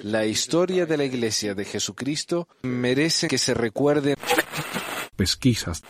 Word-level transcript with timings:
La 0.00 0.24
historia 0.24 0.86
de 0.86 0.96
la 0.96 1.04
Iglesia 1.04 1.54
de 1.54 1.66
Jesucristo 1.66 2.48
merece 2.62 3.28
que 3.28 3.36
se 3.36 3.52
recuerde. 3.52 4.14
Pesquisas. 5.16 5.82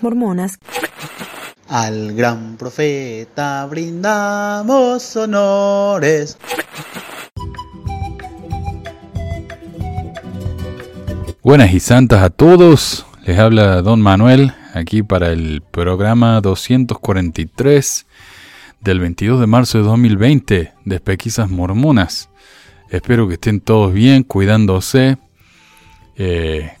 Mormonas. 0.00 0.58
Al 1.68 2.14
gran 2.14 2.56
profeta 2.56 3.64
brindamos 3.66 5.14
honores. 5.14 6.36
Buenas 11.44 11.72
y 11.72 11.78
santas 11.78 12.24
a 12.24 12.30
todos. 12.30 13.06
Les 13.24 13.38
habla 13.38 13.82
Don 13.82 14.00
Manuel 14.00 14.52
aquí 14.74 15.04
para 15.04 15.30
el 15.30 15.62
programa 15.62 16.40
243 16.40 18.06
del 18.80 18.98
22 18.98 19.38
de 19.38 19.46
marzo 19.46 19.78
de 19.78 19.84
2020 19.84 20.72
de 20.84 21.00
Pesquisas 21.00 21.48
Mormonas. 21.48 22.30
Espero 22.90 23.26
que 23.26 23.34
estén 23.34 23.60
todos 23.60 23.92
bien, 23.92 24.22
cuidándose. 24.22 25.18
Eh, 26.16 26.72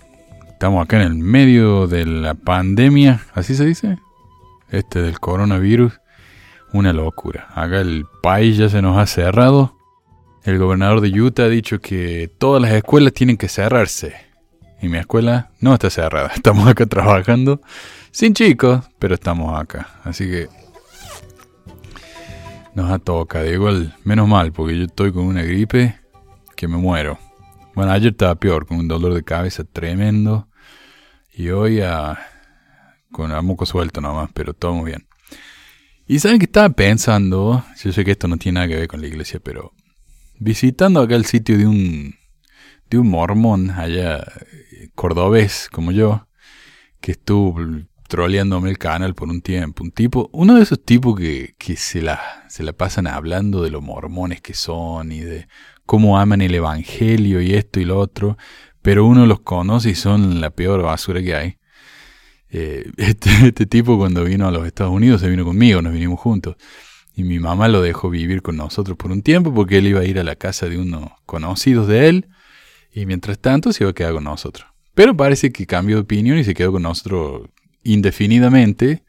estamos 0.48 0.84
acá 0.84 0.96
en 0.96 1.02
el 1.02 1.14
medio 1.14 1.86
de 1.86 2.06
la 2.06 2.34
pandemia, 2.34 3.22
¿así 3.34 3.54
se 3.54 3.66
dice? 3.66 3.98
Este 4.70 5.02
del 5.02 5.18
coronavirus. 5.20 6.00
Una 6.72 6.92
locura. 6.92 7.48
Acá 7.54 7.80
el 7.80 8.06
país 8.22 8.56
ya 8.56 8.68
se 8.68 8.82
nos 8.82 8.98
ha 8.98 9.06
cerrado. 9.06 9.76
El 10.44 10.58
gobernador 10.58 11.00
de 11.00 11.20
Utah 11.20 11.44
ha 11.44 11.48
dicho 11.48 11.80
que 11.80 12.30
todas 12.38 12.62
las 12.62 12.72
escuelas 12.72 13.12
tienen 13.12 13.36
que 13.36 13.48
cerrarse. 13.48 14.14
Y 14.80 14.88
mi 14.88 14.98
escuela 14.98 15.50
no 15.60 15.74
está 15.74 15.90
cerrada. 15.90 16.28
Estamos 16.34 16.68
acá 16.68 16.86
trabajando. 16.86 17.60
Sin 18.10 18.32
chicos, 18.32 18.80
pero 18.98 19.14
estamos 19.14 19.60
acá. 19.60 19.88
Así 20.02 20.24
que 20.24 20.48
nos 22.76 22.90
ha 22.90 22.98
tocado. 22.98 23.50
Igual, 23.50 23.96
menos 24.04 24.28
mal, 24.28 24.52
porque 24.52 24.78
yo 24.78 24.84
estoy 24.84 25.10
con 25.10 25.24
una 25.24 25.42
gripe 25.42 25.98
que 26.54 26.68
me 26.68 26.76
muero. 26.76 27.18
Bueno, 27.74 27.90
ayer 27.90 28.12
estaba 28.12 28.34
peor, 28.34 28.66
con 28.66 28.78
un 28.78 28.86
dolor 28.86 29.14
de 29.14 29.24
cabeza 29.24 29.64
tremendo. 29.64 30.48
Y 31.32 31.48
hoy 31.48 31.80
a, 31.80 32.18
con 33.10 33.32
a 33.32 33.40
moco 33.40 33.64
suelto 33.64 34.00
nomás, 34.02 34.30
pero 34.34 34.52
todo 34.52 34.74
muy 34.74 34.90
bien. 34.90 35.06
Y 36.06 36.18
saben 36.18 36.38
que 36.38 36.44
estaba 36.44 36.68
pensando, 36.68 37.64
yo 37.82 37.92
sé 37.92 38.04
que 38.04 38.12
esto 38.12 38.28
no 38.28 38.36
tiene 38.36 38.56
nada 38.56 38.68
que 38.68 38.76
ver 38.76 38.88
con 38.88 39.00
la 39.00 39.06
iglesia, 39.06 39.40
pero 39.42 39.72
visitando 40.38 41.00
acá 41.00 41.16
el 41.16 41.24
sitio 41.24 41.56
de 41.56 41.66
un, 41.66 42.14
de 42.90 42.98
un 42.98 43.08
mormón 43.08 43.70
allá, 43.70 44.22
cordobés 44.94 45.68
como 45.72 45.92
yo, 45.92 46.28
que 47.00 47.12
estuvo 47.12 47.58
troleándome 48.08 48.70
el 48.70 48.78
canal 48.78 49.14
por 49.14 49.28
un 49.28 49.40
tiempo. 49.40 49.82
Un 49.84 49.90
tipo, 49.90 50.30
uno 50.32 50.56
de 50.56 50.62
esos 50.62 50.84
tipos 50.84 51.18
que, 51.18 51.54
que 51.58 51.76
se, 51.76 52.02
la, 52.02 52.20
se 52.48 52.62
la 52.62 52.72
pasan 52.72 53.06
hablando 53.06 53.62
de 53.62 53.70
los 53.70 53.82
mormones 53.82 54.40
que 54.40 54.54
son 54.54 55.12
y 55.12 55.20
de 55.20 55.48
cómo 55.84 56.18
aman 56.18 56.40
el 56.40 56.54
evangelio 56.54 57.40
y 57.40 57.54
esto 57.54 57.80
y 57.80 57.84
lo 57.84 57.98
otro, 57.98 58.36
pero 58.82 59.04
uno 59.06 59.26
los 59.26 59.40
conoce 59.40 59.90
y 59.90 59.94
son 59.94 60.40
la 60.40 60.50
peor 60.50 60.82
basura 60.82 61.22
que 61.22 61.34
hay. 61.34 61.58
Eh, 62.50 62.90
este, 62.96 63.30
este 63.48 63.66
tipo 63.66 63.98
cuando 63.98 64.24
vino 64.24 64.46
a 64.46 64.50
los 64.50 64.66
Estados 64.66 64.92
Unidos 64.92 65.20
se 65.20 65.28
vino 65.28 65.44
conmigo, 65.44 65.82
nos 65.82 65.92
vinimos 65.92 66.20
juntos. 66.20 66.56
Y 67.14 67.24
mi 67.24 67.38
mamá 67.38 67.68
lo 67.68 67.80
dejó 67.80 68.10
vivir 68.10 68.42
con 68.42 68.56
nosotros 68.56 68.96
por 68.96 69.10
un 69.10 69.22
tiempo 69.22 69.54
porque 69.54 69.78
él 69.78 69.86
iba 69.86 70.00
a 70.00 70.04
ir 70.04 70.18
a 70.18 70.24
la 70.24 70.36
casa 70.36 70.68
de 70.68 70.78
unos 70.78 71.10
conocidos 71.24 71.88
de 71.88 72.08
él 72.08 72.28
y 72.92 73.06
mientras 73.06 73.38
tanto 73.38 73.72
se 73.72 73.84
iba 73.84 73.90
a 73.90 73.94
quedar 73.94 74.12
con 74.12 74.24
nosotros. 74.24 74.68
Pero 74.94 75.16
parece 75.16 75.50
que 75.50 75.66
cambió 75.66 75.96
de 75.96 76.02
opinión 76.02 76.38
y 76.38 76.44
se 76.44 76.54
quedó 76.54 76.72
con 76.72 76.82
nosotros 76.82 77.48
indefinidamente. 77.86 79.02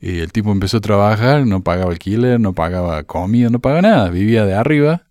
Y 0.00 0.18
el 0.18 0.32
tipo 0.32 0.52
empezó 0.52 0.78
a 0.78 0.80
trabajar, 0.80 1.46
no 1.46 1.62
pagaba 1.62 1.90
alquiler, 1.90 2.38
no 2.38 2.52
pagaba 2.52 3.02
comida, 3.04 3.48
no 3.48 3.60
pagaba 3.60 3.82
nada, 3.82 4.10
vivía 4.10 4.44
de 4.44 4.54
arriba. 4.54 5.06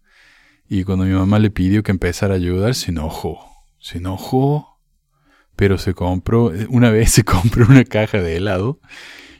Y 0.69 0.83
cuando 0.83 1.05
mi 1.05 1.13
mamá 1.13 1.39
le 1.39 1.49
pidió 1.49 1.83
que 1.83 1.91
empezara 1.91 2.35
a 2.35 2.37
ayudar, 2.37 2.75
se 2.75 2.91
enojó. 2.91 3.39
Se 3.79 3.97
enojó, 3.97 4.79
pero 5.55 5.77
se 5.77 5.93
compró, 5.93 6.51
una 6.69 6.89
vez 6.89 7.11
se 7.11 7.23
compró 7.25 7.65
una 7.67 7.83
caja 7.83 8.19
de 8.19 8.37
helado 8.37 8.79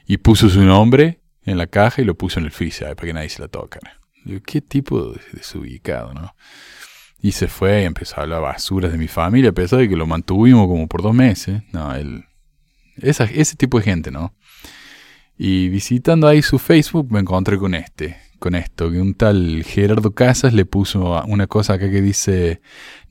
y 0.08 0.18
puso 0.18 0.50
su 0.50 0.62
nombre 0.62 1.22
en 1.44 1.58
la 1.58 1.68
caja 1.68 2.02
y 2.02 2.06
lo 2.06 2.16
puso 2.16 2.40
en 2.40 2.46
el 2.46 2.52
freezer 2.52 2.96
para 2.96 3.08
que 3.08 3.14
nadie 3.14 3.30
se 3.30 3.42
la 3.42 3.48
tocara. 3.48 4.00
¿Qué 4.46 4.62
tipo 4.62 5.12
de 5.12 5.22
desubicado, 5.34 6.14
no? 6.14 6.36
Y 7.22 7.32
se 7.32 7.48
fue 7.48 7.84
y 7.84 7.86
empezó 7.86 8.18
a 8.18 8.24
hablar 8.24 8.42
basuras 8.42 8.92
de 8.92 8.98
mi 8.98 9.08
familia, 9.08 9.52
a 9.52 9.54
pesar 9.54 9.80
de 9.80 9.90
que 9.90 9.96
lo 9.96 10.08
mantuvimos 10.08 10.68
como 10.68 10.88
por 10.88 11.02
dos 11.02 11.14
meses. 11.14 11.62
No, 11.72 11.94
él 11.96 12.26
ese 12.98 13.56
tipo 13.56 13.78
de 13.78 13.84
gente, 13.84 14.12
¿no? 14.12 14.34
Y 15.38 15.70
visitando 15.70 16.28
ahí 16.28 16.42
su 16.42 16.60
Facebook 16.60 17.12
me 17.12 17.20
encontré 17.20 17.58
con 17.58 17.76
este, 17.76 18.18
con 18.40 18.56
esto, 18.56 18.90
que 18.90 19.02
un 19.02 19.14
tal 19.14 19.64
Gerardo 19.66 20.12
Casas 20.12 20.54
le 20.54 20.66
puso 20.66 21.22
una 21.26 21.48
cosa 21.48 21.74
acá 21.74 21.90
que 21.90 22.02
dice, 22.02 22.62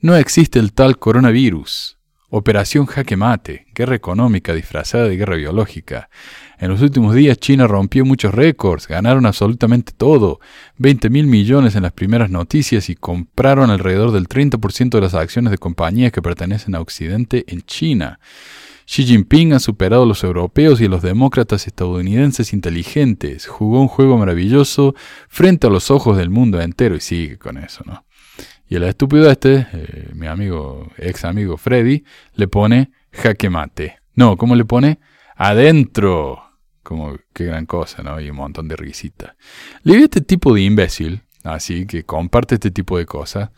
no 0.01 0.15
existe 0.15 0.59
el 0.59 0.73
tal 0.73 0.97
coronavirus. 0.97 1.95
Operación 2.29 2.87
Jaque 2.87 3.15
Mate, 3.15 3.67
guerra 3.75 3.95
económica 3.95 4.53
disfrazada 4.53 5.07
de 5.07 5.15
guerra 5.15 5.35
biológica. 5.35 6.09
En 6.57 6.69
los 6.69 6.81
últimos 6.81 7.13
días 7.13 7.37
China 7.37 7.67
rompió 7.67 8.03
muchos 8.03 8.33
récords, 8.33 8.87
ganaron 8.87 9.27
absolutamente 9.27 9.93
todo, 9.95 10.39
20 10.77 11.09
mil 11.11 11.27
millones 11.27 11.75
en 11.75 11.83
las 11.83 11.93
primeras 11.93 12.31
noticias 12.31 12.89
y 12.89 12.95
compraron 12.95 13.69
alrededor 13.69 14.11
del 14.11 14.27
30% 14.27 14.89
de 14.89 15.01
las 15.01 15.13
acciones 15.13 15.51
de 15.51 15.59
compañías 15.59 16.11
que 16.11 16.23
pertenecen 16.23 16.73
a 16.73 16.81
Occidente 16.81 17.45
en 17.47 17.61
China. 17.61 18.19
Xi 18.85 19.03
Jinping 19.03 19.53
ha 19.53 19.59
superado 19.59 20.03
a 20.03 20.05
los 20.05 20.23
europeos 20.23 20.79
y 20.79 20.85
a 20.85 20.89
los 20.89 21.01
demócratas 21.01 21.65
estadounidenses 21.65 22.53
inteligentes, 22.53 23.47
jugó 23.47 23.81
un 23.81 23.87
juego 23.87 24.17
maravilloso 24.17 24.93
frente 25.27 25.67
a 25.67 25.69
los 25.71 25.89
ojos 25.89 26.17
del 26.17 26.29
mundo 26.29 26.61
entero 26.61 26.95
y 26.95 27.01
sigue 27.01 27.37
con 27.37 27.57
eso, 27.57 27.83
¿no? 27.85 28.05
Y 28.67 28.75
el 28.75 28.83
estúpido 28.83 29.29
este, 29.29 29.67
eh, 29.73 30.09
mi 30.13 30.27
amigo, 30.27 30.91
ex 30.97 31.25
amigo 31.25 31.57
Freddy, 31.57 32.03
le 32.33 32.47
pone 32.47 32.91
jaque 33.11 33.49
mate. 33.49 33.97
No, 34.15 34.37
¿cómo 34.37 34.55
le 34.55 34.65
pone? 34.65 34.99
Adentro. 35.35 36.41
Como 36.81 37.17
qué 37.33 37.45
gran 37.45 37.65
cosa, 37.65 38.03
¿no? 38.03 38.19
Y 38.19 38.29
un 38.29 38.37
montón 38.37 38.67
de 38.67 38.75
risita. 38.75 39.35
Le 39.83 39.97
este 39.97 40.21
tipo 40.21 40.53
de 40.53 40.61
imbécil, 40.61 41.23
así 41.43 41.87
que 41.87 42.03
comparte 42.03 42.55
este 42.55 42.69
tipo 42.69 42.97
de 42.97 43.05
cosas. 43.05 43.49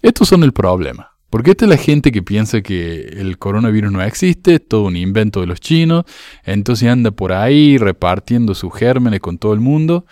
Estos 0.00 0.28
son 0.28 0.42
el 0.44 0.52
problema. 0.52 1.09
Porque 1.30 1.52
esta 1.52 1.64
es 1.64 1.68
la 1.68 1.76
gente 1.76 2.10
que 2.10 2.22
piensa 2.22 2.60
que 2.60 3.02
el 3.02 3.38
coronavirus 3.38 3.92
no 3.92 4.02
existe, 4.02 4.54
es 4.56 4.68
todo 4.68 4.82
un 4.82 4.96
invento 4.96 5.40
de 5.40 5.46
los 5.46 5.60
chinos, 5.60 6.04
entonces 6.44 6.88
anda 6.88 7.12
por 7.12 7.32
ahí 7.32 7.78
repartiendo 7.78 8.54
sus 8.54 8.74
gérmenes 8.74 9.20
con 9.20 9.38
todo 9.38 9.54
el 9.54 9.60
mundo 9.60 10.04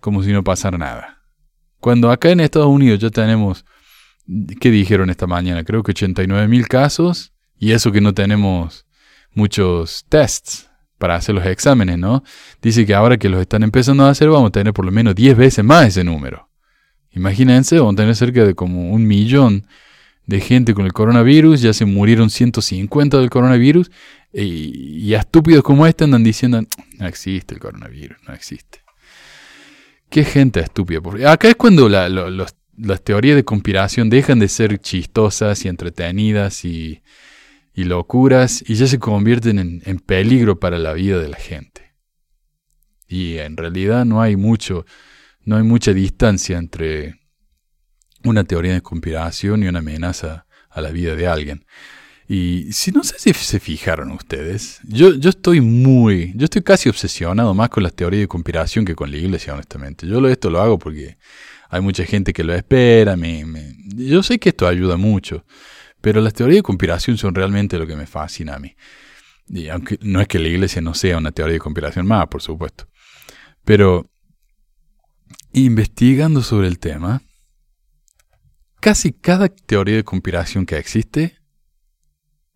como 0.00 0.22
si 0.22 0.32
no 0.32 0.44
pasara 0.44 0.78
nada. 0.78 1.22
Cuando 1.80 2.12
acá 2.12 2.30
en 2.30 2.40
Estados 2.40 2.68
Unidos 2.68 3.00
ya 3.00 3.10
tenemos, 3.10 3.64
¿qué 4.60 4.70
dijeron 4.70 5.10
esta 5.10 5.26
mañana? 5.26 5.64
Creo 5.64 5.82
que 5.82 5.90
89 5.90 6.46
mil 6.46 6.68
casos 6.68 7.32
y 7.58 7.72
eso 7.72 7.90
que 7.90 8.00
no 8.00 8.14
tenemos 8.14 8.86
muchos 9.34 10.06
tests 10.08 10.70
para 10.98 11.16
hacer 11.16 11.34
los 11.34 11.44
exámenes, 11.44 11.98
¿no? 11.98 12.22
Dice 12.60 12.86
que 12.86 12.94
ahora 12.94 13.16
que 13.16 13.28
los 13.28 13.40
están 13.40 13.64
empezando 13.64 14.04
a 14.04 14.10
hacer 14.10 14.28
vamos 14.28 14.50
a 14.50 14.52
tener 14.52 14.72
por 14.72 14.84
lo 14.84 14.92
menos 14.92 15.16
10 15.16 15.36
veces 15.36 15.64
más 15.64 15.88
ese 15.88 16.04
número. 16.04 16.48
Imagínense, 17.10 17.78
vamos 17.78 17.94
a 17.94 17.96
tener 17.96 18.14
cerca 18.14 18.44
de 18.44 18.54
como 18.54 18.92
un 18.92 19.06
millón 19.06 19.66
de 20.26 20.40
gente 20.40 20.74
con 20.74 20.86
el 20.86 20.92
coronavirus, 20.92 21.60
ya 21.60 21.72
se 21.72 21.84
murieron 21.84 22.30
150 22.30 23.18
del 23.18 23.30
coronavirus, 23.30 23.90
y, 24.32 24.98
y 24.98 25.14
estúpidos 25.14 25.62
como 25.62 25.86
este 25.86 26.04
andan 26.04 26.24
diciendo, 26.24 26.62
no 26.98 27.06
existe 27.06 27.54
el 27.54 27.60
coronavirus, 27.60 28.18
no 28.26 28.34
existe. 28.34 28.80
Qué 30.08 30.24
gente 30.24 30.60
estúpida. 30.60 31.00
Acá 31.32 31.48
es 31.48 31.56
cuando 31.56 31.88
las 31.88 33.02
teorías 33.02 33.34
de 33.34 33.44
conspiración 33.44 34.10
dejan 34.10 34.38
de 34.38 34.48
ser 34.48 34.78
chistosas 34.78 35.64
y 35.64 35.68
entretenidas 35.68 36.66
y, 36.66 37.02
y 37.74 37.84
locuras 37.84 38.62
y 38.66 38.74
ya 38.74 38.86
se 38.86 38.98
convierten 38.98 39.58
en, 39.58 39.82
en 39.86 39.98
peligro 40.00 40.60
para 40.60 40.78
la 40.78 40.92
vida 40.92 41.18
de 41.18 41.28
la 41.28 41.38
gente. 41.38 41.94
Y 43.08 43.38
en 43.38 43.56
realidad 43.56 44.04
no 44.04 44.20
hay 44.20 44.36
mucho, 44.36 44.84
no 45.44 45.56
hay 45.56 45.62
mucha 45.62 45.94
distancia 45.94 46.58
entre 46.58 47.21
una 48.24 48.44
teoría 48.44 48.72
de 48.72 48.80
conspiración 48.80 49.62
y 49.62 49.68
una 49.68 49.80
amenaza 49.80 50.46
a 50.70 50.80
la 50.80 50.90
vida 50.90 51.14
de 51.14 51.26
alguien. 51.26 51.64
Y 52.28 52.72
si 52.72 52.92
no 52.92 53.04
sé 53.04 53.18
si 53.18 53.32
se 53.34 53.60
fijaron 53.60 54.10
ustedes, 54.12 54.80
yo, 54.84 55.14
yo 55.14 55.30
estoy 55.30 55.60
muy, 55.60 56.32
yo 56.34 56.44
estoy 56.44 56.62
casi 56.62 56.88
obsesionado 56.88 57.52
más 57.52 57.68
con 57.68 57.82
las 57.82 57.94
teorías 57.94 58.22
de 58.22 58.28
conspiración 58.28 58.84
que 58.84 58.94
con 58.94 59.10
la 59.10 59.16
iglesia, 59.16 59.52
honestamente. 59.52 60.06
Yo 60.06 60.26
esto 60.28 60.48
lo 60.48 60.62
hago 60.62 60.78
porque 60.78 61.18
hay 61.68 61.80
mucha 61.80 62.04
gente 62.04 62.32
que 62.32 62.44
lo 62.44 62.54
espera, 62.54 63.16
me, 63.16 63.44
yo 63.96 64.22
sé 64.22 64.38
que 64.38 64.50
esto 64.50 64.66
ayuda 64.66 64.96
mucho, 64.96 65.44
pero 66.00 66.20
las 66.20 66.32
teorías 66.32 66.58
de 66.58 66.62
conspiración 66.62 67.18
son 67.18 67.34
realmente 67.34 67.78
lo 67.78 67.86
que 67.86 67.96
me 67.96 68.06
fascina 68.06 68.54
a 68.54 68.58
mí. 68.58 68.76
Y 69.48 69.68
aunque 69.68 69.98
no 70.00 70.20
es 70.20 70.28
que 70.28 70.38
la 70.38 70.48
iglesia 70.48 70.80
no 70.80 70.94
sea 70.94 71.18
una 71.18 71.32
teoría 71.32 71.54
de 71.54 71.60
conspiración 71.60 72.06
más, 72.06 72.28
por 72.28 72.40
supuesto. 72.40 72.88
Pero 73.64 74.10
investigando 75.52 76.42
sobre 76.42 76.68
el 76.68 76.78
tema, 76.78 77.22
casi 78.82 79.12
cada 79.12 79.48
teoría 79.48 79.94
de 79.94 80.04
conspiración 80.04 80.66
que 80.66 80.76
existe 80.76 81.38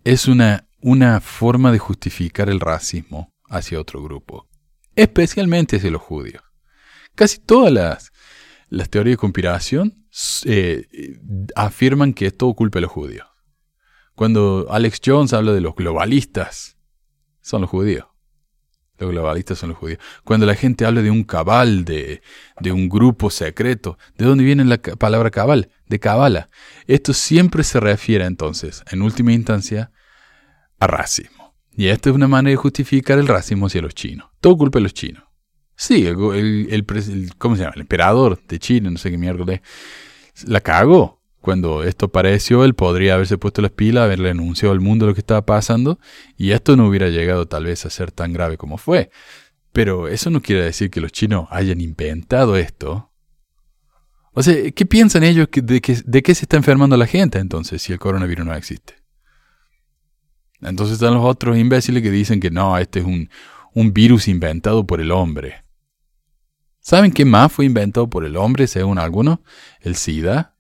es 0.02 0.26
una, 0.26 0.68
una 0.80 1.20
forma 1.20 1.70
de 1.70 1.78
justificar 1.78 2.50
el 2.50 2.58
racismo 2.58 3.32
hacia 3.48 3.80
otro 3.80 4.02
grupo, 4.02 4.48
especialmente 4.96 5.76
hacia 5.76 5.92
los 5.92 6.02
judíos. 6.02 6.42
Casi 7.14 7.38
todas 7.38 7.72
las, 7.72 8.12
las 8.68 8.90
teorías 8.90 9.12
de 9.12 9.18
conspiración 9.18 10.08
eh, 10.46 10.88
afirman 11.54 12.12
que 12.12 12.26
es 12.26 12.36
todo 12.36 12.54
culpa 12.54 12.80
los 12.80 12.90
judíos. 12.90 13.28
Cuando 14.16 14.66
Alex 14.68 15.00
Jones 15.04 15.32
habla 15.32 15.52
de 15.52 15.60
los 15.60 15.76
globalistas, 15.76 16.76
son 17.40 17.60
los 17.60 17.70
judíos. 17.70 18.06
Los 18.98 19.10
globalistas 19.10 19.58
son 19.58 19.70
los 19.70 19.78
judíos. 19.78 20.00
Cuando 20.24 20.46
la 20.46 20.54
gente 20.54 20.86
habla 20.86 21.02
de 21.02 21.10
un 21.10 21.24
cabal, 21.24 21.84
de, 21.84 22.22
de 22.60 22.72
un 22.72 22.88
grupo 22.88 23.30
secreto, 23.30 23.98
¿de 24.16 24.24
dónde 24.24 24.44
viene 24.44 24.64
la 24.64 24.78
palabra 24.78 25.30
cabal? 25.30 25.70
De 25.86 25.98
cabala. 25.98 26.48
Esto 26.86 27.12
siempre 27.12 27.62
se 27.62 27.78
refiere 27.80 28.24
entonces, 28.24 28.82
en 28.90 29.02
última 29.02 29.32
instancia, 29.32 29.90
a 30.78 30.86
racismo. 30.86 31.54
Y 31.76 31.88
esta 31.88 32.08
es 32.08 32.16
una 32.16 32.28
manera 32.28 32.52
de 32.52 32.56
justificar 32.56 33.18
el 33.18 33.28
racismo 33.28 33.66
hacia 33.66 33.82
los 33.82 33.94
chinos. 33.94 34.30
Todo 34.40 34.56
culpa 34.56 34.78
de 34.78 34.84
los 34.84 34.94
chinos. 34.94 35.24
Sí, 35.76 36.06
el, 36.06 36.68
el, 36.70 37.34
¿cómo 37.36 37.54
se 37.54 37.62
llama? 37.62 37.74
El 37.74 37.82
emperador 37.82 38.40
de 38.48 38.58
China, 38.58 38.90
no 38.90 38.96
sé 38.96 39.10
qué 39.10 39.18
mierda, 39.18 39.60
la 40.46 40.60
cagó. 40.62 41.15
Cuando 41.46 41.84
esto 41.84 42.06
apareció, 42.06 42.64
él 42.64 42.74
podría 42.74 43.14
haberse 43.14 43.38
puesto 43.38 43.62
las 43.62 43.70
pilas, 43.70 44.02
haberle 44.02 44.30
anunciado 44.30 44.72
al 44.72 44.80
mundo 44.80 45.06
lo 45.06 45.14
que 45.14 45.20
estaba 45.20 45.46
pasando, 45.46 46.00
y 46.36 46.50
esto 46.50 46.76
no 46.76 46.88
hubiera 46.88 47.08
llegado 47.08 47.46
tal 47.46 47.66
vez 47.66 47.86
a 47.86 47.90
ser 47.90 48.10
tan 48.10 48.32
grave 48.32 48.56
como 48.56 48.78
fue. 48.78 49.10
Pero 49.70 50.08
eso 50.08 50.28
no 50.28 50.42
quiere 50.42 50.64
decir 50.64 50.90
que 50.90 51.00
los 51.00 51.12
chinos 51.12 51.46
hayan 51.52 51.80
inventado 51.80 52.56
esto. 52.56 53.12
O 54.32 54.42
sea, 54.42 54.56
¿qué 54.72 54.86
piensan 54.86 55.22
ellos 55.22 55.46
de, 55.52 55.80
que, 55.80 55.96
de 56.04 56.22
qué 56.24 56.34
se 56.34 56.46
está 56.46 56.56
enfermando 56.56 56.96
la 56.96 57.06
gente 57.06 57.38
entonces 57.38 57.80
si 57.80 57.92
el 57.92 58.00
coronavirus 58.00 58.44
no 58.44 58.52
existe? 58.52 58.94
Entonces 60.62 60.94
están 60.94 61.14
los 61.14 61.24
otros 61.24 61.56
imbéciles 61.56 62.02
que 62.02 62.10
dicen 62.10 62.40
que 62.40 62.50
no, 62.50 62.76
este 62.76 62.98
es 62.98 63.04
un, 63.04 63.30
un 63.72 63.92
virus 63.92 64.26
inventado 64.26 64.84
por 64.84 65.00
el 65.00 65.12
hombre. 65.12 65.62
¿Saben 66.80 67.12
qué 67.12 67.24
más 67.24 67.52
fue 67.52 67.66
inventado 67.66 68.10
por 68.10 68.24
el 68.24 68.36
hombre, 68.36 68.66
según 68.66 68.98
algunos? 68.98 69.38
El 69.78 69.94
SIDA, 69.94 70.55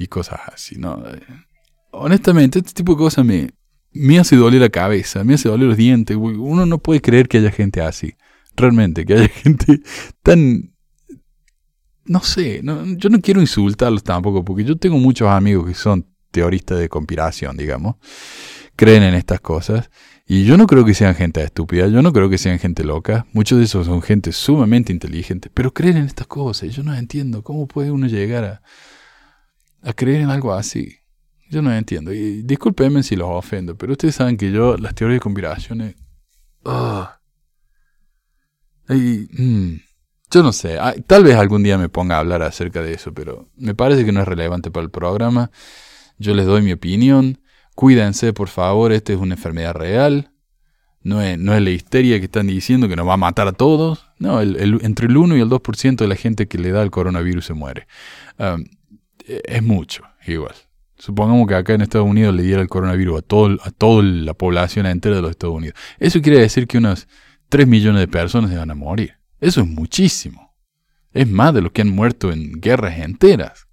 y 0.00 0.06
cosas 0.06 0.40
así, 0.52 0.78
¿no? 0.78 1.02
Honestamente, 1.90 2.58
este 2.58 2.72
tipo 2.72 2.92
de 2.92 2.98
cosas 2.98 3.22
me, 3.22 3.50
me 3.92 4.18
hace 4.18 4.34
doler 4.34 4.62
la 4.62 4.70
cabeza, 4.70 5.24
me 5.24 5.34
hace 5.34 5.50
doler 5.50 5.68
los 5.68 5.76
dientes. 5.76 6.16
Uno 6.16 6.64
no 6.64 6.78
puede 6.78 7.02
creer 7.02 7.28
que 7.28 7.36
haya 7.36 7.50
gente 7.50 7.82
así. 7.82 8.14
Realmente, 8.56 9.04
que 9.04 9.12
haya 9.12 9.28
gente 9.28 9.82
tan... 10.22 10.72
No 12.06 12.22
sé, 12.22 12.62
yo 12.96 13.10
no 13.10 13.20
quiero 13.20 13.42
insultarlos 13.42 14.02
tampoco, 14.02 14.42
porque 14.42 14.64
yo 14.64 14.76
tengo 14.78 14.96
muchos 14.96 15.28
amigos 15.28 15.66
que 15.66 15.74
son 15.74 16.06
teoristas 16.30 16.78
de 16.78 16.88
conspiración, 16.88 17.58
digamos. 17.58 17.96
Creen 18.76 19.02
en 19.02 19.14
estas 19.14 19.40
cosas. 19.40 19.90
Y 20.26 20.44
yo 20.44 20.56
no 20.56 20.66
creo 20.66 20.84
que 20.86 20.94
sean 20.94 21.14
gente 21.14 21.42
estúpida, 21.42 21.88
yo 21.88 22.00
no 22.00 22.12
creo 22.12 22.30
que 22.30 22.38
sean 22.38 22.58
gente 22.58 22.84
loca. 22.84 23.26
Muchos 23.32 23.58
de 23.58 23.64
esos 23.66 23.86
son 23.86 24.00
gente 24.00 24.32
sumamente 24.32 24.92
inteligente, 24.92 25.50
pero 25.52 25.74
creen 25.74 25.98
en 25.98 26.06
estas 26.06 26.26
cosas. 26.26 26.74
Yo 26.74 26.82
no 26.82 26.94
entiendo 26.94 27.42
cómo 27.42 27.68
puede 27.68 27.90
uno 27.90 28.06
llegar 28.06 28.44
a 28.44 28.62
a 29.82 29.92
creer 29.92 30.22
en 30.22 30.30
algo 30.30 30.52
así. 30.52 30.96
Yo 31.50 31.62
no 31.62 31.74
entiendo. 31.74 32.12
Y 32.12 32.42
discúlpenme 32.42 33.02
si 33.02 33.16
los 33.16 33.28
ofendo, 33.28 33.76
pero 33.76 33.92
ustedes 33.92 34.14
saben 34.14 34.36
que 34.36 34.52
yo, 34.52 34.76
las 34.76 34.94
teorías 34.94 35.16
de 35.16 35.20
conspiraciones. 35.20 35.96
Mm, 38.88 39.76
yo 40.30 40.42
no 40.42 40.52
sé. 40.52 40.78
Tal 41.06 41.24
vez 41.24 41.36
algún 41.36 41.62
día 41.62 41.76
me 41.78 41.88
ponga 41.88 42.16
a 42.16 42.20
hablar 42.20 42.42
acerca 42.42 42.82
de 42.82 42.94
eso, 42.94 43.12
pero 43.12 43.48
me 43.56 43.74
parece 43.74 44.04
que 44.04 44.12
no 44.12 44.20
es 44.20 44.28
relevante 44.28 44.70
para 44.70 44.84
el 44.84 44.90
programa. 44.90 45.50
Yo 46.18 46.34
les 46.34 46.46
doy 46.46 46.62
mi 46.62 46.72
opinión. 46.72 47.40
Cuídense, 47.74 48.32
por 48.32 48.48
favor. 48.48 48.92
Esta 48.92 49.12
es 49.12 49.18
una 49.18 49.34
enfermedad 49.34 49.74
real. 49.74 50.32
No 51.02 51.22
es, 51.22 51.38
no 51.38 51.54
es 51.54 51.62
la 51.62 51.70
histeria 51.70 52.18
que 52.18 52.26
están 52.26 52.46
diciendo 52.46 52.88
que 52.88 52.94
nos 52.94 53.08
va 53.08 53.14
a 53.14 53.16
matar 53.16 53.48
a 53.48 53.52
todos. 53.52 54.06
No, 54.18 54.40
el, 54.40 54.78
entre 54.82 55.06
el 55.06 55.16
1 55.16 55.36
y 55.36 55.40
el 55.40 55.48
2% 55.48 55.96
de 55.96 56.06
la 56.06 56.14
gente 56.14 56.46
que 56.46 56.58
le 56.58 56.70
da 56.72 56.82
el 56.82 56.90
coronavirus 56.90 57.46
se 57.46 57.54
muere. 57.54 57.86
Um, 58.38 58.64
es 59.44 59.62
mucho, 59.62 60.04
igual. 60.26 60.54
Supongamos 60.98 61.46
que 61.48 61.54
acá 61.54 61.72
en 61.72 61.80
Estados 61.80 62.06
Unidos 62.06 62.34
le 62.34 62.42
diera 62.42 62.60
el 62.60 62.68
coronavirus 62.68 63.20
a, 63.20 63.22
todo, 63.22 63.56
a 63.62 63.70
toda 63.70 64.02
la 64.02 64.34
población 64.34 64.86
entera 64.86 65.16
de 65.16 65.22
los 65.22 65.30
Estados 65.30 65.56
Unidos. 65.56 65.78
Eso 65.98 66.20
quiere 66.20 66.38
decir 66.38 66.66
que 66.66 66.78
unos 66.78 67.08
3 67.48 67.66
millones 67.66 68.00
de 68.00 68.08
personas 68.08 68.50
se 68.50 68.56
van 68.56 68.70
a 68.70 68.74
morir. 68.74 69.14
Eso 69.40 69.62
es 69.62 69.66
muchísimo. 69.66 70.54
Es 71.12 71.26
más 71.26 71.54
de 71.54 71.62
lo 71.62 71.72
que 71.72 71.82
han 71.82 71.90
muerto 71.90 72.30
en 72.30 72.52
guerras 72.60 72.98
enteras. 72.98 73.66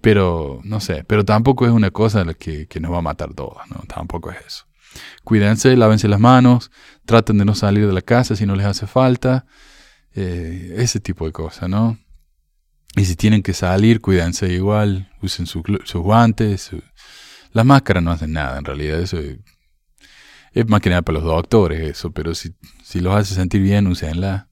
Pero, 0.00 0.60
no 0.64 0.80
sé, 0.80 1.04
pero 1.04 1.24
tampoco 1.24 1.64
es 1.64 1.72
una 1.72 1.90
cosa 1.90 2.24
que, 2.34 2.66
que 2.66 2.80
nos 2.80 2.92
va 2.92 2.98
a 2.98 3.02
matar 3.02 3.32
todos, 3.32 3.56
¿no? 3.70 3.82
Tampoco 3.88 4.30
es 4.30 4.36
eso. 4.46 4.66
Cuídense, 5.24 5.74
lávense 5.76 6.08
las 6.08 6.20
manos, 6.20 6.70
traten 7.06 7.38
de 7.38 7.46
no 7.46 7.54
salir 7.54 7.86
de 7.86 7.92
la 7.94 8.02
casa 8.02 8.36
si 8.36 8.44
no 8.44 8.54
les 8.54 8.66
hace 8.66 8.86
falta. 8.86 9.46
Eh, 10.14 10.74
ese 10.76 11.00
tipo 11.00 11.26
de 11.26 11.32
cosas, 11.32 11.68
¿no? 11.68 11.98
Y 12.96 13.04
si 13.04 13.16
tienen 13.16 13.42
que 13.42 13.54
salir, 13.54 14.00
cuídense 14.00 14.52
igual, 14.52 15.10
usen 15.20 15.46
sus 15.46 15.62
guantes. 15.94 16.70
Las 17.52 17.66
máscaras 17.66 18.02
no 18.02 18.12
hacen 18.12 18.32
nada, 18.32 18.58
en 18.58 18.64
realidad. 18.64 19.00
Eso 19.00 19.18
es, 19.18 20.68
más 20.68 20.80
que 20.80 20.90
nada 20.90 21.02
para 21.02 21.18
los 21.18 21.24
doctores, 21.24 21.80
eso. 21.80 22.12
Pero 22.12 22.34
si, 22.34 22.54
si 22.84 23.00
los 23.00 23.14
hace 23.14 23.34
sentir 23.34 23.62
bien, 23.62 23.86
úsenla. 23.88 24.48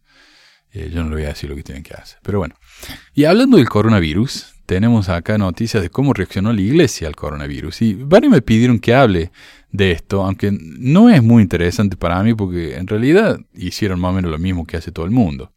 Eh, 0.73 0.91
yo 0.93 1.03
no 1.05 1.11
le 1.11 1.17
voy 1.17 1.25
a 1.25 1.29
decir 1.29 1.51
lo 1.51 1.57
que 1.57 1.63
tienen 1.63 1.85
que 1.85 1.95
hacer. 1.95 2.19
Pero 2.23 2.39
bueno. 2.39 2.57
Y 3.15 3.25
hablando 3.25 3.59
del 3.59 3.69
coronavirus, 3.69 4.55
tenemos 4.67 5.09
acá 5.09 5.39
noticias 5.39 5.83
de 5.83 5.91
cómo 5.91 6.13
reaccionó 6.13 6.53
la 6.53 6.61
iglesia 6.61 7.07
al 7.07 7.15
coronavirus. 7.15 7.83
Y 7.83 7.95
varios 7.95 8.33
me 8.33 8.43
pidieron 8.43 8.81
que 8.81 8.95
hable 8.95 9.31
de 9.71 9.93
esto, 9.93 10.25
aunque 10.25 10.51
no 10.51 11.11
es 11.11 11.23
muy 11.23 11.43
interesante 11.43 11.97
para 11.97 12.23
mí 12.23 12.35
porque 12.35 12.77
en 12.77 12.87
realidad 12.87 13.39
hicieron 13.55 14.01
más 14.01 14.11
o 14.11 14.15
menos 14.15 14.31
lo 14.31 14.39
mismo 14.39 14.67
que 14.67 14.77
hace 14.77 14.91
todo 14.91 15.05
el 15.05 15.13
mundo. 15.13 15.53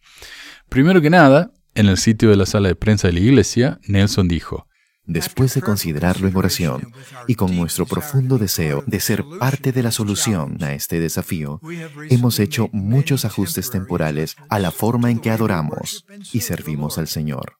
Primero 0.69 1.01
que 1.01 1.09
nada, 1.09 1.51
en 1.75 1.87
el 1.87 1.97
sitio 1.97 2.29
de 2.29 2.37
la 2.37 2.45
sala 2.45 2.69
de 2.69 2.75
prensa 2.75 3.07
de 3.07 3.13
la 3.13 3.19
iglesia, 3.19 3.79
Nelson 3.85 4.27
dijo, 4.27 4.67
Después 5.07 5.53
de 5.53 5.61
considerarlo 5.61 6.27
en 6.27 6.35
oración 6.35 6.91
y 7.27 7.35
con 7.35 7.55
nuestro 7.55 7.85
profundo 7.85 8.39
deseo 8.39 8.83
de 8.87 8.99
ser 8.99 9.23
parte 9.39 9.71
de 9.71 9.83
la 9.83 9.91
solución 9.91 10.57
a 10.63 10.73
este 10.73 10.99
desafío, 10.99 11.61
hemos 12.09 12.39
hecho 12.39 12.69
muchos 12.71 13.23
ajustes 13.23 13.69
temporales 13.69 14.35
a 14.49 14.57
la 14.57 14.71
forma 14.71 15.11
en 15.11 15.19
que 15.19 15.29
adoramos 15.29 16.05
y 16.33 16.41
servimos 16.41 16.97
al 16.97 17.07
Señor. 17.07 17.57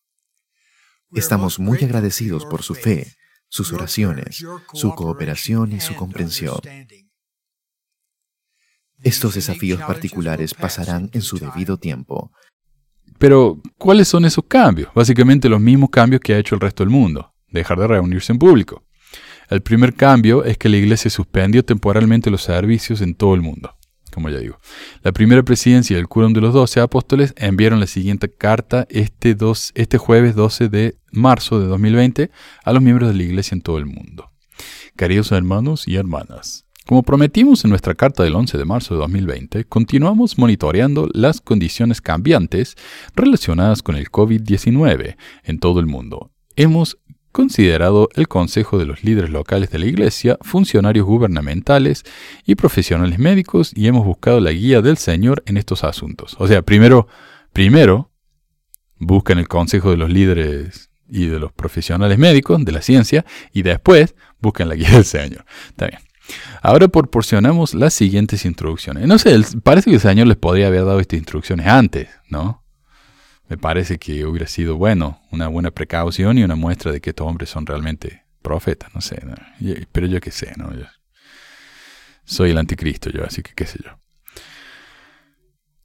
Estamos 1.14 1.60
muy 1.60 1.78
agradecidos 1.84 2.46
por 2.46 2.64
su 2.64 2.74
fe, 2.74 3.14
sus 3.48 3.72
oraciones, 3.74 4.44
su 4.74 4.96
cooperación 4.96 5.72
y 5.72 5.82
su 5.82 5.94
comprensión. 5.94 6.60
Estos 9.04 9.36
desafíos 9.36 9.82
particulares 9.82 10.56
pasarán 10.56 11.12
en 11.14 11.22
su 11.22 11.38
debido 11.38 11.78
tiempo 11.78 12.32
pero, 13.18 13.62
¿cuáles 13.78 14.08
son 14.08 14.26
esos 14.26 14.44
cambios? 14.48 14.90
Básicamente 14.94 15.50
los 15.50 15.62
mismos 15.62 15.90
cambios 15.90 16.22
que 16.22 16.34
ha 16.34 16.40
hecho 16.40 16.56
el 16.56 16.62
resto 16.62 16.84
del 16.84 16.92
mundo. 16.92 17.34
Dejar 17.50 17.80
de 17.80 17.88
reunirse 17.88 18.34
en 18.34 18.40
público. 18.40 18.84
El 19.50 19.62
primer 19.62 19.94
cambio 19.94 20.44
es 20.44 20.58
que 20.58 20.70
la 20.70 20.78
iglesia 20.78 21.10
suspendió 21.10 21.64
temporalmente 21.64 22.30
los 22.30 22.42
servicios 22.42 23.02
en 23.02 23.16
todo 23.16 23.36
el 23.36 23.42
mundo. 23.42 23.76
Como 24.12 24.30
ya 24.30 24.40
digo. 24.40 24.60
La 25.04 25.12
primera 25.12 25.44
presidencia 25.44 25.96
del 25.96 26.08
quórum 26.08 26.34
de 26.34 26.42
los 26.42 26.54
doce 26.54 26.80
apóstoles 26.80 27.34
enviaron 27.38 27.80
la 27.80 27.88
siguiente 27.88 28.32
carta 28.32 28.88
este, 28.90 29.36
dos, 29.36 29.72
este 29.76 29.98
jueves 29.98 30.36
12 30.36 30.70
de 30.70 30.98
marzo 31.12 31.60
de 31.60 31.68
2020 31.68 32.32
a 32.64 32.74
los 32.74 32.82
miembros 32.82 33.10
de 33.10 33.16
la 33.16 33.24
iglesia 33.24 33.56
en 33.56 33.62
todo 33.62 33.78
el 33.78 33.86
mundo. 33.86 34.32
Queridos 34.98 35.32
hermanos 35.32 35.88
y 35.88 35.98
hermanas, 35.98 36.65
como 36.86 37.04
prometimos 37.04 37.64
en 37.64 37.72
nuestra 37.72 37.96
carta 37.96 38.24
del 38.24 38.36
11 38.36 38.58
de 38.58 38.66
marzo 38.66 38.94
de 38.94 39.00
2020, 39.02 39.66
continuamos 39.66 40.38
monitoreando 40.38 41.10
las 41.14 41.42
condiciones 41.42 42.00
cambiantes 42.00 42.76
relacionadas 43.16 43.82
con 43.82 43.96
el 43.96 44.12
COVID-19 44.12 45.16
en 45.44 45.60
todo 45.60 45.80
el 45.80 45.88
mundo. 45.88 46.32
Hemos 46.56 47.00
considerado 47.32 48.08
el 48.14 48.28
consejo 48.28 48.78
de 48.78 48.86
los 48.86 49.04
líderes 49.04 49.32
locales 49.32 49.72
de 49.72 49.80
la 49.80 49.88
Iglesia, 49.88 50.38
funcionarios 50.42 51.06
gubernamentales 51.06 52.04
y 52.46 52.56
profesionales 52.56 53.20
médicos 53.20 53.74
y 53.76 53.88
hemos 53.88 54.06
buscado 54.06 54.40
la 54.40 54.52
guía 54.52 54.82
del 54.82 54.98
Señor 54.98 55.44
en 55.48 55.58
estos 55.58 55.84
asuntos. 55.84 56.36
O 56.40 56.48
sea, 56.48 56.62
primero, 56.62 57.08
primero, 57.52 58.12
buscan 59.00 59.40
el 59.40 59.48
consejo 59.48 59.90
de 59.90 59.98
los 59.98 60.10
líderes 60.10 60.92
y 61.10 61.26
de 61.26 61.40
los 61.40 61.52
profesionales 61.52 62.18
médicos 62.18 62.64
de 62.64 62.72
la 62.72 62.82
ciencia 62.82 63.26
y 63.52 63.64
después 63.64 64.16
buscan 64.40 64.70
la 64.70 64.76
guía 64.76 64.92
del 64.92 65.06
Señor. 65.06 65.46
Está 65.70 65.88
bien. 65.88 66.00
Ahora 66.62 66.88
proporcionamos 66.88 67.74
las 67.74 67.94
siguientes 67.94 68.46
instrucciones. 68.46 69.08
No 69.08 69.18
sé, 69.18 69.40
parece 69.64 69.90
que 69.90 69.96
el 69.96 70.02
Señor 70.02 70.28
les 70.28 70.38
podría 70.38 70.68
haber 70.68 70.86
dado 70.86 71.00
estas 71.00 71.20
instrucciones 71.20 71.68
antes, 71.68 72.10
¿no? 72.30 72.64
Me 73.48 73.58
parece 73.58 74.00
que 74.00 74.26
hubiera 74.26 74.48
sido 74.48 74.76
bueno, 74.76 75.22
una 75.32 75.48
buena 75.48 75.70
precaución 75.70 76.38
y 76.38 76.44
una 76.44 76.56
muestra 76.56 76.92
de 76.92 77.00
que 77.00 77.12
estos 77.12 77.28
hombres 77.28 77.50
son 77.50 77.66
realmente 77.66 78.24
profetas, 78.42 78.94
no 78.94 79.02
sé, 79.02 79.22
pero 79.92 80.08
yo 80.08 80.20
qué 80.20 80.32
sé, 80.32 80.54
¿no? 80.58 80.70
soy 82.26 82.52
el 82.52 82.58
anticristo 82.58 83.10
yo, 83.10 83.24
así 83.24 83.44
que 83.44 83.54
qué 83.54 83.66
sé 83.66 83.80
yo. 83.84 83.92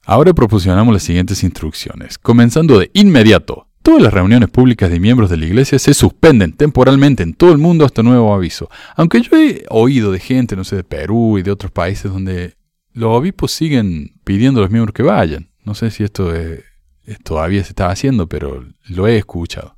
Ahora 0.04 0.32
proporcionamos 0.32 0.92
las 0.92 1.02
siguientes 1.02 1.42
instrucciones, 1.44 2.18
comenzando 2.18 2.78
de 2.78 2.90
inmediato. 2.94 3.70
Todas 3.82 4.02
las 4.02 4.12
reuniones 4.12 4.50
públicas 4.50 4.90
de 4.90 5.00
miembros 5.00 5.30
de 5.30 5.38
la 5.38 5.46
iglesia 5.46 5.78
se 5.78 5.94
suspenden 5.94 6.52
temporalmente 6.52 7.22
en 7.22 7.32
todo 7.32 7.52
el 7.52 7.58
mundo 7.58 7.84
hasta 7.87 8.02
nuevo 8.02 8.34
aviso. 8.34 8.68
Aunque 8.94 9.22
yo 9.22 9.37
he 9.38 9.64
oído 9.70 10.12
de 10.12 10.18
gente, 10.20 10.54
no 10.54 10.64
sé, 10.64 10.76
de 10.76 10.84
Perú 10.84 11.38
y 11.38 11.42
de 11.42 11.50
otros 11.50 11.72
países 11.72 12.12
donde 12.12 12.56
los 12.92 13.16
obispos 13.16 13.52
siguen 13.52 14.12
pidiendo 14.25 14.60
a 14.60 14.64
los 14.64 14.70
miembros 14.70 14.92
que 14.94 15.02
vayan. 15.02 15.50
No 15.64 15.75
sé 15.75 15.90
si 15.90 16.04
esto 16.04 16.34
es- 16.34 16.60
es- 17.04 17.18
todavía 17.22 17.62
se 17.64 17.70
está 17.70 17.88
haciendo, 17.90 18.28
pero 18.28 18.64
lo 18.88 19.06
he 19.08 19.16
escuchado. 19.16 19.76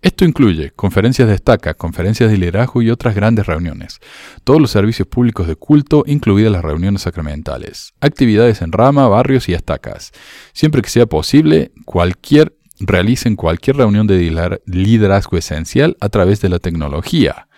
Esto 0.00 0.24
incluye 0.26 0.70
conferencias 0.72 1.26
de 1.26 1.34
estaca, 1.34 1.74
conferencias 1.74 2.30
de 2.30 2.36
liderazgo 2.36 2.82
y 2.82 2.90
otras 2.90 3.14
grandes 3.14 3.46
reuniones, 3.46 4.00
todos 4.44 4.60
los 4.60 4.70
servicios 4.70 5.08
públicos 5.08 5.46
de 5.48 5.56
culto, 5.56 6.04
incluidas 6.06 6.52
las 6.52 6.62
reuniones 6.62 7.02
sacramentales, 7.02 7.94
actividades 8.00 8.60
en 8.60 8.70
rama, 8.72 9.08
barrios 9.08 9.48
y 9.48 9.54
estacas. 9.54 10.12
Siempre 10.52 10.82
que 10.82 10.90
sea 10.90 11.06
posible, 11.06 11.72
cualquier 11.86 12.54
realicen 12.80 13.36
cualquier 13.36 13.76
reunión 13.76 14.06
de 14.06 14.60
liderazgo 14.66 15.36
esencial 15.36 15.96
a 16.00 16.08
través 16.08 16.40
de 16.40 16.48
la 16.48 16.58
tecnología. 16.58 17.48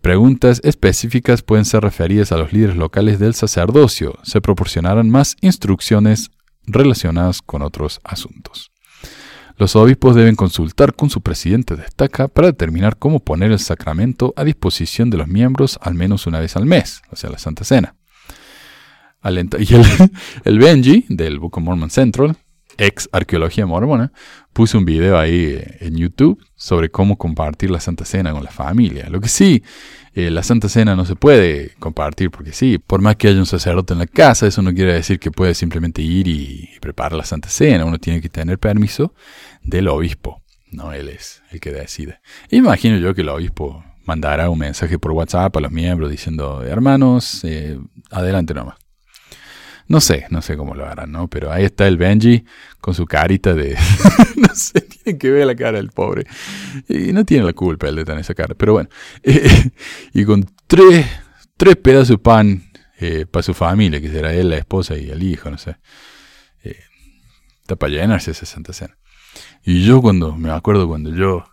Preguntas 0.00 0.60
específicas 0.64 1.42
pueden 1.42 1.64
ser 1.64 1.82
referidas 1.82 2.32
a 2.32 2.36
los 2.36 2.52
líderes 2.52 2.76
locales 2.76 3.18
del 3.20 3.34
sacerdocio. 3.34 4.18
Se 4.24 4.40
proporcionarán 4.40 5.10
más 5.10 5.36
instrucciones 5.40 6.30
relacionadas 6.66 7.40
con 7.40 7.62
otros 7.62 8.00
asuntos. 8.02 8.72
Los 9.58 9.76
obispos 9.76 10.16
deben 10.16 10.34
consultar 10.34 10.94
con 10.94 11.08
su 11.08 11.20
presidente 11.20 11.76
de 11.76 11.84
estaca 11.84 12.26
para 12.26 12.48
determinar 12.48 12.96
cómo 12.96 13.20
poner 13.20 13.52
el 13.52 13.60
sacramento 13.60 14.32
a 14.36 14.42
disposición 14.42 15.08
de 15.10 15.18
los 15.18 15.28
miembros 15.28 15.78
al 15.80 15.94
menos 15.94 16.26
una 16.26 16.40
vez 16.40 16.56
al 16.56 16.66
mes, 16.66 17.02
o 17.10 17.16
sea, 17.16 17.30
la 17.30 17.38
Santa 17.38 17.64
Cena. 17.64 17.94
Y 19.24 19.74
el 20.44 20.58
Benji 20.58 21.06
del 21.08 21.38
Book 21.38 21.58
of 21.58 21.62
Mormon 21.62 21.90
Central, 21.90 22.36
ex 22.78 23.08
arqueología 23.12 23.66
mormona, 23.66 24.12
puso 24.52 24.78
un 24.78 24.84
video 24.84 25.18
ahí 25.18 25.56
eh, 25.56 25.78
en 25.80 25.96
YouTube 25.96 26.42
sobre 26.54 26.90
cómo 26.90 27.16
compartir 27.16 27.70
la 27.70 27.80
Santa 27.80 28.04
Cena 28.04 28.32
con 28.32 28.44
la 28.44 28.50
familia. 28.50 29.08
Lo 29.08 29.20
que 29.20 29.28
sí, 29.28 29.62
eh, 30.14 30.30
la 30.30 30.42
Santa 30.42 30.68
Cena 30.68 30.94
no 30.94 31.04
se 31.04 31.16
puede 31.16 31.72
compartir 31.78 32.30
porque 32.30 32.52
sí, 32.52 32.78
por 32.78 33.00
más 33.00 33.16
que 33.16 33.28
haya 33.28 33.38
un 33.38 33.46
sacerdote 33.46 33.94
en 33.94 33.98
la 33.98 34.06
casa, 34.06 34.46
eso 34.46 34.62
no 34.62 34.72
quiere 34.74 34.92
decir 34.92 35.18
que 35.18 35.30
puede 35.30 35.54
simplemente 35.54 36.02
ir 36.02 36.28
y, 36.28 36.70
preparar 36.80 37.12
la 37.12 37.24
Santa 37.24 37.48
Cena. 37.48 37.84
Uno 37.84 37.98
tiene 37.98 38.20
que 38.20 38.28
tener 38.28 38.58
permiso 38.58 39.14
del 39.62 39.88
obispo. 39.88 40.42
No, 40.70 40.92
él 40.92 41.08
es 41.08 41.42
el 41.50 41.60
que 41.60 41.70
decide. 41.70 42.20
Imagino 42.50 42.96
yo 42.96 43.14
que 43.14 43.20
el 43.20 43.28
obispo 43.28 43.84
mandará 44.04 44.50
un 44.50 44.58
mensaje 44.58 44.98
por 44.98 45.12
WhatsApp 45.12 45.56
a 45.56 45.60
los 45.60 45.70
miembros 45.70 46.10
diciendo, 46.10 46.62
hermanos, 46.62 47.44
eh, 47.44 47.78
adelante 48.10 48.54
nomás. 48.54 48.81
No 49.88 50.00
sé, 50.00 50.26
no 50.30 50.42
sé 50.42 50.56
cómo 50.56 50.74
lo 50.74 50.86
harán, 50.86 51.12
¿no? 51.12 51.28
Pero 51.28 51.52
ahí 51.52 51.64
está 51.64 51.86
el 51.86 51.96
Benji 51.96 52.44
con 52.80 52.94
su 52.94 53.06
carita 53.06 53.54
de... 53.54 53.76
no 54.36 54.54
sé, 54.54 54.80
tiene 54.80 55.18
que 55.18 55.30
ver 55.30 55.46
la 55.46 55.54
cara 55.54 55.78
del 55.78 55.90
pobre. 55.90 56.26
Y 56.88 57.12
no 57.12 57.24
tiene 57.24 57.44
la 57.44 57.52
culpa 57.52 57.88
él 57.88 57.96
de 57.96 58.04
tener 58.04 58.20
esa 58.20 58.34
cara, 58.34 58.54
pero 58.54 58.72
bueno. 58.74 58.88
Eh, 59.22 59.70
y 60.14 60.24
con 60.24 60.46
tres, 60.66 61.06
tres 61.56 61.76
pedazos 61.76 62.08
de 62.08 62.18
pan 62.18 62.70
eh, 62.98 63.26
para 63.30 63.42
su 63.42 63.54
familia, 63.54 64.00
que 64.00 64.08
será 64.08 64.32
él, 64.32 64.50
la 64.50 64.56
esposa 64.56 64.96
y 64.96 65.10
el 65.10 65.22
hijo, 65.22 65.50
no 65.50 65.58
sé. 65.58 65.76
Eh, 66.62 66.78
está 67.60 67.76
para 67.76 67.92
llenarse 67.92 68.30
esa 68.30 68.46
Santa 68.46 68.72
Cena. 68.72 68.96
Y 69.64 69.84
yo 69.84 70.02
cuando, 70.02 70.36
me 70.36 70.50
acuerdo 70.50 70.88
cuando 70.88 71.14
yo 71.14 71.44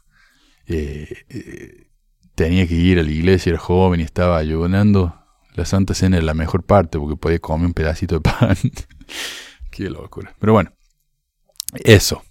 eh, 0.66 1.26
eh, 1.30 1.88
tenía 2.36 2.68
que 2.68 2.76
ir 2.76 3.00
a 3.00 3.04
la 3.04 3.12
iglesia, 3.12 3.52
era 3.52 3.60
joven 3.60 4.00
y 4.00 4.04
estaba 4.04 4.38
ayunando, 4.38 5.19
la 5.60 5.66
Santa 5.66 5.94
Cena 5.94 6.18
era 6.18 6.26
la 6.26 6.34
mejor 6.34 6.64
parte 6.64 6.98
porque 6.98 7.16
podía 7.16 7.40
comer 7.40 7.68
un 7.68 7.74
pedacito 7.74 8.16
de 8.16 8.22
pan. 8.22 8.58
Qué 9.72 9.90
locura. 9.90 10.34
Pero 10.40 10.54
bueno, 10.54 10.72
eso. 11.84 12.24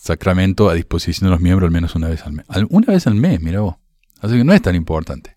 Sacramento 0.00 0.68
a 0.70 0.74
disposición 0.74 1.28
de 1.28 1.32
los 1.32 1.40
miembros 1.40 1.68
al 1.68 1.72
menos 1.72 1.94
una 1.94 2.08
vez 2.08 2.24
al 2.24 2.32
mes. 2.32 2.46
Una 2.70 2.92
vez 2.92 3.06
al 3.06 3.14
mes, 3.14 3.40
mira 3.40 3.60
vos. 3.60 3.76
Así 4.20 4.36
que 4.36 4.44
no 4.44 4.52
es 4.52 4.62
tan 4.62 4.74
importante. 4.74 5.35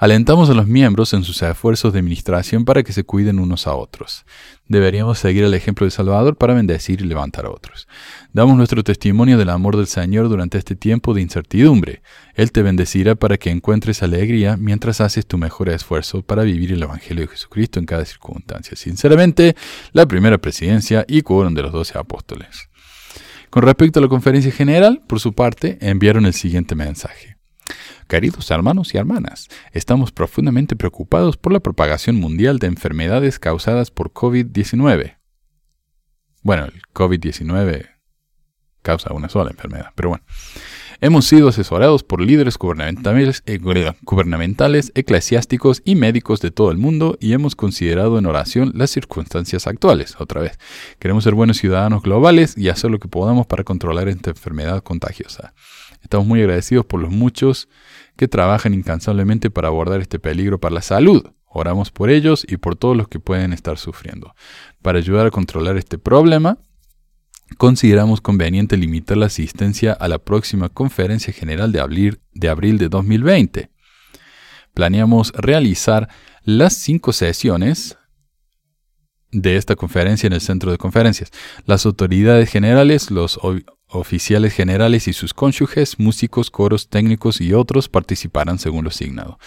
Alentamos 0.00 0.48
a 0.48 0.54
los 0.54 0.66
miembros 0.66 1.12
en 1.12 1.24
sus 1.24 1.42
esfuerzos 1.42 1.92
de 1.92 1.98
administración 1.98 2.64
para 2.64 2.82
que 2.82 2.94
se 2.94 3.04
cuiden 3.04 3.38
unos 3.38 3.66
a 3.66 3.74
otros. 3.74 4.24
Deberíamos 4.66 5.18
seguir 5.18 5.44
el 5.44 5.52
ejemplo 5.52 5.84
de 5.84 5.90
Salvador 5.90 6.38
para 6.38 6.54
bendecir 6.54 7.02
y 7.02 7.04
levantar 7.04 7.44
a 7.44 7.50
otros. 7.50 7.86
Damos 8.32 8.56
nuestro 8.56 8.82
testimonio 8.82 9.36
del 9.36 9.50
amor 9.50 9.76
del 9.76 9.86
Señor 9.86 10.30
durante 10.30 10.56
este 10.56 10.74
tiempo 10.74 11.12
de 11.12 11.20
incertidumbre. 11.20 12.00
Él 12.34 12.50
te 12.50 12.62
bendecirá 12.62 13.14
para 13.14 13.36
que 13.36 13.50
encuentres 13.50 14.02
alegría 14.02 14.56
mientras 14.56 15.02
haces 15.02 15.26
tu 15.26 15.36
mejor 15.36 15.68
esfuerzo 15.68 16.22
para 16.22 16.44
vivir 16.44 16.72
el 16.72 16.82
Evangelio 16.82 17.26
de 17.26 17.32
Jesucristo 17.32 17.78
en 17.78 17.84
cada 17.84 18.06
circunstancia. 18.06 18.78
Sinceramente, 18.78 19.54
la 19.92 20.06
primera 20.06 20.38
presidencia 20.38 21.04
y 21.06 21.20
quórum 21.20 21.52
de 21.52 21.60
los 21.60 21.72
doce 21.72 21.98
apóstoles. 21.98 22.70
Con 23.50 23.64
respecto 23.64 23.98
a 23.98 24.02
la 24.02 24.08
conferencia 24.08 24.50
general, 24.50 25.02
por 25.06 25.20
su 25.20 25.34
parte, 25.34 25.76
enviaron 25.82 26.24
el 26.24 26.32
siguiente 26.32 26.74
mensaje. 26.74 27.39
Queridos 28.08 28.50
hermanos 28.50 28.94
y 28.94 28.98
hermanas, 28.98 29.48
estamos 29.72 30.12
profundamente 30.12 30.76
preocupados 30.76 31.36
por 31.36 31.52
la 31.52 31.60
propagación 31.60 32.16
mundial 32.16 32.58
de 32.58 32.66
enfermedades 32.66 33.38
causadas 33.38 33.90
por 33.90 34.12
COVID-19. 34.12 35.16
Bueno, 36.42 36.64
el 36.64 36.82
COVID-19 36.94 37.88
causa 38.82 39.12
una 39.12 39.28
sola 39.28 39.50
enfermedad, 39.50 39.92
pero 39.94 40.10
bueno. 40.10 40.24
Hemos 41.02 41.24
sido 41.24 41.48
asesorados 41.48 42.02
por 42.02 42.20
líderes 42.20 42.58
gubernamentales, 42.58 43.42
eh, 43.46 43.58
gubernamentales, 44.02 44.92
eclesiásticos 44.94 45.80
y 45.86 45.94
médicos 45.94 46.40
de 46.40 46.50
todo 46.50 46.70
el 46.70 46.76
mundo 46.76 47.16
y 47.18 47.32
hemos 47.32 47.56
considerado 47.56 48.18
en 48.18 48.26
oración 48.26 48.72
las 48.74 48.90
circunstancias 48.90 49.66
actuales. 49.66 50.16
Otra 50.18 50.42
vez, 50.42 50.58
queremos 50.98 51.24
ser 51.24 51.34
buenos 51.34 51.56
ciudadanos 51.56 52.02
globales 52.02 52.54
y 52.58 52.68
hacer 52.68 52.90
lo 52.90 52.98
que 52.98 53.08
podamos 53.08 53.46
para 53.46 53.64
controlar 53.64 54.08
esta 54.08 54.28
enfermedad 54.28 54.82
contagiosa. 54.82 55.54
Estamos 56.10 56.26
muy 56.26 56.40
agradecidos 56.40 56.86
por 56.86 57.00
los 57.00 57.12
muchos 57.12 57.68
que 58.16 58.26
trabajan 58.26 58.74
incansablemente 58.74 59.48
para 59.48 59.68
abordar 59.68 60.00
este 60.00 60.18
peligro 60.18 60.58
para 60.58 60.74
la 60.74 60.82
salud. 60.82 61.24
Oramos 61.46 61.92
por 61.92 62.10
ellos 62.10 62.44
y 62.48 62.56
por 62.56 62.74
todos 62.74 62.96
los 62.96 63.06
que 63.06 63.20
pueden 63.20 63.52
estar 63.52 63.78
sufriendo. 63.78 64.34
Para 64.82 64.98
ayudar 64.98 65.28
a 65.28 65.30
controlar 65.30 65.76
este 65.76 65.98
problema, 65.98 66.58
consideramos 67.58 68.20
conveniente 68.20 68.76
limitar 68.76 69.18
la 69.18 69.26
asistencia 69.26 69.92
a 69.92 70.08
la 70.08 70.18
próxima 70.18 70.68
Conferencia 70.68 71.32
General 71.32 71.70
de 71.70 71.78
abril 71.78 72.20
de, 72.32 72.48
abril 72.48 72.78
de 72.78 72.88
2020. 72.88 73.70
Planeamos 74.74 75.30
realizar 75.36 76.08
las 76.42 76.72
cinco 76.74 77.12
sesiones 77.12 77.98
de 79.30 79.54
esta 79.54 79.76
conferencia 79.76 80.26
en 80.26 80.32
el 80.32 80.40
centro 80.40 80.72
de 80.72 80.78
conferencias. 80.78 81.30
Las 81.66 81.86
autoridades 81.86 82.50
generales, 82.50 83.12
los 83.12 83.38
oficiales 83.90 84.52
generales 84.52 85.08
y 85.08 85.12
sus 85.12 85.34
cónyuges, 85.34 85.98
músicos, 85.98 86.50
coros, 86.50 86.88
técnicos 86.88 87.40
y 87.40 87.52
otros 87.52 87.88
participarán 87.88 88.58
según 88.58 88.84
lo 88.84 88.90
asignado. 88.90 89.38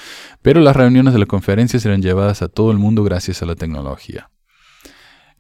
Pero 0.42 0.62
las 0.62 0.76
reuniones 0.76 1.14
de 1.14 1.20
la 1.20 1.26
conferencia 1.26 1.80
serán 1.80 2.02
llevadas 2.02 2.42
a 2.42 2.50
todo 2.50 2.72
el 2.72 2.78
mundo 2.78 3.04
gracias 3.04 3.42
a 3.42 3.46
la 3.46 3.56
tecnología. 3.56 4.30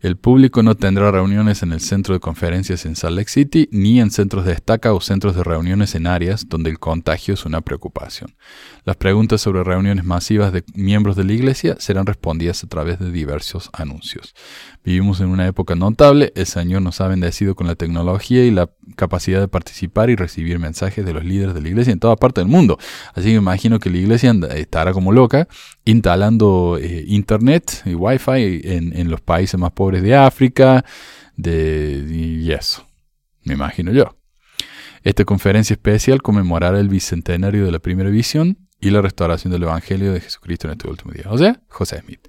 El 0.03 0.17
público 0.17 0.63
no 0.63 0.75
tendrá 0.75 1.11
reuniones 1.11 1.63
en 1.63 1.71
el 1.71 1.79
centro 1.79 2.13
de 2.13 2.19
conferencias 2.19 2.85
en 2.85 2.97
Salt 2.97 3.15
Lake 3.15 3.29
City 3.29 3.69
ni 3.71 4.01
en 4.01 4.11
centros 4.11 4.43
de 4.43 4.51
estaca 4.51 4.93
o 4.93 4.99
centros 4.99 5.33
de 5.33 5.45
reuniones 5.45 5.95
en 5.95 6.07
áreas 6.07 6.49
donde 6.49 6.69
el 6.69 6.77
contagio 6.77 7.33
es 7.35 7.45
una 7.45 7.61
preocupación. 7.61 8.35
Las 8.83 8.97
preguntas 8.97 9.39
sobre 9.39 9.63
reuniones 9.63 10.03
masivas 10.03 10.51
de 10.51 10.65
miembros 10.75 11.15
de 11.15 11.23
la 11.23 11.31
iglesia 11.31 11.77
serán 11.79 12.05
respondidas 12.05 12.61
a 12.65 12.67
través 12.67 12.99
de 12.99 13.11
diversos 13.11 13.69
anuncios. 13.71 14.35
Vivimos 14.83 15.21
en 15.21 15.27
una 15.27 15.47
época 15.47 15.75
notable, 15.75 16.33
el 16.35 16.45
Señor 16.45 16.81
nos 16.81 16.99
ha 16.99 17.07
bendecido 17.07 17.55
con 17.55 17.67
la 17.67 17.75
tecnología 17.75 18.43
y 18.43 18.51
la 18.51 18.69
capacidad 18.97 19.39
de 19.39 19.47
participar 19.47 20.09
y 20.09 20.17
recibir 20.17 20.59
mensajes 20.59 21.05
de 21.05 21.13
los 21.13 21.23
líderes 21.23 21.53
de 21.53 21.61
la 21.61 21.69
iglesia 21.69 21.93
en 21.93 21.99
toda 21.99 22.17
parte 22.17 22.41
del 22.41 22.49
mundo. 22.49 22.77
Así 23.13 23.29
que 23.29 23.35
imagino 23.35 23.79
que 23.79 23.89
la 23.89 23.97
iglesia 23.97 24.35
estará 24.55 24.91
como 24.91 25.13
loca 25.13 25.47
instalando 25.85 26.77
eh, 26.81 27.05
internet 27.07 27.81
y 27.85 27.95
wifi 27.95 28.61
en, 28.65 28.93
en 28.97 29.09
los 29.09 29.21
países 29.21 29.57
más 29.57 29.71
pobres 29.71 30.03
de 30.03 30.15
África, 30.15 30.83
de, 31.37 32.05
y 32.09 32.51
eso, 32.51 32.85
me 33.43 33.53
imagino 33.53 33.93
yo. 33.93 34.17
Esta 35.03 35.25
conferencia 35.25 35.73
especial 35.73 36.21
conmemorará 36.21 36.79
el 36.79 36.89
bicentenario 36.89 37.65
de 37.65 37.71
la 37.71 37.79
primera 37.79 38.09
visión 38.09 38.62
y 38.83 38.89
la 38.89 39.01
restauración 39.01 39.53
del 39.53 39.63
Evangelio 39.63 40.11
de 40.11 40.19
Jesucristo 40.19 40.67
en 40.67 40.73
este 40.73 40.89
último 40.89 41.13
día. 41.13 41.23
O 41.29 41.37
sea, 41.37 41.61
José 41.69 42.01
Smith. 42.01 42.27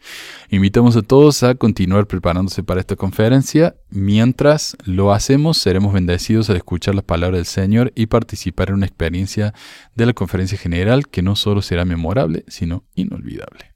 Invitamos 0.51 0.97
a 0.97 1.03
todos 1.03 1.43
a 1.43 1.57
continuar 1.57 2.07
preparándose 2.07 2.63
para 2.63 2.79
esta 2.79 2.95
conferencia. 2.95 3.75
Mientras 3.91 4.77
lo 4.85 5.13
hacemos, 5.13 5.59
seremos 5.59 5.93
bendecidos 5.93 6.49
al 6.51 6.57
escuchar 6.57 6.95
las 6.95 7.05
palabras 7.05 7.39
del 7.39 7.47
Señor 7.47 7.93
y 7.97 8.07
participar 8.07 8.69
en 8.69 8.77
una 8.77 8.87
experiencia 8.87 9.53
de 9.97 10.07
la 10.07 10.13
conferencia 10.13 10.57
general 10.57 11.09
que 11.09 11.23
no 11.23 11.35
solo 11.35 11.61
será 11.61 11.85
memorable, 11.85 12.45
sino 12.47 12.85
inolvidable. 12.95 13.75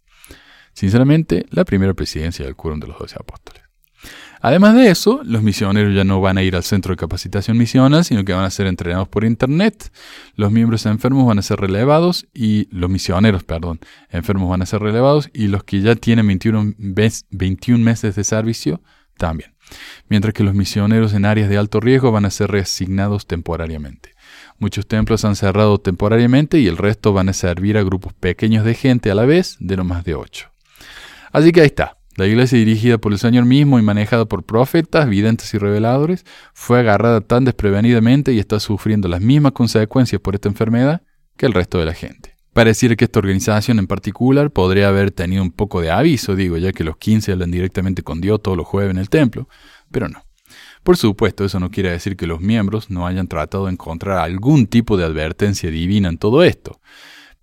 Sinceramente, 0.72 1.46
la 1.50 1.64
primera 1.64 1.94
presidencia 1.94 2.44
del 2.44 2.54
quórum 2.54 2.78
de 2.78 2.86
los 2.86 2.98
doce 2.98 3.16
apóstoles. 3.18 3.67
Además 4.40 4.74
de 4.74 4.90
eso, 4.90 5.20
los 5.24 5.42
misioneros 5.42 5.94
ya 5.94 6.04
no 6.04 6.20
van 6.20 6.38
a 6.38 6.42
ir 6.42 6.54
al 6.54 6.62
centro 6.62 6.92
de 6.92 6.96
capacitación 6.96 7.58
misional, 7.58 8.04
sino 8.04 8.24
que 8.24 8.32
van 8.32 8.44
a 8.44 8.50
ser 8.50 8.66
entrenados 8.66 9.08
por 9.08 9.24
internet. 9.24 9.92
Los 10.36 10.52
miembros 10.52 10.86
enfermos 10.86 11.26
van 11.26 11.38
a 11.38 11.42
ser 11.42 11.60
relevados 11.60 12.26
y 12.32 12.68
los 12.70 12.88
misioneros, 12.88 13.44
perdón, 13.44 13.80
enfermos 14.10 14.48
van 14.48 14.62
a 14.62 14.66
ser 14.66 14.80
relevados 14.80 15.28
y 15.34 15.48
los 15.48 15.64
que 15.64 15.80
ya 15.80 15.96
tienen 15.96 16.26
21, 16.26 16.74
mes- 16.78 17.26
21 17.30 17.82
meses 17.84 18.14
de 18.14 18.24
servicio 18.24 18.80
también. 19.16 19.54
Mientras 20.08 20.32
que 20.32 20.44
los 20.44 20.54
misioneros 20.54 21.12
en 21.12 21.24
áreas 21.26 21.50
de 21.50 21.58
alto 21.58 21.80
riesgo 21.80 22.10
van 22.12 22.24
a 22.24 22.30
ser 22.30 22.50
reasignados 22.50 23.26
temporariamente. 23.26 24.14
Muchos 24.58 24.86
templos 24.86 25.24
han 25.24 25.36
cerrado 25.36 25.78
temporariamente 25.78 26.58
y 26.58 26.68
el 26.68 26.78
resto 26.78 27.12
van 27.12 27.28
a 27.28 27.32
servir 27.32 27.76
a 27.76 27.82
grupos 27.82 28.14
pequeños 28.14 28.64
de 28.64 28.74
gente 28.74 29.10
a 29.10 29.14
la 29.14 29.26
vez, 29.26 29.56
de 29.60 29.76
no 29.76 29.84
más 29.84 30.04
de 30.04 30.14
8. 30.14 30.50
Así 31.32 31.52
que 31.52 31.60
ahí 31.60 31.66
está. 31.66 31.97
La 32.18 32.26
iglesia 32.26 32.58
dirigida 32.58 32.98
por 32.98 33.12
el 33.12 33.20
Señor 33.20 33.44
mismo 33.44 33.78
y 33.78 33.82
manejada 33.82 34.24
por 34.24 34.42
profetas, 34.42 35.08
videntes 35.08 35.54
y 35.54 35.58
reveladores, 35.58 36.26
fue 36.52 36.80
agarrada 36.80 37.20
tan 37.20 37.44
desprevenidamente 37.44 38.32
y 38.32 38.40
está 38.40 38.58
sufriendo 38.58 39.06
las 39.06 39.20
mismas 39.20 39.52
consecuencias 39.52 40.20
por 40.20 40.34
esta 40.34 40.48
enfermedad 40.48 41.02
que 41.36 41.46
el 41.46 41.52
resto 41.52 41.78
de 41.78 41.84
la 41.84 41.94
gente. 41.94 42.34
Pareciera 42.52 42.96
que 42.96 43.04
esta 43.04 43.20
organización 43.20 43.78
en 43.78 43.86
particular 43.86 44.50
podría 44.50 44.88
haber 44.88 45.12
tenido 45.12 45.44
un 45.44 45.52
poco 45.52 45.80
de 45.80 45.92
aviso, 45.92 46.34
digo, 46.34 46.56
ya 46.56 46.72
que 46.72 46.82
los 46.82 46.96
15 46.96 47.30
hablan 47.30 47.52
directamente 47.52 48.02
con 48.02 48.20
Dios 48.20 48.42
todos 48.42 48.56
los 48.56 48.66
jueves 48.66 48.90
en 48.90 48.98
el 48.98 49.10
templo, 49.10 49.48
pero 49.92 50.08
no. 50.08 50.24
Por 50.82 50.96
supuesto, 50.96 51.44
eso 51.44 51.60
no 51.60 51.70
quiere 51.70 51.92
decir 51.92 52.16
que 52.16 52.26
los 52.26 52.40
miembros 52.40 52.90
no 52.90 53.06
hayan 53.06 53.28
tratado 53.28 53.66
de 53.66 53.74
encontrar 53.74 54.18
algún 54.18 54.66
tipo 54.66 54.96
de 54.96 55.04
advertencia 55.04 55.70
divina 55.70 56.08
en 56.08 56.18
todo 56.18 56.42
esto, 56.42 56.80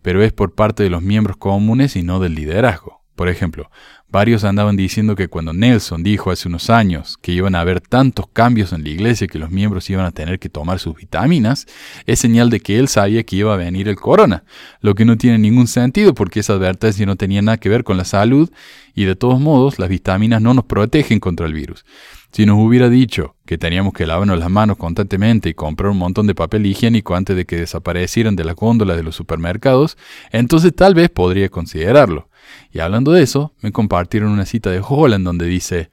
pero 0.01 0.22
es 0.22 0.34
por 0.34 0.53
parte 0.53 0.84
de 0.84 0.89
los 0.89 1.01
miembros 1.01 1.38
comunes 1.38 1.96
y 1.96 2.03
no 2.03 2.20
del 2.20 2.36
liderazgo. 2.36 3.04
Por 3.15 3.29
ejemplo, 3.29 3.72
varios 4.10 4.43
andaban 4.43 4.75
diciendo 4.75 5.15
que 5.15 5.29
cuando 5.29 5.53
Nelson 5.53 6.03
dijo 6.03 6.31
hace 6.31 6.50
unos 6.50 6.69
años 6.69 7.17
que 7.22 7.31
iban 7.31 7.55
a 7.55 7.62
haber 7.62 7.79
tantos 7.79 8.27
cambios 8.27 8.74
en 8.74 8.84
la 8.84 8.89
iglesia 8.89 9.27
que 9.27 9.39
los 9.39 9.51
miembros 9.51 9.89
iban 9.89 10.05
a 10.05 10.12
tener 10.12 10.38
que 10.38 10.50
tomar 10.50 10.79
sus 10.79 10.98
vitaminas, 10.98 11.65
es 12.05 12.19
señal 12.19 12.50
de 12.50 12.60
que 12.60 12.77
él 12.77 12.89
sabía 12.89 13.24
que 13.24 13.38
iba 13.38 13.53
a 13.53 13.57
venir 13.57 13.88
el 13.88 13.95
corona, 13.95 14.43
lo 14.81 14.95
que 14.95 15.05
no 15.05 15.17
tiene 15.17 15.38
ningún 15.38 15.67
sentido 15.67 16.13
porque 16.13 16.41
esa 16.41 16.53
advertencia 16.53 17.05
no 17.05 17.15
tenía 17.15 17.41
nada 17.41 17.57
que 17.57 17.69
ver 17.69 17.86
con 17.86 17.95
la 17.95 18.03
salud 18.03 18.51
y 18.93 19.05
de 19.05 19.15
todos 19.15 19.39
modos 19.39 19.79
las 19.79 19.88
vitaminas 19.88 20.41
no 20.41 20.53
nos 20.53 20.65
protegen 20.65 21.22
contra 21.22 21.45
el 21.45 21.53
virus. 21.53 21.86
Si 22.34 22.45
nos 22.45 22.57
hubiera 22.57 22.89
dicho 22.89 23.38
que 23.45 23.57
teníamos 23.57 23.93
que 23.93 24.05
lavarnos 24.05 24.38
las 24.38 24.50
manos 24.50 24.75
constantemente 24.75 25.48
y 25.48 25.53
comprar 25.53 25.91
un 25.91 25.98
montón 25.98 26.27
de 26.27 26.36
papel 26.36 26.65
higiénico 26.65 27.15
antes 27.15 27.38
de 27.38 27.45
que 27.45 27.55
desaparecieran 27.55 28.36
de 28.36 28.43
las 28.43 28.55
góndolas 28.55 28.98
de 28.98 29.03
los 29.03 29.15
supermercados, 29.15 29.98
entonces 30.34 30.75
tal 30.75 30.95
vez 30.95 31.10
podría 31.10 31.48
considerarlo. 31.48 32.27
Y 32.71 32.79
hablando 32.79 33.11
de 33.11 33.23
eso, 33.23 33.53
me 33.61 33.71
compartieron 33.71 34.31
una 34.31 34.45
cita 34.45 34.69
de 34.69 34.81
Holland 34.85 35.25
donde 35.25 35.45
dice, 35.45 35.91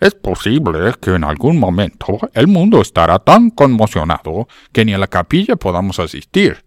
es 0.00 0.14
posible 0.14 0.94
que 1.00 1.14
en 1.14 1.24
algún 1.24 1.58
momento 1.58 2.18
el 2.34 2.46
mundo 2.46 2.80
estará 2.80 3.18
tan 3.18 3.50
conmocionado 3.50 4.48
que 4.72 4.84
ni 4.84 4.92
a 4.92 4.98
la 4.98 5.06
capilla 5.06 5.56
podamos 5.56 5.98
asistir. 5.98 6.64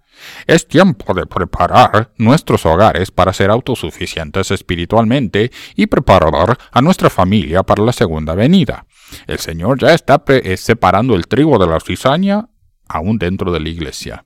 Es 0.48 0.67
tiempo 0.67 1.13
de 1.13 1.25
preparar 1.25 2.12
nuestros 2.17 2.65
hogares 2.65 3.12
para 3.12 3.34
ser 3.34 3.51
autosuficientes 3.51 4.50
espiritualmente 4.51 5.51
y 5.75 5.88
preparar 5.88 6.58
a 6.72 6.82
nuestra 6.82 7.10
familia 7.10 7.63
para 7.63 7.84
la 7.84 7.94
segunda 7.94 8.34
venida. 8.34 8.86
El 9.27 9.39
Señor 9.39 9.79
ya 9.79 9.94
está 9.94 10.24
eh, 10.27 10.58
separando 10.58 11.15
el 11.15 11.27
trigo 11.27 11.60
de 11.60 11.67
la 11.67 11.79
cizaña 11.79 12.50
aún 12.88 13.17
dentro 13.17 13.51
de 13.51 13.60
la 13.60 13.70
iglesia. 13.70 14.25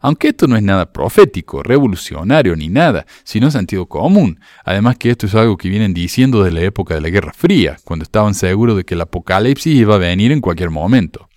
Aunque 0.00 0.28
esto 0.28 0.46
no 0.46 0.56
es 0.56 0.62
nada 0.62 0.92
profético, 0.92 1.62
revolucionario 1.62 2.54
ni 2.56 2.68
nada, 2.68 3.06
sino 3.24 3.50
sentido 3.50 3.86
común. 3.86 4.40
Además 4.64 4.96
que 4.96 5.10
esto 5.10 5.26
es 5.26 5.34
algo 5.34 5.56
que 5.56 5.68
vienen 5.68 5.94
diciendo 5.94 6.42
desde 6.42 6.58
la 6.58 6.66
época 6.66 6.94
de 6.94 7.00
la 7.00 7.10
Guerra 7.10 7.32
Fría, 7.32 7.76
cuando 7.84 8.02
estaban 8.02 8.34
seguros 8.34 8.76
de 8.76 8.84
que 8.84 8.94
el 8.94 9.00
apocalipsis 9.00 9.74
iba 9.74 9.96
a 9.96 9.98
venir 9.98 10.32
en 10.32 10.40
cualquier 10.40 10.70
momento. 10.70 11.28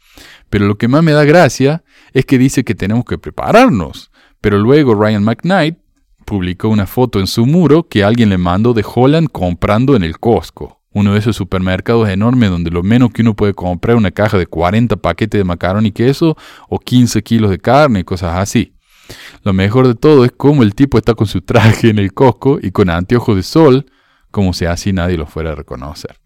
Pero 0.49 0.67
lo 0.67 0.77
que 0.77 0.87
más 0.87 1.03
me 1.03 1.13
da 1.13 1.23
gracia 1.23 1.83
es 2.13 2.25
que 2.25 2.37
dice 2.37 2.63
que 2.63 2.75
tenemos 2.75 3.05
que 3.05 3.17
prepararnos. 3.17 4.11
Pero 4.41 4.57
luego 4.57 4.95
Ryan 4.95 5.23
McKnight 5.23 5.77
publicó 6.25 6.69
una 6.69 6.87
foto 6.87 7.19
en 7.19 7.27
su 7.27 7.45
muro 7.45 7.87
que 7.87 8.03
alguien 8.03 8.29
le 8.29 8.37
mandó 8.37 8.73
de 8.73 8.85
Holland 8.85 9.29
comprando 9.31 9.95
en 9.95 10.03
el 10.03 10.19
Costco 10.19 10.80
uno 10.93 11.13
de 11.13 11.19
esos 11.19 11.35
supermercados 11.35 12.09
enormes 12.09 12.49
donde 12.49 12.69
lo 12.69 12.83
menos 12.83 13.11
que 13.11 13.21
uno 13.21 13.35
puede 13.35 13.53
comprar 13.53 13.95
es 13.95 13.99
una 13.99 14.11
caja 14.11 14.37
de 14.37 14.45
40 14.45 14.97
paquetes 14.97 15.39
de 15.39 15.43
macarón 15.43 15.85
y 15.85 15.91
queso 15.91 16.37
o 16.67 16.79
15 16.79 17.21
kilos 17.23 17.49
de 17.49 17.59
carne 17.59 18.01
y 18.01 18.03
cosas 18.03 18.37
así. 18.37 18.73
Lo 19.43 19.53
mejor 19.53 19.87
de 19.87 19.95
todo 19.95 20.25
es 20.25 20.31
cómo 20.31 20.63
el 20.63 20.75
tipo 20.75 20.97
está 20.97 21.13
con 21.13 21.27
su 21.27 21.41
traje 21.41 21.89
en 21.89 21.99
el 21.99 22.13
cosco 22.13 22.59
y 22.61 22.71
con 22.71 22.89
anteojos 22.89 23.35
de 23.35 23.43
sol, 23.43 23.85
como 24.31 24.53
si 24.53 24.65
así 24.65 24.93
nadie 24.93 25.17
lo 25.17 25.27
fuera 25.27 25.51
a 25.51 25.55
reconocer. 25.55 26.17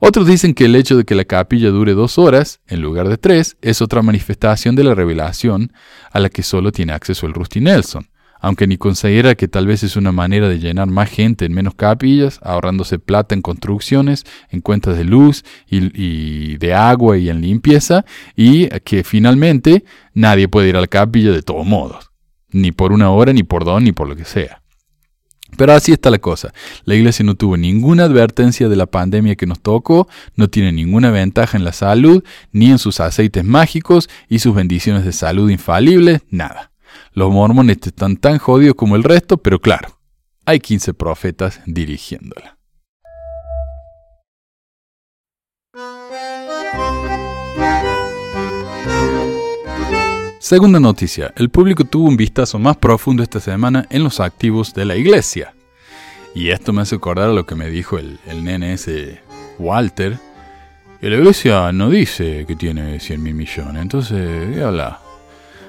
Otros 0.00 0.26
dicen 0.26 0.54
que 0.54 0.64
el 0.64 0.74
hecho 0.74 0.96
de 0.96 1.04
que 1.04 1.14
la 1.14 1.24
capilla 1.24 1.70
dure 1.70 1.94
dos 1.94 2.18
horas, 2.18 2.60
en 2.66 2.80
lugar 2.82 3.08
de 3.08 3.16
tres, 3.16 3.56
es 3.62 3.80
otra 3.80 4.02
manifestación 4.02 4.74
de 4.74 4.82
la 4.82 4.94
revelación 4.94 5.72
a 6.10 6.18
la 6.18 6.28
que 6.28 6.42
solo 6.42 6.72
tiene 6.72 6.92
acceso 6.92 7.26
el 7.26 7.34
Rusty 7.34 7.60
Nelson 7.60 8.08
aunque 8.44 8.66
ni 8.66 8.76
considera 8.76 9.36
que 9.36 9.48
tal 9.48 9.66
vez 9.66 9.82
es 9.84 9.96
una 9.96 10.12
manera 10.12 10.50
de 10.50 10.58
llenar 10.58 10.86
más 10.86 11.08
gente 11.08 11.46
en 11.46 11.54
menos 11.54 11.74
capillas, 11.76 12.40
ahorrándose 12.42 12.98
plata 12.98 13.34
en 13.34 13.40
construcciones, 13.40 14.26
en 14.50 14.60
cuentas 14.60 14.98
de 14.98 15.04
luz 15.04 15.46
y, 15.66 16.58
de 16.58 16.74
agua 16.74 17.16
y 17.16 17.30
en 17.30 17.40
limpieza, 17.40 18.04
y 18.36 18.68
que 18.80 19.02
finalmente 19.02 19.86
nadie 20.12 20.46
puede 20.46 20.68
ir 20.68 20.76
a 20.76 20.82
la 20.82 20.88
capilla 20.88 21.32
de 21.32 21.40
todos 21.40 21.64
modos, 21.64 22.10
ni 22.50 22.70
por 22.70 22.92
una 22.92 23.10
hora, 23.10 23.32
ni 23.32 23.44
por 23.44 23.64
dos, 23.64 23.80
ni 23.80 23.92
por 23.92 24.10
lo 24.10 24.14
que 24.14 24.26
sea. 24.26 24.60
Pero 25.56 25.72
así 25.72 25.92
está 25.92 26.10
la 26.10 26.18
cosa. 26.18 26.52
La 26.84 26.96
iglesia 26.96 27.24
no 27.24 27.36
tuvo 27.36 27.56
ninguna 27.56 28.04
advertencia 28.04 28.68
de 28.68 28.76
la 28.76 28.84
pandemia 28.84 29.36
que 29.36 29.46
nos 29.46 29.60
tocó, 29.60 30.06
no 30.36 30.50
tiene 30.50 30.70
ninguna 30.70 31.10
ventaja 31.10 31.56
en 31.56 31.64
la 31.64 31.72
salud, 31.72 32.22
ni 32.52 32.70
en 32.70 32.78
sus 32.78 33.00
aceites 33.00 33.42
mágicos 33.42 34.10
y 34.28 34.40
sus 34.40 34.54
bendiciones 34.54 35.06
de 35.06 35.12
salud 35.12 35.48
infalibles, 35.48 36.20
nada. 36.28 36.73
Los 37.16 37.30
mormones 37.30 37.78
están 37.80 38.16
tan 38.16 38.38
jodidos 38.38 38.74
como 38.74 38.96
el 38.96 39.04
resto, 39.04 39.36
pero 39.36 39.60
claro, 39.60 40.00
hay 40.44 40.58
15 40.58 40.94
profetas 40.94 41.60
dirigiéndola. 41.64 42.58
Segunda 50.40 50.80
noticia, 50.80 51.32
el 51.36 51.50
público 51.50 51.84
tuvo 51.84 52.08
un 52.08 52.16
vistazo 52.16 52.58
más 52.58 52.76
profundo 52.78 53.22
esta 53.22 53.38
semana 53.38 53.86
en 53.90 54.02
los 54.02 54.18
activos 54.18 54.74
de 54.74 54.84
la 54.84 54.96
iglesia. 54.96 55.54
Y 56.34 56.48
esto 56.50 56.72
me 56.72 56.82
hace 56.82 56.96
acordar 56.96 57.30
a 57.30 57.32
lo 57.32 57.46
que 57.46 57.54
me 57.54 57.70
dijo 57.70 57.96
el, 57.96 58.18
nene 58.42 58.72
ese 58.72 59.20
Walter. 59.60 60.18
La 61.00 61.16
iglesia 61.16 61.70
no 61.70 61.90
dice 61.90 62.44
que 62.44 62.56
tiene 62.56 62.98
100 62.98 63.22
mil 63.22 63.34
millones, 63.34 63.80
entonces, 63.80 64.52
¿qué 64.52 64.62
habla? 64.62 64.98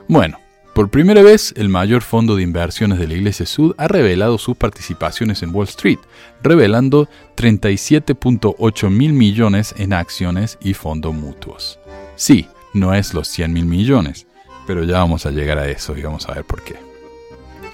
Bueno, 0.08 0.40
por 0.76 0.90
primera 0.90 1.22
vez, 1.22 1.54
el 1.56 1.70
mayor 1.70 2.02
fondo 2.02 2.36
de 2.36 2.44
inversiones 2.44 3.00
de 3.00 3.08
la 3.08 3.14
Iglesia 3.14 3.46
Sud 3.46 3.74
ha 3.78 3.88
revelado 3.88 4.38
sus 4.38 4.58
participaciones 4.58 5.42
en 5.42 5.56
Wall 5.56 5.70
Street, 5.70 6.00
revelando 6.44 7.08
37.8 7.38 8.90
mil 8.90 9.14
millones 9.14 9.74
en 9.78 9.94
acciones 9.94 10.58
y 10.60 10.74
fondos 10.74 11.16
mutuos. 11.16 11.80
Sí, 12.18 12.50
no 12.74 12.94
es 12.94 13.14
los 13.14 13.30
100 13.30 13.54
mil 13.54 13.66
millones, 13.66 14.28
pero 14.68 14.84
ya 14.84 15.00
vamos 15.00 15.26
a 15.26 15.32
llegar 15.32 15.60
a 15.60 15.70
eso 15.70 15.96
y 15.96 16.02
vamos 16.02 16.28
a 16.28 16.34
ver 16.34 16.44
por 16.44 16.62
qué. 16.62 16.76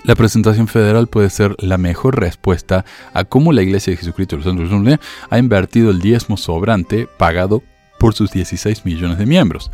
La 0.04 0.14
presentación 0.14 0.68
federal 0.68 1.08
puede 1.08 1.32
ser 1.32 1.56
la 1.58 1.80
mejor 1.80 2.20
respuesta 2.20 2.86
a 3.16 3.24
cómo 3.24 3.52
la 3.52 3.64
Iglesia 3.64 3.90
de 3.90 3.98
Jesucristo 3.98 4.36
de 4.36 4.44
los 4.44 4.70
Santos 4.70 5.00
ha 5.28 5.40
invertido 5.40 5.90
el 5.90 6.02
diezmo 6.02 6.38
sobrante 6.38 7.08
pagado 7.18 7.64
por 8.02 8.16
sus 8.16 8.32
16 8.32 8.84
millones 8.84 9.20
de 9.20 9.28
miembros. 9.28 9.70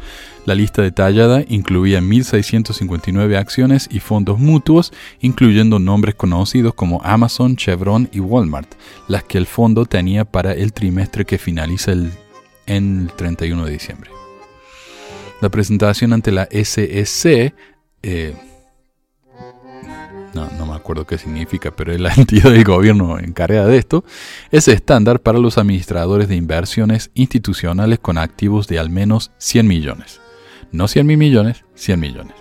La 0.45 0.53
lista 0.53 0.81
detallada 0.81 1.45
incluía 1.47 2.01
1.659 2.01 3.37
acciones 3.37 3.87
y 3.89 4.01
fondos 4.01 4.37
mutuos, 4.37 4.91
incluyendo 5.21 5.79
nombres 5.79 6.15
conocidos 6.15 6.73
como 6.73 7.01
Amazon, 7.05 7.55
Chevron 7.55 8.09
y 8.11 8.19
Walmart, 8.19 8.73
las 9.07 9.23
que 9.23 9.37
el 9.37 9.45
fondo 9.45 9.85
tenía 9.85 10.25
para 10.25 10.51
el 10.51 10.73
trimestre 10.73 11.23
que 11.23 11.37
finaliza 11.37 11.93
el, 11.93 12.11
en 12.65 13.03
el 13.03 13.13
31 13.13 13.63
de 13.63 13.71
diciembre. 13.71 14.11
La 15.39 15.47
presentación 15.47 16.11
ante 16.11 16.33
la 16.33 16.49
SEC 16.51 17.53
eh, 18.03 18.35
no, 20.45 20.65
me 20.65 20.76
acuerdo 20.76 21.06
qué 21.06 21.17
significa, 21.17 21.76
pero 21.76 21.91
es 21.91 22.00
la 22.00 22.13
entidad 22.17 22.52
del 22.52 22.63
gobierno 22.63 23.17
encargada 23.19 23.67
de 23.67 23.78
esto, 23.78 24.04
es 24.52 24.67
estándar 24.67 25.19
para 25.21 25.39
los 25.39 25.58
administradores 25.58 26.28
de 26.28 26.36
inversiones 26.36 27.12
institucionales 27.13 28.00
con 28.00 28.17
activos 28.17 28.67
de 28.67 28.80
al 28.80 28.89
menos 28.89 29.32
100 29.38 29.67
millones. 29.67 30.21
No 30.71 30.88
100 30.88 31.08
mil 31.08 31.17
millones, 31.17 31.63
100 31.76 32.00
millones. 32.00 32.36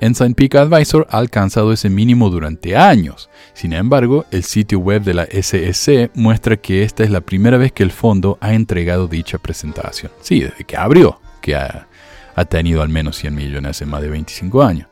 Ensign 0.00 0.34
Peak 0.34 0.56
Advisor 0.56 1.06
ha 1.10 1.18
alcanzado 1.18 1.72
ese 1.72 1.88
mínimo 1.88 2.28
durante 2.28 2.76
años. 2.76 3.30
Sin 3.54 3.72
embargo, 3.72 4.24
el 4.32 4.42
sitio 4.42 4.80
web 4.80 5.02
de 5.02 5.14
la 5.14 5.26
SEC 5.26 6.10
muestra 6.14 6.56
que 6.56 6.82
esta 6.82 7.04
es 7.04 7.10
la 7.10 7.20
primera 7.20 7.56
vez 7.56 7.70
que 7.70 7.84
el 7.84 7.92
fondo 7.92 8.36
ha 8.40 8.52
entregado 8.52 9.06
dicha 9.06 9.38
presentación. 9.38 10.10
Sí, 10.20 10.40
desde 10.40 10.64
que 10.64 10.76
abrió, 10.76 11.20
que 11.40 11.54
ha, 11.54 11.86
ha 12.34 12.44
tenido 12.46 12.82
al 12.82 12.88
menos 12.88 13.16
100 13.16 13.32
millones 13.32 13.70
hace 13.70 13.86
más 13.86 14.02
de 14.02 14.08
25 14.08 14.62
años. 14.62 14.88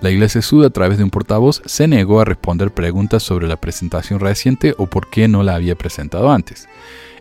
La 0.00 0.10
Iglesia 0.10 0.40
Sud, 0.40 0.64
a 0.64 0.70
través 0.70 0.96
de 0.96 1.04
un 1.04 1.10
portavoz, 1.10 1.60
se 1.66 1.86
negó 1.86 2.20
a 2.20 2.24
responder 2.24 2.70
preguntas 2.70 3.22
sobre 3.22 3.46
la 3.46 3.56
presentación 3.56 4.18
reciente 4.18 4.74
o 4.78 4.86
por 4.86 5.10
qué 5.10 5.28
no 5.28 5.42
la 5.42 5.54
había 5.54 5.74
presentado 5.74 6.32
antes. 6.32 6.68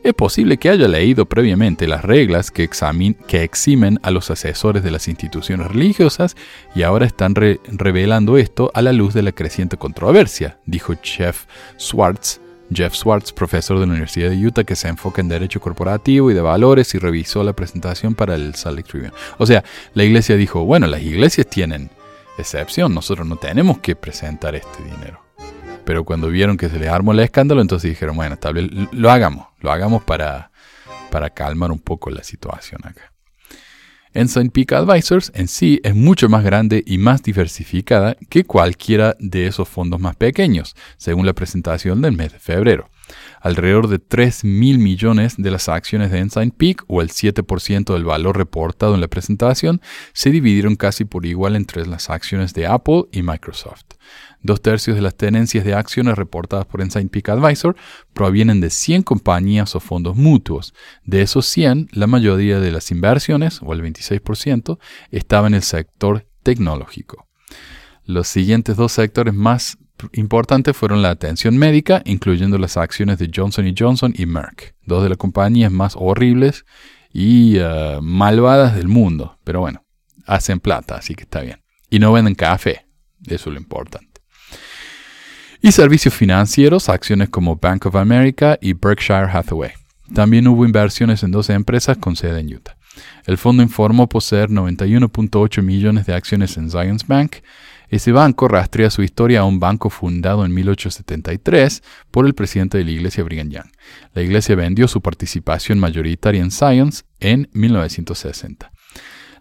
Es 0.01 0.13
posible 0.13 0.55
que 0.57 0.69
haya 0.69 0.87
leído 0.87 1.25
previamente 1.25 1.85
las 1.85 2.05
reglas 2.05 2.51
que, 2.51 2.63
eximen 2.63 3.99
a 4.01 4.11
los 4.11 4.31
asesores 4.31 4.81
de 4.81 4.91
las 4.91 5.09
instituciones 5.09 5.67
religiosas 5.67 6.37
y 6.73 6.83
ahora 6.83 7.05
están 7.05 7.35
revelando 7.35 8.37
esto 8.37 8.71
a 8.73 8.81
la 8.81 8.93
luz 8.93 9.13
de 9.13 9.23
la 9.23 9.33
creciente 9.33 9.75
controversia, 9.75 10.57
dijo 10.65 10.93
Jeff 11.03 11.47
Swartz, 11.75 12.39
Jeff 12.73 12.93
Swartz, 12.93 13.33
profesor 13.33 13.77
de 13.77 13.87
la 13.87 13.91
Universidad 13.91 14.29
de 14.29 14.37
Utah 14.37 14.63
que 14.63 14.77
se 14.77 14.87
enfoca 14.87 15.19
en 15.19 15.27
derecho 15.27 15.59
corporativo 15.59 16.31
y 16.31 16.33
de 16.33 16.41
valores 16.41 16.95
y 16.95 16.99
revisó 16.99 17.43
la 17.43 17.53
presentación 17.53 18.15
para 18.15 18.35
el 18.35 18.55
Salt 18.55 18.77
Lake 18.77 18.89
Tribune. 18.89 19.11
O 19.37 19.45
sea, 19.45 19.65
la 19.95 20.05
iglesia 20.05 20.37
dijo, 20.37 20.63
bueno, 20.63 20.87
las 20.87 21.01
iglesias 21.01 21.47
tienen 21.47 21.89
excepción, 22.39 22.93
nosotros 22.93 23.27
no 23.27 23.35
tenemos 23.35 23.79
que 23.79 23.95
presentar 23.95 24.55
este 24.55 24.83
dinero. 24.83 25.23
pero 25.85 26.03
cuando 26.05 26.27
vieron 26.27 26.55
que 26.55 26.69
se 26.69 26.77
les 26.77 26.89
armó 26.89 27.13
el 27.13 27.19
escándalo, 27.19 27.61
entonces 27.61 27.89
dijeron, 27.89 28.15
bueno, 28.15 28.37
tal 28.37 28.89
lo 28.91 29.09
hagamos, 29.09 29.47
lo 29.59 29.71
hagamos 29.71 30.03
para, 30.03 30.51
para 31.09 31.31
calmar 31.31 31.71
un 31.71 31.79
poco 31.79 32.11
la 32.11 32.23
situación 32.23 32.81
acá. 32.85 33.11
Ensign 34.13 34.49
Peak 34.49 34.73
Advisors 34.73 35.31
en 35.35 35.47
sí 35.47 35.79
es 35.83 35.95
mucho 35.95 36.29
más 36.29 36.43
grande 36.43 36.83
y 36.85 36.97
más 36.97 37.21
diversificada 37.21 38.15
que 38.29 38.43
cualquiera 38.43 39.15
de 39.19 39.47
esos 39.47 39.69
fondos 39.69 39.99
más 39.99 40.15
pequeños, 40.15 40.75
según 40.97 41.25
la 41.25 41.33
presentación 41.33 42.01
del 42.01 42.17
mes 42.17 42.33
de 42.33 42.39
febrero. 42.39 42.89
Alrededor 43.41 43.87
de 43.87 43.99
3 43.99 44.43
mil 44.43 44.79
millones 44.79 45.35
de 45.37 45.51
las 45.51 45.69
acciones 45.69 46.11
de 46.11 46.19
Ensign 46.19 46.51
Peak, 46.51 46.83
o 46.87 47.01
el 47.01 47.09
7% 47.09 47.93
del 47.93 48.03
valor 48.03 48.37
reportado 48.37 48.95
en 48.95 49.01
la 49.01 49.07
presentación, 49.07 49.81
se 50.13 50.31
dividieron 50.31 50.75
casi 50.75 51.05
por 51.05 51.25
igual 51.25 51.55
entre 51.55 51.85
las 51.85 52.09
acciones 52.09 52.53
de 52.53 52.67
Apple 52.67 53.05
y 53.11 53.21
Microsoft. 53.21 53.85
Dos 54.41 54.61
tercios 54.61 54.95
de 54.95 55.01
las 55.01 55.15
tenencias 55.15 55.65
de 55.65 55.73
acciones 55.73 56.17
reportadas 56.17 56.65
por 56.65 56.81
Ensign 56.81 57.09
Peak 57.09 57.29
Advisor 57.29 57.75
provienen 58.13 58.61
de 58.61 58.69
100 58.69 59.03
compañías 59.03 59.75
o 59.75 59.79
fondos 59.79 60.15
mutuos. 60.15 60.73
De 61.03 61.21
esos 61.21 61.45
100, 61.47 61.89
la 61.91 62.07
mayoría 62.07 62.59
de 62.59 62.71
las 62.71 62.91
inversiones, 62.91 63.59
o 63.61 63.73
el 63.73 63.81
26%, 63.81 64.79
estaba 65.11 65.47
en 65.47 65.55
el 65.55 65.63
sector 65.63 66.25
tecnológico. 66.43 67.27
Los 68.05 68.27
siguientes 68.27 68.77
dos 68.77 68.93
sectores 68.93 69.33
más 69.33 69.77
importantes 70.13 70.75
fueron 70.75 71.01
la 71.01 71.09
atención 71.09 71.57
médica, 71.57 72.01
incluyendo 72.05 72.57
las 72.57 72.77
acciones 72.77 73.19
de 73.19 73.29
Johnson 73.33 73.73
Johnson 73.77 74.13
y 74.15 74.25
Merck, 74.25 74.75
dos 74.85 75.03
de 75.03 75.09
las 75.09 75.17
compañías 75.17 75.71
más 75.71 75.95
horribles 75.97 76.65
y 77.11 77.57
eh, 77.57 77.99
malvadas 78.01 78.75
del 78.75 78.87
mundo. 78.87 79.37
Pero 79.43 79.61
bueno, 79.61 79.85
hacen 80.25 80.59
plata, 80.59 80.95
así 80.95 81.15
que 81.15 81.23
está 81.23 81.41
bien. 81.41 81.61
Y 81.89 81.99
no 81.99 82.13
venden 82.13 82.35
café, 82.35 82.85
eso 83.25 83.49
es 83.49 83.53
lo 83.53 83.59
importante. 83.59 84.21
Y 85.61 85.71
servicios 85.71 86.13
financieros, 86.13 86.87
acciones 86.87 87.29
como 87.29 87.57
Bank 87.57 87.85
of 87.85 87.95
America 87.95 88.57
y 88.61 88.73
Berkshire 88.73 89.27
Hathaway. 89.31 89.71
También 90.13 90.47
hubo 90.47 90.65
inversiones 90.65 91.21
en 91.23 91.31
12 91.31 91.53
empresas 91.53 91.97
con 91.97 92.15
sede 92.15 92.39
en 92.39 92.53
Utah. 92.55 92.77
El 93.25 93.37
fondo 93.37 93.61
informó 93.61 94.07
poseer 94.07 94.49
91.8 94.49 95.61
millones 95.61 96.05
de 96.05 96.13
acciones 96.13 96.57
en 96.57 96.69
Zions 96.69 97.05
Bank, 97.05 97.37
ese 97.89 98.11
banco 98.11 98.47
rastrea 98.47 98.89
su 98.89 99.01
historia 99.01 99.41
a 99.41 99.45
un 99.45 99.59
banco 99.59 99.89
fundado 99.89 100.45
en 100.45 100.53
1873 100.53 101.83
por 102.11 102.25
el 102.25 102.33
presidente 102.33 102.77
de 102.77 102.85
la 102.85 102.91
iglesia 102.91 103.23
Brigham 103.23 103.49
Young. 103.49 103.69
La 104.13 104.21
iglesia 104.21 104.55
vendió 104.55 104.87
su 104.87 105.01
participación 105.01 105.79
mayoritaria 105.79 106.41
en 106.41 106.51
Science 106.51 107.03
en 107.19 107.49
1960. 107.53 108.71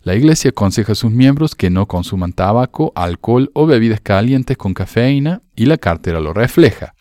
La 0.02 0.14
iglesia 0.14 0.50
aconseja 0.50 0.92
a 0.92 0.94
sus 0.94 1.10
miembros 1.10 1.54
que 1.54 1.70
no 1.70 1.86
consuman 1.86 2.32
tabaco, 2.32 2.92
alcohol 2.94 3.50
o 3.52 3.66
bebidas 3.66 4.00
calientes 4.00 4.56
con 4.56 4.72
cafeína 4.72 5.42
y 5.54 5.66
la 5.66 5.76
cartera 5.76 6.20
lo 6.20 6.32
refleja. 6.32 6.94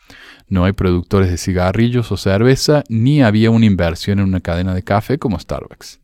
No 0.49 0.65
hay 0.65 0.73
productores 0.73 1.29
de 1.29 1.38
cigarrillos 1.38 2.12
o 2.12 2.17
cerveza, 2.17 2.83
ni 2.89 3.21
había 3.21 3.51
una 3.51 3.65
inversión 3.65 4.19
en 4.19 4.25
una 4.25 4.39
cadena 4.39 4.73
de 4.73 4.83
café 4.83 5.17
como 5.17 5.39
Starbucks. 5.39 5.99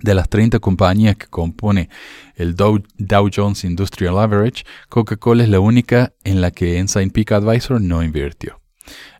De 0.00 0.14
las 0.14 0.28
30 0.28 0.60
compañías 0.60 1.16
que 1.16 1.26
compone 1.26 1.90
el 2.36 2.54
Dow, 2.54 2.80
Jones 3.34 3.64
Industrial 3.64 4.16
Average, 4.18 4.64
Coca-Cola 4.88 5.42
es 5.42 5.48
la 5.48 5.58
única 5.58 6.12
en 6.22 6.40
la 6.40 6.52
que 6.52 6.78
Ensign 6.78 7.10
Peak 7.10 7.32
Advisor 7.32 7.80
no 7.80 8.02
invirtió. 8.04 8.60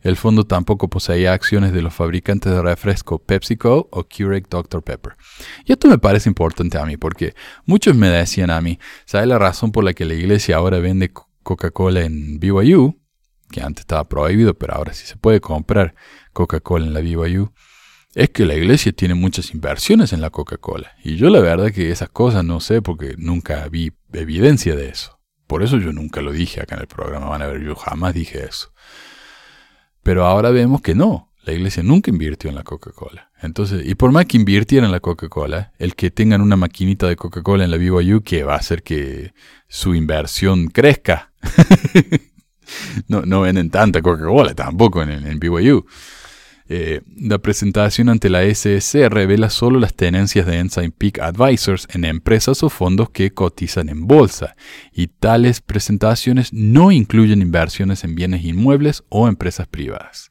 El 0.03 0.17
fondo 0.17 0.45
tampoco 0.45 0.88
poseía 0.88 1.33
acciones 1.33 1.73
de 1.73 1.83
los 1.83 1.93
fabricantes 1.93 2.53
de 2.53 2.62
refresco 2.62 3.19
PepsiCo 3.19 3.88
o 3.91 4.05
Keurig 4.05 4.49
Dr. 4.49 4.83
Pepper. 4.83 5.17
Y 5.64 5.73
esto 5.73 5.88
me 5.88 5.99
parece 5.99 6.29
importante 6.29 6.79
a 6.79 6.87
mí 6.87 6.97
porque 6.97 7.35
muchos 7.67 7.97
me 7.97 8.09
decían 8.09 8.51
a 8.51 8.61
mí, 8.61 8.79
¿sabe 9.05 9.27
la 9.27 9.38
razón 9.38 9.73
por 9.73 9.85
la 9.85 9.95
que 9.95 10.05
la 10.05 10.14
iglesia 10.14 10.57
ahora 10.57 10.79
vende 10.79 11.12
Coca-Cola 11.43 12.03
en 12.03 12.38
BYU? 12.38 12.99
Que 13.51 13.62
antes 13.62 13.81
estaba 13.81 14.09
prohibido, 14.09 14.55
pero 14.55 14.75
ahora 14.75 14.95
sí 14.95 15.07
se 15.07 15.17
puede 15.17 15.41
comprar 15.41 15.95
Coca-Cola 16.33 16.87
en 16.87 16.95
la 16.95 17.01
BYU 17.01 17.53
es 18.14 18.31
que 18.31 18.47
la 18.47 18.55
iglesia 18.55 18.92
tiene 18.92 19.14
muchas 19.14 19.53
inversiones 19.53 20.12
en 20.12 20.21
la 20.21 20.31
Coca-Cola. 20.31 20.92
Y 21.05 21.16
yo 21.16 21.31
la 21.31 21.40
verdad 21.40 21.73
que 21.73 21.90
esas 21.90 22.09
cosas 22.09 22.44
no 22.44 22.61
sé 22.61 22.83
porque 22.83 23.14
nunca 23.18 23.68
vi 23.68 23.92
evidencia 24.12 24.75
de 24.75 24.88
eso. 24.88 25.21
Por 25.47 25.62
eso 25.62 25.79
yo 25.79 25.92
nunca 25.92 26.21
lo 26.21 26.33
dije 26.33 26.61
acá 26.61 26.75
en 26.75 26.83
el 26.83 26.88
programa. 26.88 27.29
Van 27.29 27.42
a 27.42 27.47
ver, 27.47 27.62
yo 27.62 27.75
jamás 27.75 28.14
dije 28.14 28.44
eso. 28.44 28.73
Pero 30.03 30.27
ahora 30.27 30.51
vemos 30.51 30.81
que 30.81 30.94
no. 30.94 31.33
La 31.44 31.53
iglesia 31.55 31.83
nunca 31.83 32.11
invirtió 32.11 32.51
en 32.51 32.57
la 32.57 32.64
Coca-Cola. 32.64 33.31
Entonces, 33.40 33.87
y 33.87 33.94
por 33.94 34.12
más 34.12 34.27
que 34.27 34.37
invirtieran 34.37 34.87
en 34.87 34.92
la 34.92 35.01
Coca-Cola, 35.01 35.73
el 35.79 35.94
que 35.94 36.11
tengan 36.11 36.42
una 36.42 36.57
maquinita 36.57 37.07
de 37.07 37.16
Coca-Cola 37.16 37.64
en 37.64 37.71
la 37.71 37.79
BYU 37.79 38.23
que 38.23 38.42
va 38.42 38.55
a 38.55 38.59
hacer 38.59 38.83
que 38.83 39.33
su 39.66 39.94
inversión 39.94 40.68
crezca. 40.68 41.33
no, 43.09 43.23
no 43.23 43.42
venden 43.42 43.71
tanta 43.71 44.03
Coca-Cola 44.03 44.55
tampoco 44.55 45.03
en, 45.03 45.11
en 45.11 45.38
BYU. 45.38 45.87
Eh, 46.71 47.01
la 47.17 47.39
presentación 47.39 48.11
ante 48.11 48.29
la 48.29 48.43
SEC 48.55 49.09
revela 49.09 49.49
solo 49.49 49.81
las 49.81 49.95
tenencias 49.95 50.47
de 50.47 50.59
Ensign 50.59 50.93
Peak 50.93 51.19
Advisors 51.19 51.89
en 51.93 52.05
empresas 52.05 52.63
o 52.63 52.69
fondos 52.69 53.09
que 53.09 53.33
cotizan 53.33 53.89
en 53.89 54.07
bolsa, 54.07 54.55
y 54.93 55.07
tales 55.07 55.63
presentaciones 55.63 56.53
no 56.53 56.93
incluyen 56.93 57.41
inversiones 57.41 58.05
en 58.05 58.15
bienes 58.15 58.45
inmuebles 58.45 59.03
o 59.09 59.29
empresas 59.29 59.67
privadas. 59.67 60.31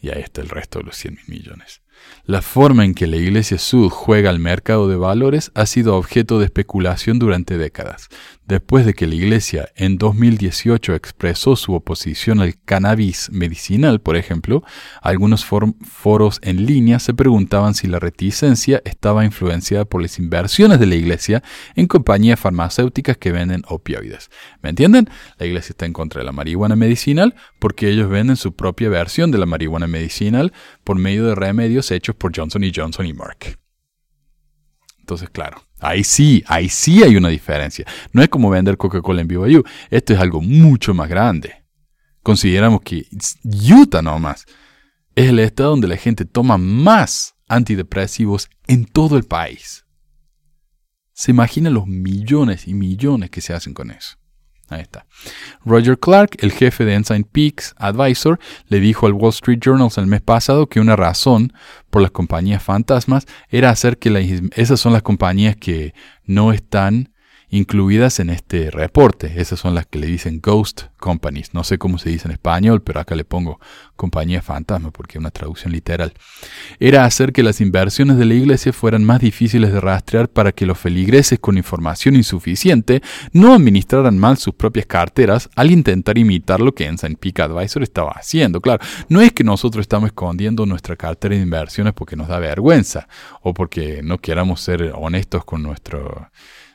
Y 0.00 0.10
ahí 0.10 0.22
está 0.22 0.40
el 0.40 0.48
resto 0.48 0.78
de 0.78 0.84
los 0.84 0.96
100 0.96 1.14
mil 1.14 1.40
millones. 1.40 1.82
La 2.24 2.42
forma 2.42 2.84
en 2.84 2.94
que 2.94 3.08
la 3.08 3.16
Iglesia 3.16 3.58
Sud 3.58 3.88
juega 3.88 4.30
al 4.30 4.38
mercado 4.38 4.88
de 4.88 4.96
valores 4.96 5.50
ha 5.54 5.66
sido 5.66 5.96
objeto 5.96 6.38
de 6.38 6.44
especulación 6.44 7.18
durante 7.18 7.58
décadas. 7.58 8.08
Después 8.48 8.86
de 8.86 8.94
que 8.94 9.06
la 9.06 9.14
Iglesia 9.14 9.68
en 9.76 9.98
2018 9.98 10.94
expresó 10.94 11.54
su 11.54 11.74
oposición 11.74 12.40
al 12.40 12.58
cannabis 12.58 13.28
medicinal, 13.30 14.00
por 14.00 14.16
ejemplo, 14.16 14.64
algunos 15.02 15.44
foros 15.44 16.40
en 16.40 16.64
línea 16.64 16.98
se 16.98 17.12
preguntaban 17.12 17.74
si 17.74 17.88
la 17.88 17.98
reticencia 17.98 18.80
estaba 18.86 19.26
influenciada 19.26 19.84
por 19.84 20.00
las 20.00 20.18
inversiones 20.18 20.80
de 20.80 20.86
la 20.86 20.94
Iglesia 20.94 21.42
en 21.74 21.88
compañías 21.88 22.40
farmacéuticas 22.40 23.18
que 23.18 23.32
venden 23.32 23.64
opioides. 23.68 24.30
¿Me 24.62 24.70
entienden? 24.70 25.10
La 25.36 25.44
Iglesia 25.44 25.72
está 25.72 25.84
en 25.84 25.92
contra 25.92 26.20
de 26.20 26.24
la 26.24 26.32
marihuana 26.32 26.74
medicinal 26.74 27.34
porque 27.58 27.90
ellos 27.90 28.08
venden 28.08 28.36
su 28.36 28.56
propia 28.56 28.88
versión 28.88 29.30
de 29.30 29.36
la 29.36 29.44
marihuana 29.44 29.88
medicinal 29.88 30.54
por 30.84 30.96
medio 30.98 31.26
de 31.26 31.34
remedios 31.34 31.90
hechos 31.90 32.16
por 32.16 32.34
Johnson 32.34 32.64
Johnson 32.74 33.04
y 33.04 33.12
Merck. 33.12 33.58
Entonces, 35.00 35.28
claro, 35.28 35.67
ahí 35.80 36.04
sí, 36.04 36.44
ahí 36.46 36.68
sí 36.68 37.02
hay 37.02 37.16
una 37.16 37.28
diferencia. 37.28 37.84
No 38.12 38.22
es 38.22 38.28
como 38.28 38.50
vender 38.50 38.76
Coca-Cola 38.76 39.20
en 39.20 39.28
BYU. 39.28 39.64
Esto 39.90 40.12
es 40.12 40.18
algo 40.18 40.40
mucho 40.40 40.94
más 40.94 41.08
grande. 41.08 41.64
Consideramos 42.22 42.82
que 42.82 43.06
Utah 43.44 44.02
nomás 44.02 44.44
es 45.14 45.30
el 45.30 45.38
estado 45.38 45.70
donde 45.70 45.88
la 45.88 45.96
gente 45.96 46.24
toma 46.24 46.58
más 46.58 47.34
antidepresivos 47.48 48.50
en 48.66 48.84
todo 48.84 49.16
el 49.16 49.24
país. 49.24 49.84
Se 51.12 51.30
imaginan 51.30 51.74
los 51.74 51.86
millones 51.86 52.68
y 52.68 52.74
millones 52.74 53.30
que 53.30 53.40
se 53.40 53.54
hacen 53.54 53.74
con 53.74 53.90
eso. 53.90 54.17
Ahí 54.68 54.82
está. 54.82 55.06
Roger 55.64 55.98
Clark, 55.98 56.36
el 56.40 56.52
jefe 56.52 56.84
de 56.84 56.94
Ensign 56.94 57.24
Peaks 57.24 57.74
Advisor, 57.78 58.38
le 58.66 58.80
dijo 58.80 59.06
al 59.06 59.14
Wall 59.14 59.30
Street 59.30 59.60
Journal 59.60 59.88
el 59.96 60.06
mes 60.06 60.20
pasado 60.20 60.66
que 60.66 60.80
una 60.80 60.96
razón 60.96 61.52
por 61.90 62.02
las 62.02 62.10
compañías 62.10 62.62
fantasmas 62.62 63.26
era 63.48 63.70
hacer 63.70 63.98
que 63.98 64.50
esas 64.56 64.80
son 64.80 64.92
las 64.92 65.02
compañías 65.02 65.56
que 65.56 65.94
no 66.24 66.52
están 66.52 67.10
incluidas 67.50 68.20
en 68.20 68.30
este 68.30 68.70
reporte. 68.70 69.34
Esas 69.36 69.60
son 69.60 69.74
las 69.74 69.86
que 69.86 69.98
le 69.98 70.06
dicen 70.06 70.40
ghost 70.40 70.82
companies. 70.98 71.54
No 71.54 71.64
sé 71.64 71.78
cómo 71.78 71.98
se 71.98 72.10
dice 72.10 72.28
en 72.28 72.32
español, 72.32 72.82
pero 72.82 73.00
acá 73.00 73.14
le 73.14 73.24
pongo 73.24 73.60
compañía 73.96 74.42
fantasma 74.42 74.90
porque 74.90 75.18
es 75.18 75.20
una 75.20 75.30
traducción 75.30 75.72
literal. 75.72 76.12
Era 76.78 77.04
hacer 77.04 77.32
que 77.32 77.42
las 77.42 77.60
inversiones 77.60 78.16
de 78.16 78.24
la 78.24 78.34
iglesia 78.34 78.72
fueran 78.72 79.04
más 79.04 79.20
difíciles 79.20 79.72
de 79.72 79.80
rastrear 79.80 80.28
para 80.28 80.52
que 80.52 80.66
los 80.66 80.78
feligreses 80.78 81.38
con 81.38 81.56
información 81.56 82.16
insuficiente 82.16 83.02
no 83.32 83.54
administraran 83.54 84.18
mal 84.18 84.36
sus 84.36 84.54
propias 84.54 84.86
carteras 84.86 85.48
al 85.56 85.70
intentar 85.70 86.18
imitar 86.18 86.60
lo 86.60 86.74
que 86.74 86.86
Ensign 86.86 87.16
Peak 87.16 87.40
Advisor 87.40 87.82
estaba 87.82 88.12
haciendo. 88.12 88.60
Claro, 88.60 88.84
no 89.08 89.20
es 89.20 89.32
que 89.32 89.44
nosotros 89.44 89.82
estamos 89.82 90.08
escondiendo 90.08 90.66
nuestra 90.66 90.96
cartera 90.96 91.34
de 91.34 91.42
inversiones 91.42 91.94
porque 91.94 92.16
nos 92.16 92.28
da 92.28 92.38
vergüenza 92.38 93.08
o 93.42 93.54
porque 93.54 94.00
no 94.02 94.18
queramos 94.18 94.60
ser 94.60 94.92
honestos 94.94 95.44
con 95.44 95.62
nuestro 95.62 96.30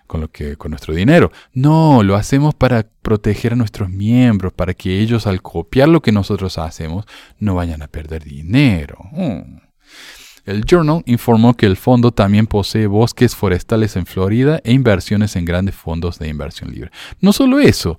con, 0.08 0.22
lo 0.22 0.32
que, 0.32 0.56
con 0.58 0.72
nuestro 0.72 0.94
dinero. 0.94 1.32
No, 1.54 2.04
lo 2.04 2.16
hacemos 2.16 2.54
para 2.54 2.86
proteger 3.02 3.54
a 3.54 3.56
nuestros 3.56 3.90
miembros, 3.90 4.54
para 4.54 4.74
que 4.74 5.00
ellos 5.00 5.28
al 5.28 5.42
copiar 5.42 5.90
lo 5.90 6.02
que 6.02 6.12
nosotros 6.12 6.58
hacemos 6.58 7.06
no 7.40 7.56
vayan 7.56 7.82
a 7.82 7.88
perder 7.88 8.24
dinero. 8.24 8.98
Mm. 9.12 9.58
El 10.46 10.66
Journal 10.66 11.04
informó 11.06 11.56
que 11.56 11.66
el 11.66 11.78
fondo 11.78 12.12
también 12.12 12.48
posee 12.48 12.88
bosques 12.88 13.34
forestales 13.34 13.96
en 13.96 14.06
Florida 14.06 14.60
e 14.66 14.74
inversiones 14.74 15.38
en 15.38 15.46
grandes 15.46 15.76
fondos 15.76 16.20
de 16.20 16.28
inversión 16.28 16.72
libre. 16.72 16.92
No 17.22 17.32
solo 17.32 17.60
eso, 17.60 17.98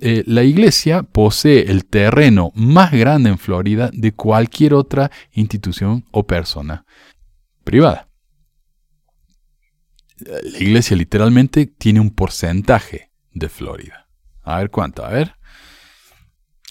eh, 0.00 0.24
la 0.26 0.42
iglesia 0.42 1.04
posee 1.04 1.70
el 1.70 1.84
terreno 1.84 2.50
más 2.56 2.90
grande 2.90 3.30
en 3.30 3.38
Florida 3.38 3.90
de 3.92 4.12
cualquier 4.12 4.74
otra 4.74 5.12
institución 5.32 6.04
o 6.10 6.26
persona 6.26 6.84
privada 7.62 8.08
la 10.24 10.58
iglesia 10.58 10.96
literalmente 10.96 11.66
tiene 11.66 12.00
un 12.00 12.10
porcentaje 12.10 13.10
de 13.32 13.48
Florida. 13.48 14.08
A 14.42 14.58
ver 14.58 14.70
cuánto, 14.70 15.04
a 15.04 15.10
ver. 15.10 15.36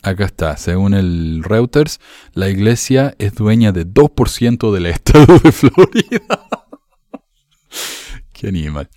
Acá 0.02 0.26
está, 0.26 0.58
según 0.58 0.94
el 0.94 1.44
Reuters, 1.44 2.00
la 2.34 2.50
iglesia 2.50 3.16
es 3.20 3.36
dueña 3.36 3.72
de 3.72 3.88
2% 3.88 4.74
del 4.74 4.86
estado 4.88 5.40
de 5.40 5.52
Florida. 5.52 6.48
Qué 8.34 8.50
animal. 8.50 8.90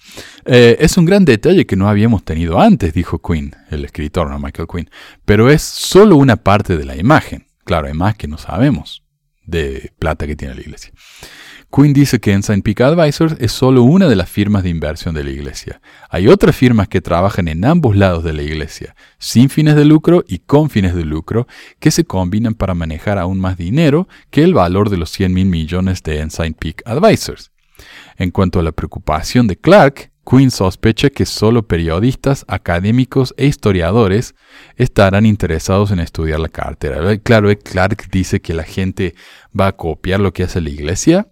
Eh, 0.44 0.76
es 0.80 0.96
un 0.96 1.04
gran 1.04 1.24
detalle 1.24 1.64
que 1.64 1.76
no 1.76 1.88
habíamos 1.88 2.24
tenido 2.24 2.60
antes, 2.60 2.92
dijo 2.92 3.22
Quinn, 3.22 3.54
el 3.70 3.84
escritor, 3.84 4.28
no 4.28 4.40
Michael 4.40 4.66
Quinn. 4.66 4.90
Pero 5.24 5.48
es 5.48 5.62
solo 5.62 6.16
una 6.16 6.36
parte 6.36 6.76
de 6.76 6.84
la 6.84 6.96
imagen. 6.96 7.46
Claro, 7.64 7.86
hay 7.86 7.94
más 7.94 8.16
que 8.16 8.26
no 8.26 8.38
sabemos 8.38 9.04
de 9.44 9.92
plata 10.00 10.26
que 10.26 10.34
tiene 10.34 10.54
la 10.54 10.60
iglesia. 10.60 10.92
Quinn 11.70 11.92
dice 11.92 12.20
que 12.20 12.32
Ensign 12.32 12.62
Peak 12.62 12.80
Advisors 12.80 13.36
es 13.38 13.52
solo 13.52 13.82
una 13.82 14.08
de 14.08 14.16
las 14.16 14.30
firmas 14.30 14.62
de 14.62 14.70
inversión 14.70 15.14
de 15.14 15.24
la 15.24 15.30
iglesia. 15.30 15.80
Hay 16.08 16.28
otras 16.28 16.56
firmas 16.56 16.88
que 16.88 17.00
trabajan 17.00 17.48
en 17.48 17.64
ambos 17.64 17.96
lados 17.96 18.24
de 18.24 18.32
la 18.32 18.42
iglesia, 18.42 18.94
sin 19.18 19.50
fines 19.50 19.74
de 19.74 19.84
lucro 19.84 20.24
y 20.26 20.38
con 20.38 20.70
fines 20.70 20.94
de 20.94 21.04
lucro, 21.04 21.46
que 21.80 21.90
se 21.90 22.04
combinan 22.04 22.54
para 22.54 22.74
manejar 22.74 23.18
aún 23.18 23.40
más 23.40 23.58
dinero 23.58 24.08
que 24.30 24.42
el 24.42 24.54
valor 24.54 24.90
de 24.90 24.96
los 24.96 25.10
100 25.10 25.34
mil 25.34 25.46
millones 25.46 26.02
de 26.02 26.20
Ensign 26.20 26.54
Peak 26.54 26.82
Advisors. 26.86 27.50
En 28.16 28.30
cuanto 28.30 28.60
a 28.60 28.62
la 28.62 28.72
preocupación 28.72 29.46
de 29.46 29.56
Clark, 29.56 30.12
Quinn 30.28 30.50
sospecha 30.50 31.10
que 31.10 31.26
solo 31.26 31.68
periodistas, 31.68 32.44
académicos 32.48 33.34
e 33.36 33.46
historiadores 33.46 34.34
estarán 34.76 35.26
interesados 35.26 35.90
en 35.90 36.00
estudiar 36.00 36.40
la 36.40 36.48
cartera. 36.48 37.16
Claro, 37.18 37.50
Clark 37.58 38.08
dice 38.10 38.40
que 38.40 38.54
la 38.54 38.64
gente 38.64 39.14
va 39.58 39.68
a 39.68 39.76
copiar 39.76 40.20
lo 40.20 40.32
que 40.32 40.44
hace 40.44 40.60
la 40.60 40.70
iglesia 40.70 41.28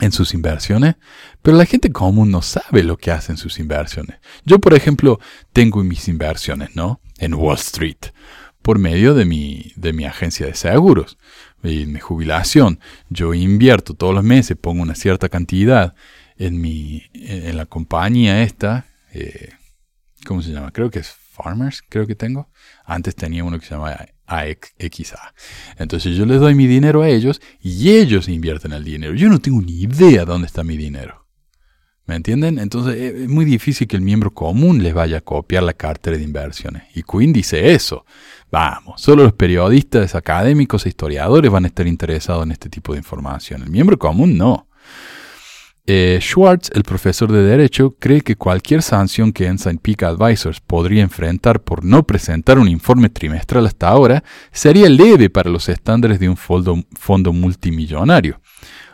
en 0.00 0.12
sus 0.12 0.34
inversiones, 0.34 0.96
pero 1.42 1.56
la 1.56 1.66
gente 1.66 1.92
común 1.92 2.30
no 2.30 2.42
sabe 2.42 2.82
lo 2.82 2.96
que 2.96 3.10
hace 3.10 3.32
en 3.32 3.38
sus 3.38 3.58
inversiones. 3.58 4.18
Yo, 4.44 4.58
por 4.58 4.74
ejemplo, 4.74 5.20
tengo 5.52 5.82
mis 5.84 6.08
inversiones, 6.08 6.74
¿no? 6.74 7.00
En 7.18 7.34
Wall 7.34 7.56
Street, 7.56 7.98
por 8.62 8.78
medio 8.78 9.14
de 9.14 9.24
mi, 9.24 9.72
de 9.76 9.92
mi 9.92 10.04
agencia 10.04 10.46
de 10.46 10.54
seguros 10.54 11.18
y 11.62 11.86
mi 11.86 12.00
jubilación. 12.00 12.80
Yo 13.10 13.34
invierto 13.34 13.94
todos 13.94 14.14
los 14.14 14.24
meses, 14.24 14.56
pongo 14.60 14.82
una 14.82 14.94
cierta 14.94 15.28
cantidad 15.28 15.94
en, 16.36 16.60
mi, 16.60 17.04
en 17.14 17.56
la 17.56 17.66
compañía 17.66 18.42
esta, 18.42 18.86
eh, 19.12 19.50
¿cómo 20.26 20.42
se 20.42 20.50
llama? 20.50 20.72
Creo 20.72 20.90
que 20.90 21.00
es 21.00 21.14
Farmers, 21.32 21.82
creo 21.88 22.06
que 22.06 22.14
tengo. 22.14 22.50
Antes 22.84 23.14
tenía 23.14 23.44
uno 23.44 23.58
que 23.58 23.66
se 23.66 23.74
llamaba 23.74 24.06
AXA. 24.40 25.34
Entonces 25.78 26.16
yo 26.16 26.26
les 26.26 26.40
doy 26.40 26.54
mi 26.54 26.66
dinero 26.66 27.02
a 27.02 27.08
ellos 27.08 27.40
y 27.60 27.90
ellos 27.90 28.28
invierten 28.28 28.72
el 28.72 28.84
dinero. 28.84 29.14
Yo 29.14 29.28
no 29.28 29.40
tengo 29.40 29.60
ni 29.60 29.82
idea 29.82 30.24
dónde 30.24 30.46
está 30.46 30.64
mi 30.64 30.76
dinero. 30.76 31.22
¿Me 32.04 32.16
entienden? 32.16 32.58
Entonces 32.58 32.96
es 32.96 33.28
muy 33.28 33.44
difícil 33.44 33.86
que 33.86 33.96
el 33.96 34.02
miembro 34.02 34.32
común 34.32 34.82
les 34.82 34.92
vaya 34.92 35.18
a 35.18 35.20
copiar 35.20 35.62
la 35.62 35.72
cartera 35.72 36.16
de 36.16 36.24
inversiones. 36.24 36.82
Y 36.94 37.04
Quinn 37.04 37.32
dice 37.32 37.72
eso. 37.72 38.04
Vamos, 38.50 39.00
solo 39.00 39.22
los 39.22 39.32
periodistas 39.32 40.14
académicos 40.14 40.84
e 40.84 40.88
historiadores 40.88 41.50
van 41.50 41.64
a 41.64 41.68
estar 41.68 41.86
interesados 41.86 42.44
en 42.44 42.52
este 42.52 42.68
tipo 42.68 42.92
de 42.92 42.98
información. 42.98 43.62
El 43.62 43.70
miembro 43.70 43.98
común 43.98 44.36
no. 44.36 44.68
Eh, 45.84 46.18
Schwartz, 46.20 46.70
el 46.74 46.84
profesor 46.84 47.32
de 47.32 47.42
Derecho, 47.42 47.96
cree 47.98 48.20
que 48.20 48.36
cualquier 48.36 48.82
sanción 48.82 49.32
que 49.32 49.46
Ensign 49.46 49.78
Peak 49.78 50.04
Advisors 50.04 50.60
podría 50.60 51.02
enfrentar 51.02 51.60
por 51.60 51.84
no 51.84 52.04
presentar 52.04 52.60
un 52.60 52.68
informe 52.68 53.08
trimestral 53.08 53.66
hasta 53.66 53.88
ahora 53.88 54.22
sería 54.52 54.88
leve 54.88 55.28
para 55.28 55.50
los 55.50 55.68
estándares 55.68 56.20
de 56.20 56.28
un 56.28 56.36
fondo, 56.36 57.32
multimillonario 57.32 58.40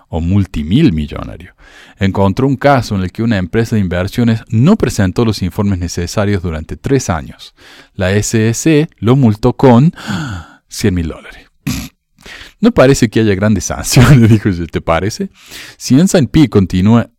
o 0.09 0.23
multimilmillonario. 0.23 1.55
Encontró 1.99 2.47
un 2.47 2.57
caso 2.57 2.95
en 2.95 3.03
el 3.03 3.13
que 3.13 3.23
una 3.23 3.37
empresa 3.37 3.77
de 3.77 3.83
inversiones 3.83 4.43
no 4.49 4.77
presentó 4.77 5.27
los 5.27 5.43
informes 5.43 5.79
necesarios 5.79 6.43
durante 6.43 6.79
tres 6.79 7.11
años. 7.11 7.55
La 7.93 8.11
SEC 8.23 8.89
lo 8.97 9.15
multó 9.15 9.53
con 9.53 9.93
100 10.69 10.95
mil 10.95 11.09
dólares. 11.09 11.49
No 12.61 12.73
parece 12.73 13.09
que 13.09 13.21
haya 13.21 13.35
grandes 13.35 13.65
sanciones, 13.65 14.29
dijo, 14.31 14.51
¿te 14.71 14.81
parece? 14.81 15.31
Si 15.77 15.97
Peak 16.31 16.51
continúa, 16.51 17.11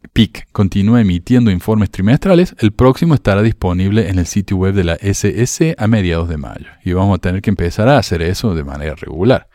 continúa 0.52 1.02
emitiendo 1.02 1.50
informes 1.50 1.90
trimestrales, 1.92 2.56
el 2.60 2.74
próximo 2.74 3.14
estará 3.14 3.42
disponible 3.42 4.10
en 4.10 4.20
el 4.20 4.26
sitio 4.26 4.58
web 4.58 4.74
de 4.74 4.84
la 4.84 4.94
SS 4.96 5.76
a 5.78 5.88
mediados 5.88 6.28
de 6.28 6.38
mayo. 6.38 6.68
Y 6.84 6.92
vamos 6.92 7.16
a 7.16 7.22
tener 7.22 7.42
que 7.42 7.50
empezar 7.50 7.88
a 7.88 7.98
hacer 7.98 8.22
eso 8.22 8.54
de 8.54 8.64
manera 8.64 8.96
regular. 8.96 9.48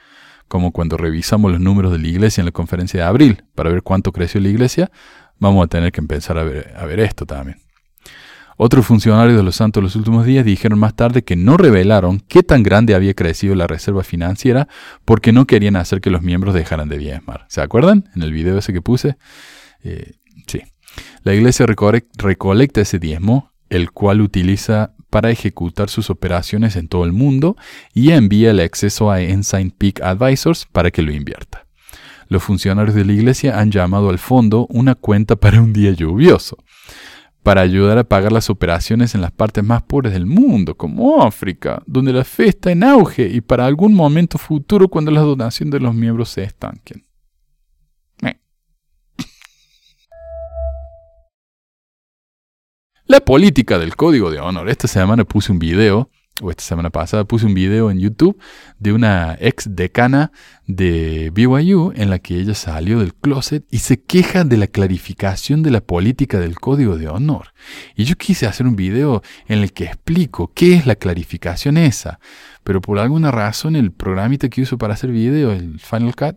Como 0.48 0.72
cuando 0.72 0.96
revisamos 0.96 1.50
los 1.52 1.60
números 1.60 1.92
de 1.92 1.98
la 1.98 2.08
iglesia 2.08 2.40
en 2.40 2.46
la 2.46 2.52
conferencia 2.52 3.00
de 3.00 3.06
abril 3.06 3.44
para 3.54 3.70
ver 3.70 3.82
cuánto 3.82 4.12
creció 4.12 4.40
la 4.40 4.48
iglesia, 4.48 4.90
vamos 5.38 5.64
a 5.64 5.68
tener 5.68 5.92
que 5.92 6.00
empezar 6.00 6.38
a 6.38 6.44
ver, 6.44 6.72
a 6.76 6.86
ver 6.86 7.00
esto 7.00 7.26
también. 7.26 7.63
Otros 8.56 8.86
funcionarios 8.86 9.36
de 9.36 9.42
los 9.42 9.56
santos 9.56 9.82
los 9.82 9.96
últimos 9.96 10.24
días 10.24 10.44
dijeron 10.44 10.78
más 10.78 10.94
tarde 10.94 11.24
que 11.24 11.36
no 11.36 11.56
revelaron 11.56 12.20
qué 12.20 12.42
tan 12.42 12.62
grande 12.62 12.94
había 12.94 13.14
crecido 13.14 13.54
la 13.54 13.66
reserva 13.66 14.04
financiera 14.04 14.68
porque 15.04 15.32
no 15.32 15.46
querían 15.46 15.76
hacer 15.76 16.00
que 16.00 16.10
los 16.10 16.22
miembros 16.22 16.54
dejaran 16.54 16.88
de 16.88 16.98
diezmar. 16.98 17.46
¿Se 17.48 17.60
acuerdan? 17.60 18.08
En 18.14 18.22
el 18.22 18.32
video 18.32 18.58
ese 18.58 18.72
que 18.72 18.82
puse. 18.82 19.16
Eh, 19.82 20.12
sí. 20.46 20.62
La 21.24 21.34
iglesia 21.34 21.66
recolecta 21.66 22.80
ese 22.80 22.98
diezmo, 22.98 23.50
el 23.70 23.90
cual 23.90 24.20
utiliza 24.20 24.94
para 25.10 25.30
ejecutar 25.30 25.90
sus 25.90 26.10
operaciones 26.10 26.76
en 26.76 26.88
todo 26.88 27.04
el 27.04 27.12
mundo 27.12 27.56
y 27.92 28.10
envía 28.10 28.50
el 28.50 28.60
exceso 28.60 29.10
a 29.10 29.20
Ensign 29.20 29.70
Peak 29.72 30.00
Advisors 30.02 30.66
para 30.70 30.90
que 30.90 31.02
lo 31.02 31.12
invierta. 31.12 31.66
Los 32.28 32.42
funcionarios 32.42 32.94
de 32.94 33.04
la 33.04 33.12
iglesia 33.12 33.58
han 33.58 33.70
llamado 33.70 34.10
al 34.10 34.18
fondo 34.18 34.66
una 34.70 34.94
cuenta 34.94 35.36
para 35.36 35.60
un 35.60 35.72
día 35.72 35.90
lluvioso 35.92 36.58
para 37.44 37.60
ayudar 37.60 37.98
a 37.98 38.04
pagar 38.04 38.32
las 38.32 38.48
operaciones 38.48 39.14
en 39.14 39.20
las 39.20 39.30
partes 39.30 39.62
más 39.62 39.82
pobres 39.82 40.14
del 40.14 40.24
mundo, 40.24 40.76
como 40.76 41.22
África, 41.22 41.82
donde 41.86 42.12
la 42.12 42.24
fe 42.24 42.48
está 42.48 42.72
en 42.72 42.82
auge 42.82 43.28
y 43.28 43.42
para 43.42 43.66
algún 43.66 43.92
momento 43.94 44.38
futuro 44.38 44.88
cuando 44.88 45.10
la 45.10 45.20
donación 45.20 45.70
de 45.70 45.78
los 45.78 45.94
miembros 45.94 46.30
se 46.30 46.42
estanquen. 46.42 47.04
La 53.06 53.20
política 53.20 53.78
del 53.78 53.96
código 53.96 54.30
de 54.30 54.40
honor. 54.40 54.70
Esta 54.70 54.88
semana 54.88 55.24
puse 55.24 55.52
un 55.52 55.58
video 55.58 56.08
o 56.42 56.50
esta 56.50 56.64
semana 56.64 56.90
pasada 56.90 57.24
puse 57.24 57.46
un 57.46 57.54
video 57.54 57.90
en 57.90 58.00
YouTube 58.00 58.38
de 58.78 58.92
una 58.92 59.36
ex 59.40 59.68
decana 59.76 60.32
de 60.66 61.30
BYU 61.32 61.92
en 61.94 62.10
la 62.10 62.18
que 62.18 62.40
ella 62.40 62.54
salió 62.54 62.98
del 62.98 63.14
closet 63.14 63.64
y 63.70 63.78
se 63.78 64.02
queja 64.02 64.44
de 64.44 64.56
la 64.56 64.66
clarificación 64.66 65.62
de 65.62 65.70
la 65.70 65.80
política 65.80 66.40
del 66.40 66.58
código 66.58 66.98
de 66.98 67.08
honor. 67.08 67.54
Y 67.94 68.04
yo 68.04 68.16
quise 68.16 68.46
hacer 68.46 68.66
un 68.66 68.74
video 68.74 69.22
en 69.46 69.60
el 69.60 69.72
que 69.72 69.84
explico 69.84 70.50
qué 70.52 70.74
es 70.74 70.86
la 70.86 70.96
clarificación 70.96 71.76
esa, 71.76 72.18
pero 72.64 72.80
por 72.80 72.98
alguna 72.98 73.30
razón 73.30 73.76
el 73.76 73.92
programita 73.92 74.48
que 74.48 74.62
uso 74.62 74.76
para 74.76 74.94
hacer 74.94 75.10
video, 75.10 75.52
el 75.52 75.78
Final 75.78 76.16
Cut, 76.16 76.36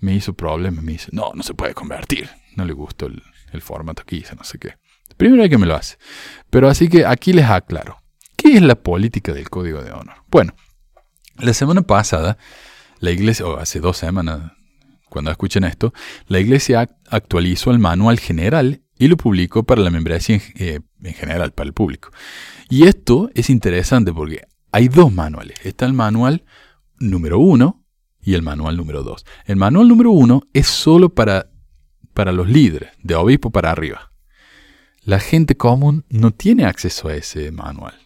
me 0.00 0.14
hizo 0.14 0.34
problema, 0.34 0.80
me 0.82 0.92
dice, 0.92 1.08
no, 1.12 1.32
no 1.34 1.42
se 1.42 1.54
puede 1.54 1.74
convertir, 1.74 2.28
no 2.56 2.64
le 2.64 2.72
gustó 2.72 3.06
el, 3.06 3.22
el 3.52 3.62
formato 3.62 4.04
que 4.04 4.16
hice, 4.16 4.36
no 4.36 4.44
sé 4.44 4.58
qué. 4.58 4.74
Primero 5.16 5.42
hay 5.42 5.48
que 5.48 5.58
me 5.58 5.66
lo 5.66 5.74
hace. 5.74 5.96
Pero 6.50 6.68
así 6.68 6.88
que 6.88 7.06
aquí 7.06 7.32
les 7.32 7.46
aclaro. 7.46 8.03
¿Qué 8.44 8.56
es 8.56 8.62
la 8.62 8.74
política 8.74 9.32
del 9.32 9.48
código 9.48 9.82
de 9.82 9.90
honor? 9.90 10.16
Bueno, 10.30 10.54
la 11.38 11.54
semana 11.54 11.80
pasada, 11.80 12.36
la 13.00 13.10
iglesia, 13.10 13.46
o 13.46 13.56
hace 13.56 13.80
dos 13.80 13.96
semanas, 13.96 14.52
cuando 15.08 15.30
escuchen 15.30 15.64
esto, 15.64 15.94
la 16.26 16.40
iglesia 16.40 16.94
actualizó 17.08 17.70
el 17.70 17.78
manual 17.78 18.20
general 18.20 18.82
y 18.98 19.08
lo 19.08 19.16
publicó 19.16 19.62
para 19.62 19.80
la 19.80 19.88
membresía 19.88 20.36
en, 20.36 20.42
eh, 20.56 20.80
en 21.02 21.14
general, 21.14 21.52
para 21.52 21.68
el 21.68 21.72
público. 21.72 22.10
Y 22.68 22.86
esto 22.86 23.30
es 23.32 23.48
interesante 23.48 24.12
porque 24.12 24.42
hay 24.72 24.88
dos 24.88 25.10
manuales. 25.10 25.56
Está 25.64 25.86
el 25.86 25.94
manual 25.94 26.44
número 26.98 27.38
uno 27.38 27.82
y 28.20 28.34
el 28.34 28.42
manual 28.42 28.76
número 28.76 29.02
dos. 29.02 29.24
El 29.46 29.56
manual 29.56 29.88
número 29.88 30.10
uno 30.10 30.42
es 30.52 30.66
solo 30.66 31.14
para, 31.14 31.48
para 32.12 32.30
los 32.30 32.46
líderes, 32.46 32.90
de 33.02 33.14
obispo 33.14 33.48
para 33.48 33.70
arriba. 33.70 34.12
La 35.00 35.18
gente 35.18 35.56
común 35.56 36.04
no 36.10 36.30
tiene 36.30 36.66
acceso 36.66 37.08
a 37.08 37.14
ese 37.14 37.50
manual. 37.50 38.03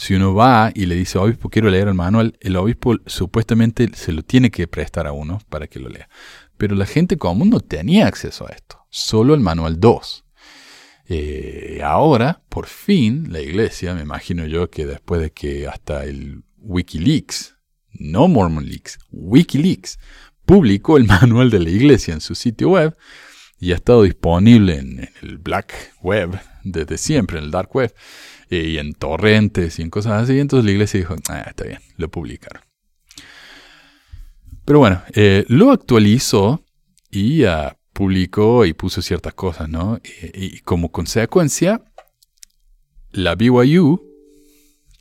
Si 0.00 0.14
uno 0.14 0.34
va 0.34 0.72
y 0.74 0.86
le 0.86 0.94
dice, 0.94 1.18
obispo, 1.18 1.50
quiero 1.50 1.68
leer 1.68 1.88
el 1.88 1.94
manual, 1.94 2.34
el 2.40 2.56
obispo 2.56 2.96
supuestamente 3.04 3.86
se 3.92 4.14
lo 4.14 4.22
tiene 4.22 4.50
que 4.50 4.66
prestar 4.66 5.06
a 5.06 5.12
uno 5.12 5.42
para 5.50 5.66
que 5.66 5.78
lo 5.78 5.90
lea. 5.90 6.08
Pero 6.56 6.74
la 6.74 6.86
gente 6.86 7.18
común 7.18 7.50
no 7.50 7.60
tenía 7.60 8.06
acceso 8.06 8.46
a 8.48 8.52
esto, 8.52 8.78
solo 8.88 9.34
el 9.34 9.40
manual 9.40 9.78
2. 9.78 10.24
Eh, 11.10 11.80
ahora, 11.84 12.42
por 12.48 12.66
fin, 12.66 13.30
la 13.30 13.42
iglesia, 13.42 13.92
me 13.92 14.00
imagino 14.00 14.46
yo 14.46 14.70
que 14.70 14.86
después 14.86 15.20
de 15.20 15.32
que 15.32 15.68
hasta 15.68 16.04
el 16.06 16.44
Wikileaks, 16.56 17.56
no 17.92 18.26
Mormon 18.26 18.64
Leaks, 18.64 19.00
Wikileaks, 19.10 19.98
publicó 20.46 20.96
el 20.96 21.04
manual 21.08 21.50
de 21.50 21.60
la 21.60 21.68
iglesia 21.68 22.14
en 22.14 22.22
su 22.22 22.34
sitio 22.34 22.70
web 22.70 22.96
y 23.58 23.72
ha 23.72 23.74
estado 23.74 24.04
disponible 24.04 24.78
en, 24.78 25.00
en 25.00 25.10
el 25.20 25.36
Black 25.36 25.92
Web 26.00 26.40
desde 26.64 26.96
siempre, 26.96 27.36
en 27.36 27.44
el 27.44 27.50
Dark 27.50 27.76
Web 27.76 27.94
y 28.50 28.78
en 28.78 28.92
torrentes 28.94 29.78
y 29.78 29.82
en 29.82 29.90
cosas 29.90 30.22
así. 30.24 30.38
Entonces 30.38 30.64
la 30.64 30.72
iglesia 30.72 30.98
dijo, 31.00 31.14
ah, 31.28 31.44
está 31.48 31.64
bien, 31.64 31.80
lo 31.96 32.10
publicaron. 32.10 32.62
Pero 34.64 34.78
bueno, 34.80 35.02
eh, 35.14 35.44
lo 35.48 35.70
actualizó 35.72 36.62
y 37.10 37.42
publicó 37.92 38.64
y 38.66 38.72
puso 38.72 39.02
ciertas 39.02 39.34
cosas, 39.34 39.68
¿no? 39.68 40.00
Y, 40.34 40.60
como 40.60 40.90
consecuencia, 40.92 41.82
la 43.12 43.34
BYU 43.34 44.00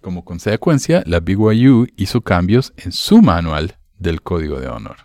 Como 0.02 0.24
consecuencia, 0.24 1.04
la 1.06 1.20
BYU 1.20 1.88
hizo 1.98 2.22
cambios 2.22 2.74
en 2.78 2.92
su 2.94 3.22
manual 3.22 3.78
del 3.98 4.22
código 4.22 4.60
de 4.60 4.68
honor 4.70 4.96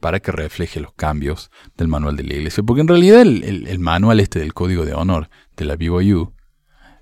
para 0.00 0.18
que 0.18 0.32
refleje 0.32 0.80
los 0.80 0.92
cambios 0.94 1.50
del 1.76 1.86
manual 1.86 2.16
de 2.16 2.24
la 2.24 2.34
iglesia. 2.34 2.64
Porque 2.64 2.80
en 2.80 2.88
realidad 2.88 3.20
el, 3.22 3.44
el- 3.44 3.66
el 3.68 3.78
manual 3.78 4.18
este 4.18 4.40
del 4.40 4.52
código 4.52 4.84
de 4.84 4.94
honor 4.94 5.30
de 5.56 5.64
la 5.64 5.76
BYU 5.76 6.34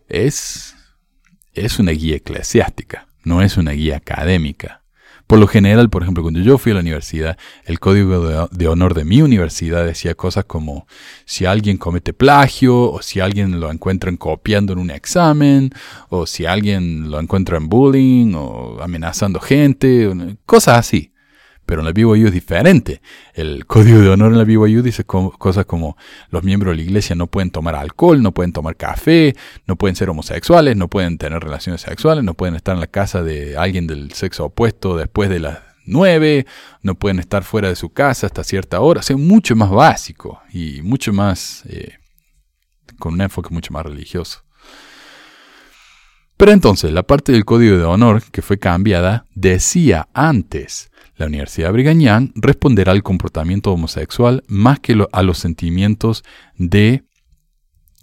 es, 0.07 0.77
es 1.55 1.79
una 1.79 1.93
guía 1.93 2.17
eclesiástica, 2.17 3.07
no 3.25 3.43
es 3.43 3.57
una 3.57 3.73
guía 3.73 3.97
académica. 3.97 4.81
Por 5.31 5.39
lo 5.39 5.47
general, 5.47 5.91
por 5.91 6.03
ejemplo, 6.03 6.25
cuando 6.25 6.41
yo 6.41 6.59
fui 6.59 6.73
a 6.73 6.75
la 6.75 6.81
universidad, 6.81 7.39
el 7.65 7.79
código 7.79 8.49
de, 8.49 8.67
honor 8.67 8.95
de 8.95 9.05
mi 9.05 9.23
universidad 9.23 9.87
decía 9.87 10.17
cosas 10.17 10.45
como 10.45 10.89
si 11.25 11.47
alguien 11.47 11.77
comete 11.77 12.13
plagio, 12.13 12.91
o 12.91 13.01
si 13.01 13.21
alguien 13.21 13.61
lo 13.61 13.71
encuentran 13.71 14.17
copiando 14.17 14.73
en 14.73 14.81
un 14.81 14.91
examen, 14.91 15.71
o 16.09 16.27
si 16.27 16.47
alguien 16.47 17.13
lo 17.13 17.21
encuentra 17.21 17.59
en 17.59 17.69
bullying, 17.69 18.35
o 18.35 18.83
amenazando 18.83 19.39
gente, 19.39 20.13
cosas 20.47 20.79
así. 20.79 21.13
Pero 21.71 21.83
en 21.83 21.87
la 21.87 21.93
BYU 21.93 22.27
es 22.27 22.33
diferente. 22.33 23.01
El 23.33 23.65
código 23.65 24.01
de 24.01 24.09
honor 24.09 24.33
en 24.33 24.39
la 24.39 24.45
BYU 24.45 24.83
dice 24.83 25.05
co- 25.05 25.31
cosas 25.31 25.67
como 25.67 25.97
los 26.31 26.43
miembros 26.43 26.73
de 26.73 26.79
la 26.79 26.83
iglesia 26.83 27.15
no 27.15 27.29
pueden 27.29 27.53
tomar 27.53 27.77
alcohol, 27.77 28.21
no 28.21 28.33
pueden 28.33 28.53
tomar 28.53 28.75
café, 28.75 29.37
no 29.69 29.77
pueden 29.77 29.95
ser 29.95 30.11
homosexuales, 30.11 30.77
no 30.77 30.89
pueden 30.89 31.17
tener 31.17 31.41
relaciones 31.41 31.83
sexuales, 31.83 32.25
no 32.25 32.35
pueden 32.35 32.57
estar 32.57 32.75
en 32.75 32.81
la 32.81 32.89
casa 32.89 33.23
de 33.23 33.57
alguien 33.57 33.87
del 33.87 34.11
sexo 34.15 34.47
opuesto 34.47 34.97
después 34.97 35.31
de 35.31 35.39
las 35.39 35.61
nueve, 35.87 36.45
no 36.83 36.97
pueden 36.97 37.21
estar 37.21 37.45
fuera 37.45 37.69
de 37.69 37.77
su 37.77 37.91
casa 37.93 38.27
hasta 38.27 38.43
cierta 38.43 38.81
hora. 38.81 38.99
O 38.99 39.03
sea, 39.05 39.17
mucho 39.17 39.55
más 39.55 39.71
básico 39.71 40.43
y 40.53 40.83
mucho 40.83 41.13
más, 41.13 41.63
eh, 41.69 41.99
con 42.99 43.15
un 43.15 43.21
enfoque 43.21 43.51
mucho 43.55 43.73
más 43.73 43.87
religioso. 43.87 44.43
Pero 46.37 46.51
entonces, 46.51 46.91
la 46.91 47.05
parte 47.05 47.31
del 47.31 47.45
código 47.45 47.77
de 47.79 47.85
honor 47.85 48.25
que 48.33 48.43
fue 48.43 48.59
cambiada 48.59 49.27
decía 49.37 50.09
antes, 50.15 50.90
la 51.21 51.27
Universidad 51.27 51.71
Brigham 51.71 52.01
Young 52.01 52.31
responderá 52.35 52.93
al 52.93 53.03
comportamiento 53.03 53.73
homosexual 53.73 54.43
más 54.49 54.81
que 54.81 54.97
a 55.13 55.23
los 55.23 55.37
sentimientos 55.37 56.25
de 56.57 57.05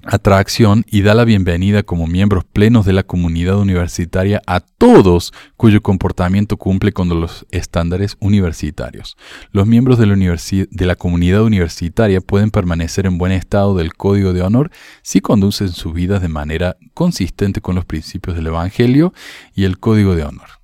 atracción 0.04 0.86
y 0.88 1.02
da 1.02 1.16
la 1.16 1.26
bienvenida 1.26 1.82
como 1.82 2.06
miembros 2.06 2.46
plenos 2.46 2.86
de 2.86 2.94
la 2.94 3.02
comunidad 3.02 3.58
universitaria 3.58 4.44
a 4.46 4.60
todos 4.60 5.34
cuyo 5.56 5.82
comportamiento 5.82 6.58
cumple 6.58 6.92
con 6.92 7.10
los 7.10 7.48
estándares 7.50 8.18
universitarios. 8.20 9.18
Los 9.50 9.66
miembros 9.66 9.98
de 9.98 10.06
la, 10.06 10.16
de 10.16 10.86
la 10.86 10.96
comunidad 10.96 11.42
universitaria 11.42 12.22
pueden 12.22 12.52
permanecer 12.52 13.08
en 13.08 13.18
buen 13.18 13.32
estado 13.32 13.76
del 13.76 13.96
código 13.96 14.32
de 14.32 14.44
honor 14.44 14.70
si 15.02 15.22
conducen 15.22 15.70
sus 15.70 15.92
vidas 15.92 16.22
de 16.22 16.30
manera 16.30 16.78
consistente 16.94 17.62
con 17.62 17.74
los 17.74 17.86
principios 17.86 18.36
del 18.36 18.46
Evangelio 18.46 19.12
y 19.56 19.64
el 19.64 19.80
código 19.80 20.16
de 20.16 20.24
honor. 20.24 20.57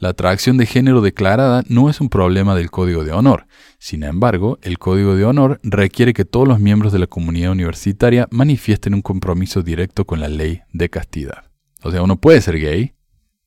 La 0.00 0.08
atracción 0.08 0.56
de 0.56 0.64
género 0.64 1.02
declarada 1.02 1.62
no 1.68 1.90
es 1.90 2.00
un 2.00 2.08
problema 2.08 2.54
del 2.54 2.70
código 2.70 3.04
de 3.04 3.12
honor. 3.12 3.46
Sin 3.78 4.02
embargo, 4.02 4.58
el 4.62 4.78
código 4.78 5.14
de 5.14 5.26
honor 5.26 5.60
requiere 5.62 6.14
que 6.14 6.24
todos 6.24 6.48
los 6.48 6.58
miembros 6.58 6.94
de 6.94 7.00
la 7.00 7.06
comunidad 7.06 7.52
universitaria 7.52 8.26
manifiesten 8.30 8.94
un 8.94 9.02
compromiso 9.02 9.62
directo 9.62 10.06
con 10.06 10.18
la 10.18 10.28
ley 10.28 10.62
de 10.72 10.88
castidad. 10.88 11.50
O 11.82 11.90
sea, 11.90 12.02
uno 12.02 12.16
puede 12.16 12.40
ser 12.40 12.58
gay, 12.58 12.94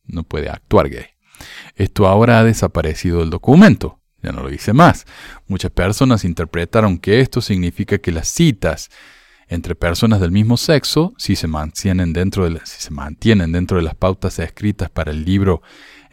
no 0.05 0.21
puede 0.21 0.47
actuar 0.47 0.91
gay. 0.91 1.05
Esto 1.75 2.07
ahora 2.07 2.37
ha 2.37 2.43
desaparecido 2.43 3.21
del 3.21 3.31
documento, 3.31 3.99
ya 4.21 4.31
no 4.31 4.43
lo 4.43 4.49
dice 4.49 4.73
más. 4.73 5.07
Muchas 5.47 5.71
personas 5.71 6.23
interpretaron 6.23 6.99
que 6.99 7.19
esto 7.19 7.41
significa 7.41 7.97
que 7.97 8.11
las 8.11 8.27
citas 8.27 8.91
entre 9.47 9.75
personas 9.75 10.19
del 10.19 10.31
mismo 10.31 10.57
sexo, 10.57 11.13
si 11.17 11.35
se 11.35 11.47
mantienen 11.47 12.13
dentro 12.13 12.49
de, 12.49 12.59
si 12.63 12.81
se 12.81 12.91
mantienen 12.91 13.51
dentro 13.51 13.77
de 13.77 13.83
las 13.83 13.95
pautas 13.95 14.39
escritas 14.39 14.89
para 14.89 15.11
el 15.11 15.25
libro 15.25 15.61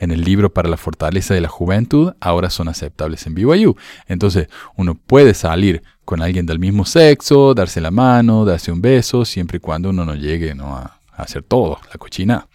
en 0.00 0.10
el 0.10 0.22
libro 0.22 0.52
para 0.52 0.68
la 0.68 0.76
fortaleza 0.76 1.34
de 1.34 1.42
la 1.42 1.48
juventud, 1.48 2.14
ahora 2.20 2.50
son 2.50 2.68
aceptables 2.68 3.26
en 3.26 3.34
BYU. 3.34 3.76
Entonces, 4.08 4.48
uno 4.76 4.94
puede 4.94 5.34
salir 5.34 5.82
con 6.04 6.22
alguien 6.22 6.46
del 6.46 6.58
mismo 6.58 6.84
sexo, 6.84 7.54
darse 7.54 7.80
la 7.80 7.92
mano, 7.92 8.44
darse 8.44 8.72
un 8.72 8.80
beso, 8.80 9.24
siempre 9.24 9.58
y 9.58 9.60
cuando 9.60 9.90
uno 9.90 10.04
no 10.04 10.14
llegue 10.14 10.52
a 10.60 10.96
hacer 11.16 11.42
todo, 11.42 11.78
la 11.92 11.98
cochina. 11.98 12.48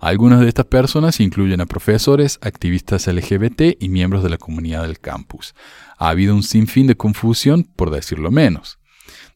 Algunas 0.00 0.40
de 0.40 0.48
estas 0.48 0.66
personas 0.66 1.20
incluyen 1.20 1.60
a 1.60 1.66
profesores, 1.66 2.38
activistas 2.42 3.06
LGBT 3.06 3.80
y 3.80 3.88
miembros 3.88 4.22
de 4.22 4.30
la 4.30 4.38
comunidad 4.38 4.82
del 4.82 4.98
campus. 4.98 5.54
Ha 5.98 6.08
habido 6.08 6.34
un 6.34 6.42
sinfín 6.42 6.86
de 6.86 6.96
confusión, 6.96 7.64
por 7.64 7.90
decirlo 7.90 8.30
menos. 8.30 8.78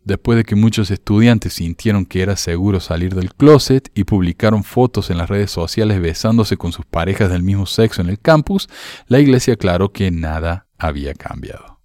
Después 0.09 0.38
de 0.38 0.44
que 0.44 0.55
muchos 0.55 0.90
estudiantes 0.90 1.53
sintieron 1.53 2.07
que 2.07 2.23
era 2.23 2.35
seguro 2.37 2.81
salir 2.81 3.14
del 3.14 3.35
closet 3.35 3.90
y 3.94 4.05
publicaron 4.05 4.64
fotos 4.64 5.11
en 5.11 5.18
las 5.18 5.29
redes 5.29 5.51
sociales 5.51 6.01
besándose 6.01 6.57
con 6.57 6.73
sus 6.73 6.87
parejas 6.87 7.31
del 7.31 7.42
mismo 7.42 7.66
sexo 7.66 8.01
en 8.01 8.09
el 8.09 8.18
campus, 8.18 8.71
la 9.07 9.18
iglesia 9.18 9.53
aclaró 9.53 9.92
que 9.92 10.11
nada 10.11 10.66
había 10.79 11.12
cambiado. 11.12 11.81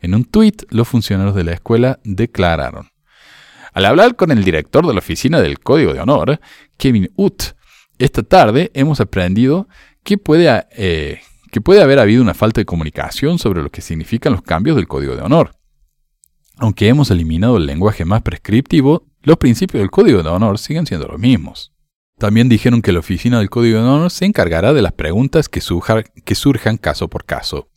En 0.00 0.16
un 0.16 0.24
tuit, 0.24 0.64
los 0.70 0.88
funcionarios 0.88 1.36
de 1.36 1.44
la 1.44 1.52
escuela 1.52 2.00
declararon, 2.02 2.90
al 3.72 3.84
hablar 3.84 4.16
con 4.16 4.32
el 4.32 4.42
director 4.42 4.84
de 4.84 4.94
la 4.94 4.98
oficina 4.98 5.40
del 5.40 5.60
Código 5.60 5.94
de 5.94 6.00
Honor, 6.00 6.40
Kevin 6.76 7.12
Ut, 7.14 7.44
esta 7.96 8.24
tarde 8.24 8.72
hemos 8.74 9.00
aprendido 9.00 9.68
que 10.02 10.18
puede, 10.18 10.66
eh, 10.72 11.20
que 11.52 11.60
puede 11.60 11.80
haber 11.80 12.00
habido 12.00 12.22
una 12.22 12.34
falta 12.34 12.60
de 12.60 12.64
comunicación 12.64 13.38
sobre 13.38 13.62
lo 13.62 13.70
que 13.70 13.82
significan 13.82 14.32
los 14.32 14.42
cambios 14.42 14.74
del 14.74 14.88
Código 14.88 15.14
de 15.14 15.22
Honor. 15.22 15.61
Aunque 16.58 16.88
hemos 16.88 17.10
eliminado 17.10 17.56
el 17.56 17.66
lenguaje 17.66 18.04
más 18.04 18.22
prescriptivo, 18.22 19.06
los 19.22 19.36
principios 19.38 19.80
del 19.80 19.90
Código 19.90 20.22
de 20.22 20.28
Honor 20.28 20.58
siguen 20.58 20.86
siendo 20.86 21.08
los 21.08 21.18
mismos. 21.18 21.72
También 22.18 22.48
dijeron 22.48 22.82
que 22.82 22.92
la 22.92 23.00
oficina 23.00 23.38
del 23.38 23.50
Código 23.50 23.78
de 23.78 23.84
Honor 23.84 24.10
se 24.10 24.26
encargará 24.26 24.72
de 24.72 24.82
las 24.82 24.92
preguntas 24.92 25.48
que, 25.48 25.60
surja- 25.60 26.04
que 26.24 26.34
surjan 26.34 26.76
caso 26.76 27.08
por 27.08 27.24
caso, 27.24 27.68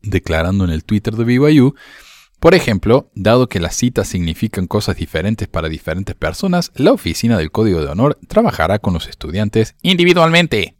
declarando 0.00 0.64
en 0.64 0.70
el 0.70 0.84
Twitter 0.84 1.14
de 1.16 1.24
BYU, 1.24 1.74
por 2.38 2.54
ejemplo, 2.54 3.10
dado 3.14 3.50
que 3.50 3.60
las 3.60 3.76
citas 3.76 4.08
significan 4.08 4.66
cosas 4.66 4.96
diferentes 4.96 5.46
para 5.46 5.68
diferentes 5.68 6.14
personas, 6.14 6.72
la 6.74 6.92
oficina 6.92 7.36
del 7.36 7.50
Código 7.50 7.80
de 7.82 7.88
Honor 7.88 8.18
trabajará 8.28 8.78
con 8.78 8.94
los 8.94 9.08
estudiantes 9.08 9.74
individualmente. 9.82 10.76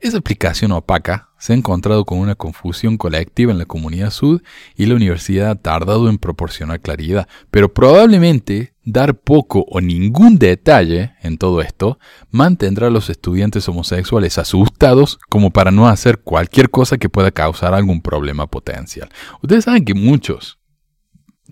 Esa 0.00 0.16
explicación 0.16 0.72
opaca 0.72 1.25
se 1.46 1.52
ha 1.52 1.56
encontrado 1.56 2.04
con 2.04 2.18
una 2.18 2.34
confusión 2.34 2.96
colectiva 2.96 3.52
en 3.52 3.58
la 3.58 3.66
comunidad 3.66 4.10
sud 4.10 4.42
y 4.74 4.86
la 4.86 4.96
universidad 4.96 5.50
ha 5.50 5.54
tardado 5.54 6.08
en 6.08 6.18
proporcionar 6.18 6.80
claridad, 6.80 7.28
pero 7.52 7.72
probablemente 7.72 8.74
dar 8.84 9.14
poco 9.14 9.64
o 9.68 9.80
ningún 9.80 10.40
detalle 10.40 11.12
en 11.22 11.38
todo 11.38 11.60
esto 11.60 12.00
mantendrá 12.32 12.88
a 12.88 12.90
los 12.90 13.10
estudiantes 13.10 13.68
homosexuales 13.68 14.38
asustados 14.38 15.20
como 15.28 15.52
para 15.52 15.70
no 15.70 15.86
hacer 15.86 16.18
cualquier 16.18 16.68
cosa 16.68 16.98
que 16.98 17.08
pueda 17.08 17.30
causar 17.30 17.74
algún 17.74 18.02
problema 18.02 18.48
potencial. 18.48 19.08
Ustedes 19.40 19.66
saben 19.66 19.84
que 19.84 19.94
muchos 19.94 20.58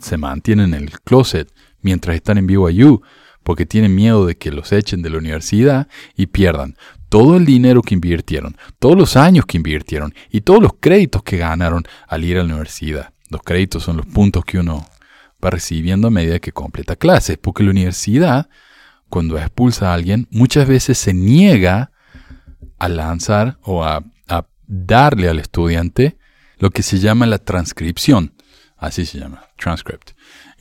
se 0.01 0.17
mantienen 0.17 0.75
en 0.75 0.83
el 0.83 1.01
closet 1.03 1.55
mientras 1.83 2.17
están 2.17 2.39
en 2.39 2.49
BYU 2.49 3.01
porque 3.45 3.65
tienen 3.65 3.95
miedo 3.95 4.27
de 4.27 4.37
que 4.37 4.51
los 4.51 4.73
echen 4.73 5.03
de 5.03 5.11
la 5.11 5.19
universidad 5.19 5.87
y 6.17 6.27
pierdan 6.27 6.77
todo 7.15 7.37
el 7.37 7.45
dinero 7.45 7.81
que 7.81 7.95
invirtieron, 7.95 8.57
todos 8.81 8.99
los 8.99 9.17
años 9.17 9.47
que 9.47 9.57
invirtieron 9.57 10.13
y 10.31 10.41
todos 10.41 10.61
los 10.61 10.73
créditos 10.81 11.23
que 11.23 11.37
ganaron 11.37 11.85
al 12.09 12.25
ir 12.25 12.39
a 12.39 12.43
la 12.43 12.47
universidad. 12.47 13.13
Los 13.31 13.41
créditos 13.43 13.85
son 13.85 13.99
los 13.99 14.07
puntos 14.07 14.45
que 14.45 14.59
uno 14.59 14.85
va 15.43 15.51
recibiendo 15.51 16.09
a 16.09 16.11
medida 16.11 16.41
que 16.41 16.51
completa 16.51 16.97
clases, 16.97 17.39
porque 17.39 17.63
la 17.63 17.71
universidad, 17.71 18.49
cuando 19.09 19.39
expulsa 19.39 19.93
a 19.93 19.95
alguien, 19.95 20.27
muchas 20.33 20.67
veces 20.67 20.99
se 20.99 21.15
niega 21.15 21.93
a 22.81 22.89
lanzar 22.89 23.59
o 23.63 23.85
a, 23.85 24.03
a 24.27 24.47
darle 24.67 25.29
al 25.29 25.39
estudiante 25.39 26.19
lo 26.59 26.71
que 26.71 26.83
se 26.83 26.99
llama 26.99 27.27
la 27.27 27.39
transcripción. 27.39 28.35
Así 28.77 29.07
se 29.07 29.21
llama, 29.21 29.47
transcript. 29.57 30.14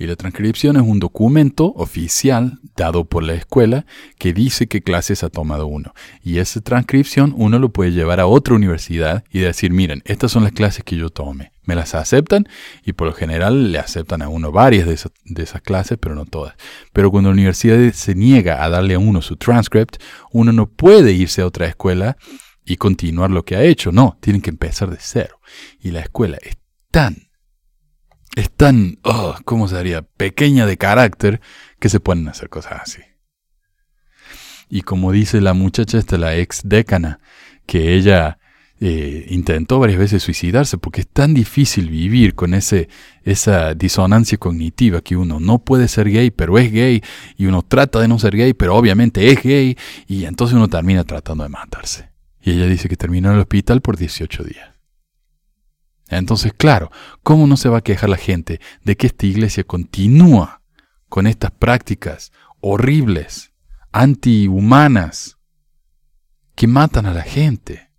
Y 0.04 0.06
la 0.06 0.18
transcripción 0.18 0.76
es 0.76 0.82
un 0.82 1.00
documento 1.00 1.72
oficial 1.78 2.60
dado 2.76 3.06
por 3.06 3.24
la 3.24 3.36
escuela 3.36 3.86
que 4.18 4.34
dice 4.34 4.68
qué 4.68 4.82
clases 4.82 5.24
ha 5.24 5.30
tomado 5.30 5.66
uno. 5.66 5.94
Y 6.22 6.40
esa 6.40 6.60
transcripción 6.60 7.34
uno 7.38 7.58
lo 7.58 7.70
puede 7.70 7.94
llevar 7.94 8.20
a 8.20 8.28
otra 8.28 8.54
universidad 8.54 9.24
y 9.32 9.40
decir, 9.40 9.72
miren, 9.72 10.04
estas 10.04 10.30
son 10.34 10.44
las 10.44 10.52
clases 10.52 10.84
que 10.84 10.98
yo 10.98 11.10
tome. 11.10 11.54
Me 11.64 11.74
las 11.74 11.96
aceptan 11.96 12.50
y 12.84 12.92
por 12.92 13.08
lo 13.08 13.14
general 13.14 13.72
le 13.72 13.80
aceptan 13.80 14.22
a 14.22 14.28
uno 14.28 14.52
varias 14.52 14.88
de 14.88 14.94
esas, 14.96 15.14
de 15.24 15.42
esas 15.42 15.62
clases, 15.62 15.98
pero 15.98 16.16
no 16.16 16.26
todas. 16.26 16.56
Pero 16.92 17.10
cuando 17.10 17.30
la 17.30 17.36
universidad 17.36 17.94
se 17.94 18.14
niega 18.14 18.62
a 18.62 18.68
darle 18.68 18.96
a 18.96 19.00
uno 19.00 19.22
su 19.22 19.38
transcript, 19.38 20.04
uno 20.34 20.52
no 20.52 20.68
puede 20.68 21.14
irse 21.14 21.44
a 21.44 21.48
otra 21.48 21.68
escuela 21.68 22.18
y 22.66 22.76
continuar 22.76 23.32
lo 23.32 23.46
que 23.46 23.56
ha 23.56 23.64
hecho. 23.64 23.94
No, 23.94 24.18
tienen 24.20 24.42
que 24.42 24.50
empezar 24.50 24.90
de 24.90 24.98
cero. 25.00 25.40
Y 25.80 25.92
la 25.92 26.02
escuela 26.02 26.40
es 26.42 26.58
tan 26.92 27.23
es 28.36 28.52
tan, 28.52 29.00
oh, 29.04 29.36
¿cómo 29.46 29.68
se 29.68 29.78
diría? 29.78 30.02
Pequeña 30.02 30.66
de 30.66 30.78
carácter 30.78 31.42
que 31.80 31.90
se 31.90 32.00
pueden 32.00 32.28
hacer 32.28 32.50
cosas 32.50 32.82
así. 32.82 33.02
Y 34.70 34.82
como 34.82 35.12
dice 35.12 35.42
la 35.42 35.54
muchacha 35.54 35.98
esta, 35.98 36.18
la 36.18 36.36
ex 36.36 36.62
décana, 36.64 37.20
que 37.66 37.94
ella 37.94 38.40
eh, 38.80 39.28
intentó 39.30 39.80
varias 39.80 40.00
veces 40.00 40.24
suicidarse 40.24 40.78
porque 40.78 41.02
es 41.02 41.08
tan 41.08 41.34
difícil 41.34 41.90
vivir 41.90 42.34
con 42.34 42.54
ese, 42.54 42.90
esa 43.24 43.76
disonancia 43.76 44.38
cognitiva 44.38 45.02
que 45.02 45.16
uno 45.16 45.40
no 45.40 45.60
puede 45.60 45.88
ser 45.88 46.10
gay 46.10 46.32
pero 46.32 46.58
es 46.58 46.72
gay 46.72 47.02
y 47.38 47.46
uno 47.46 47.62
trata 47.62 48.00
de 48.00 48.08
no 48.08 48.20
ser 48.20 48.36
gay 48.36 48.54
pero 48.54 48.76
obviamente 48.76 49.32
es 49.32 49.42
gay 49.42 49.78
y 50.08 50.26
entonces 50.26 50.56
uno 50.56 50.68
termina 50.68 51.04
tratando 51.04 51.44
de 51.44 51.50
matarse. 51.50 52.10
Y 52.42 52.52
ella 52.52 52.66
dice 52.66 52.90
que 52.90 52.98
terminó 52.98 53.30
en 53.30 53.36
el 53.36 53.42
hospital 53.42 53.82
por 53.82 53.96
18 53.96 54.44
días. 54.44 54.73
Entonces, 56.10 56.54
claro, 56.54 56.92
¿cómo 57.24 57.48
no 57.48 57.58
se 57.58 57.70
va 57.70 57.80
a 57.80 57.84
quejar 57.84 58.10
la 58.10 58.18
gente 58.18 58.60
de 58.84 58.98
que 58.98 59.08
esta 59.08 59.26
iglesia 59.26 59.64
continúa 59.64 60.62
con 61.10 61.28
estas 61.28 61.52
prácticas 61.52 62.32
horribles, 62.60 63.52
antihumanas, 63.92 65.38
que 66.56 66.68
matan 66.68 67.06
a 67.06 67.14
la 67.14 67.24
gente? 67.24 67.90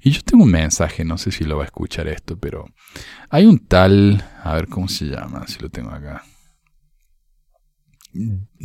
Y 0.00 0.10
yo 0.10 0.22
tengo 0.22 0.44
un 0.44 0.50
mensaje, 0.50 1.04
no 1.04 1.18
sé 1.18 1.32
si 1.32 1.44
lo 1.44 1.56
va 1.56 1.64
a 1.64 1.66
escuchar 1.66 2.08
esto, 2.08 2.38
pero 2.38 2.66
hay 3.30 3.46
un 3.46 3.58
tal, 3.58 4.24
a 4.42 4.54
ver 4.54 4.68
cómo 4.68 4.88
se 4.88 5.06
llama, 5.06 5.46
si 5.48 5.58
lo 5.58 5.68
tengo 5.68 5.90
acá. 5.90 6.22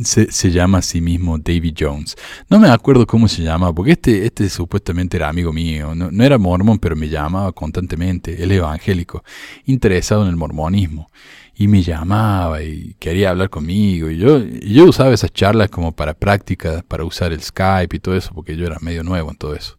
Se, 0.02 0.50
llama 0.50 0.78
a 0.78 0.82
sí 0.82 1.00
mismo 1.00 1.38
David 1.38 1.74
Jones. 1.78 2.16
No 2.48 2.58
me 2.58 2.68
acuerdo 2.68 3.06
cómo 3.06 3.28
se 3.28 3.42
llama, 3.42 3.74
porque 3.74 3.92
este, 3.92 4.24
este 4.26 4.48
supuestamente 4.48 5.16
era 5.16 5.28
amigo 5.28 5.52
mío. 5.52 5.94
No, 5.94 6.10
no 6.10 6.24
era 6.24 6.38
mormón, 6.38 6.78
pero 6.78 6.96
me 6.96 7.08
llamaba 7.08 7.52
constantemente. 7.52 8.42
Él 8.42 8.52
es 8.52 8.58
evangélico, 8.58 9.22
interesado 9.64 10.22
en 10.22 10.28
el 10.28 10.36
mormonismo. 10.36 11.10
Y 11.54 11.68
me 11.68 11.82
llamaba 11.82 12.62
y 12.62 12.96
quería 12.98 13.30
hablar 13.30 13.50
conmigo. 13.50 14.10
Y 14.10 14.18
yo, 14.18 14.38
y 14.38 14.72
yo 14.72 14.84
usaba 14.84 15.12
esas 15.12 15.32
charlas 15.32 15.68
como 15.68 15.92
para 15.92 16.14
prácticas, 16.14 16.82
para 16.82 17.04
usar 17.04 17.32
el 17.32 17.42
Skype 17.42 17.96
y 17.96 18.00
todo 18.00 18.16
eso, 18.16 18.32
porque 18.34 18.56
yo 18.56 18.66
era 18.66 18.78
medio 18.80 19.02
nuevo 19.04 19.30
en 19.30 19.36
todo 19.36 19.54
eso. 19.54 19.78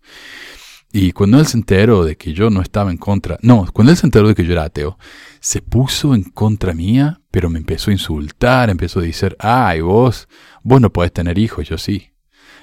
Y 0.96 1.12
cuando 1.12 1.40
él 1.40 1.48
se 1.48 1.58
enteró 1.58 2.06
de 2.06 2.16
que 2.16 2.34
yo 2.34 2.52
no 2.52 2.62
estaba 2.62 2.92
en 2.92 2.98
contra, 2.98 3.40
no, 3.42 3.66
cuando 3.74 3.92
él 3.92 3.98
se 3.98 4.06
enteró 4.06 4.28
de 4.28 4.36
que 4.36 4.46
yo 4.46 4.52
era 4.52 4.66
ateo, 4.66 5.00
se 5.44 5.62
puso 5.62 6.16
en 6.16 6.24
contra 6.24 6.74
mía, 6.74 7.20
pero 7.30 7.50
me 7.50 7.60
empezó 7.60 7.90
a 7.90 7.94
insultar, 7.94 8.70
empezó 8.70 9.02
a 9.02 9.04
decir, 9.04 9.36
ay, 9.40 9.82
vos, 9.82 10.30
vos 10.64 10.80
no 10.80 10.94
podés 10.94 11.12
tener 11.12 11.38
hijos, 11.38 11.68
yo 11.68 11.78
sí. 11.78 12.14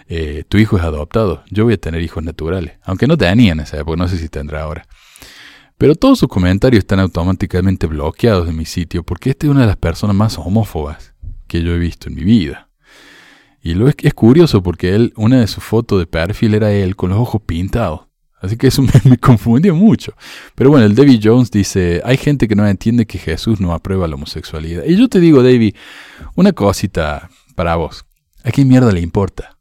Eh, 0.08 0.44
tu 0.48 0.56
hijo 0.56 0.78
es 0.78 0.82
adoptado, 0.82 1.44
yo 1.50 1.64
voy 1.64 1.74
a 1.74 1.76
tener 1.76 2.00
hijos 2.00 2.24
naturales, 2.24 2.78
aunque 2.82 3.06
no 3.06 3.18
tenía 3.18 3.52
en 3.52 3.60
esa 3.60 3.78
época, 3.78 3.98
no 3.98 4.08
sé 4.08 4.16
si 4.16 4.30
tendrá 4.30 4.62
ahora. 4.62 4.86
Pero 5.76 5.94
todos 5.94 6.20
sus 6.20 6.30
comentarios 6.30 6.78
están 6.78 7.00
automáticamente 7.00 7.86
bloqueados 7.86 8.46
de 8.46 8.54
mi 8.54 8.64
sitio, 8.64 9.02
porque 9.02 9.30
este 9.30 9.46
es 9.46 9.50
una 9.50 9.60
de 9.60 9.66
las 9.66 9.76
personas 9.76 10.16
más 10.16 10.38
homófobas 10.38 11.12
que 11.48 11.62
yo 11.62 11.74
he 11.74 11.78
visto 11.78 12.08
en 12.08 12.14
mi 12.14 12.24
vida. 12.24 12.70
Y 13.60 13.74
lo 13.74 13.88
es 13.88 14.14
curioso 14.14 14.62
porque 14.62 14.94
él, 14.94 15.12
una 15.16 15.40
de 15.40 15.48
sus 15.48 15.62
fotos 15.62 15.98
de 15.98 16.06
perfil 16.06 16.54
era 16.54 16.72
él 16.72 16.96
con 16.96 17.10
los 17.10 17.18
ojos 17.18 17.42
pintados. 17.42 18.09
Así 18.40 18.56
que 18.56 18.68
eso 18.68 18.82
me, 19.04 19.18
confundió 19.18 19.74
mucho. 19.74 20.14
Pero 20.54 20.70
bueno, 20.70 20.86
el 20.86 20.94
David 20.94 21.20
Jones 21.22 21.50
dice, 21.50 22.00
hay 22.04 22.16
gente 22.16 22.48
que 22.48 22.56
no 22.56 22.66
entiende 22.66 23.06
que 23.06 23.18
Jesús 23.18 23.60
no 23.60 23.72
aprueba 23.72 24.08
la 24.08 24.14
homosexualidad. 24.14 24.84
Y 24.84 24.96
yo 24.96 25.08
te 25.08 25.20
digo, 25.20 25.42
David, 25.42 25.76
una 26.34 26.52
cosita 26.52 27.30
para 27.54 27.76
vos. 27.76 28.04
¿A 28.42 28.50
qué 28.50 28.64
mierda 28.64 28.90
le 28.90 29.00
importa? 29.00 29.58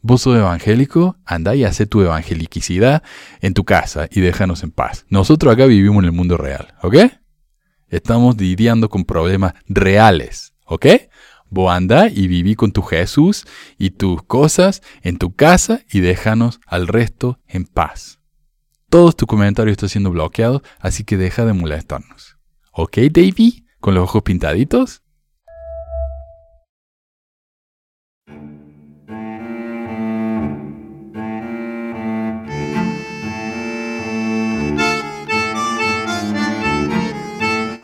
Vos 0.00 0.22
sos 0.22 0.36
evangélico, 0.36 1.16
anda 1.24 1.54
y 1.54 1.62
hace 1.64 1.86
tu 1.86 2.00
evangelicidad 2.00 3.04
en 3.40 3.54
tu 3.54 3.64
casa 3.64 4.08
y 4.10 4.20
déjanos 4.20 4.64
en 4.64 4.72
paz. 4.72 5.06
Nosotros 5.10 5.52
acá 5.52 5.66
vivimos 5.66 5.98
en 5.98 6.06
el 6.06 6.12
mundo 6.12 6.36
real, 6.36 6.74
¿ok? 6.82 6.96
Estamos 7.88 8.36
lidiando 8.40 8.88
con 8.88 9.04
problemas 9.04 9.52
reales, 9.68 10.54
¿ok? 10.64 10.86
Vos 11.50 11.70
anda 11.70 12.08
y 12.08 12.26
viví 12.26 12.56
con 12.56 12.72
tu 12.72 12.82
Jesús 12.82 13.44
y 13.78 13.90
tus 13.90 14.22
cosas 14.22 14.82
en 15.02 15.18
tu 15.18 15.36
casa 15.36 15.82
y 15.92 16.00
déjanos 16.00 16.58
al 16.66 16.88
resto 16.88 17.38
en 17.46 17.66
paz. 17.66 18.21
Todos 18.92 19.16
tu 19.16 19.26
comentario 19.26 19.72
está 19.72 19.88
siendo 19.88 20.10
bloqueado, 20.10 20.62
así 20.78 21.02
que 21.02 21.16
deja 21.16 21.46
de 21.46 21.54
molestarnos. 21.54 22.36
¿Ok, 22.72 22.98
Davey? 23.10 23.64
¿Con 23.80 23.94
los 23.94 24.04
ojos 24.04 24.22
pintaditos? 24.22 25.00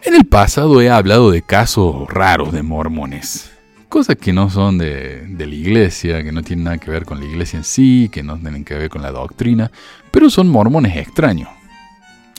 En 0.02 0.14
el 0.14 0.26
pasado 0.28 0.82
he 0.82 0.90
hablado 0.90 1.30
de 1.30 1.40
casos 1.40 2.06
raros 2.10 2.52
de 2.52 2.62
mormones 2.62 3.57
cosas 3.88 4.16
que 4.16 4.32
no 4.32 4.50
son 4.50 4.78
de, 4.78 5.26
la 5.38 5.54
iglesia, 5.54 6.22
que 6.22 6.32
no 6.32 6.42
tienen 6.42 6.64
nada 6.64 6.78
que 6.78 6.90
ver 6.90 7.04
con 7.04 7.20
la 7.20 7.26
iglesia 7.26 7.56
en 7.56 7.64
sí, 7.64 8.08
que 8.12 8.22
no 8.22 8.38
tienen 8.38 8.64
que 8.64 8.74
ver 8.74 8.88
con 8.88 9.02
la 9.02 9.10
doctrina, 9.10 9.70
pero 10.10 10.30
son 10.30 10.48
mormones 10.48 10.96
extraños. 10.96 11.48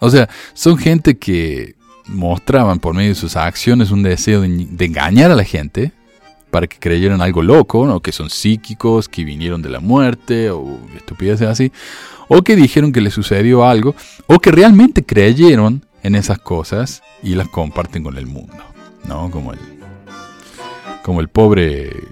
O 0.02 0.10
sea, 0.10 0.30
son 0.54 0.78
gente 0.78 1.18
que 1.18 1.76
mostraban 2.08 2.80
por 2.80 2.96
medio 2.96 3.10
de 3.10 3.16
sus 3.16 3.36
acciones 3.36 3.92
un 3.92 4.04
deseo 4.04 4.42
de, 4.42 4.86
engañar 4.86 5.32
a 5.32 5.36
la 5.36 5.44
gente 5.44 5.92
para 6.50 6.66
que 6.66 6.78
creyeran 6.80 7.22
algo 7.22 7.44
loco, 7.44 7.86
¿no? 7.86 8.00
que 8.00 8.12
son 8.12 8.30
psíquicos, 8.30 9.08
que 9.08 9.24
vinieron 9.24 9.62
de 9.62 9.70
la 9.70 9.80
muerte 9.80 10.50
o 10.50 10.80
estupideces 10.96 11.48
así, 11.48 11.72
o 12.28 12.42
que 12.42 12.56
dijeron 12.56 12.92
que 12.92 13.02
les 13.02 13.14
sucedió 13.14 13.66
algo, 13.66 13.94
o 14.26 14.40
que 14.40 14.52
realmente 14.52 15.04
creyeron 15.04 15.86
en 16.02 16.16
esas 16.16 16.40
cosas 16.40 17.04
y 17.22 17.36
las 17.36 17.50
comparten 17.50 18.04
con 18.04 18.18
el 18.18 18.26
mundo, 18.26 18.64
¿no? 19.06 19.30
Como 19.30 19.54
el 19.54 19.79
como 21.10 21.22
el 21.22 21.28
pobre 21.28 22.04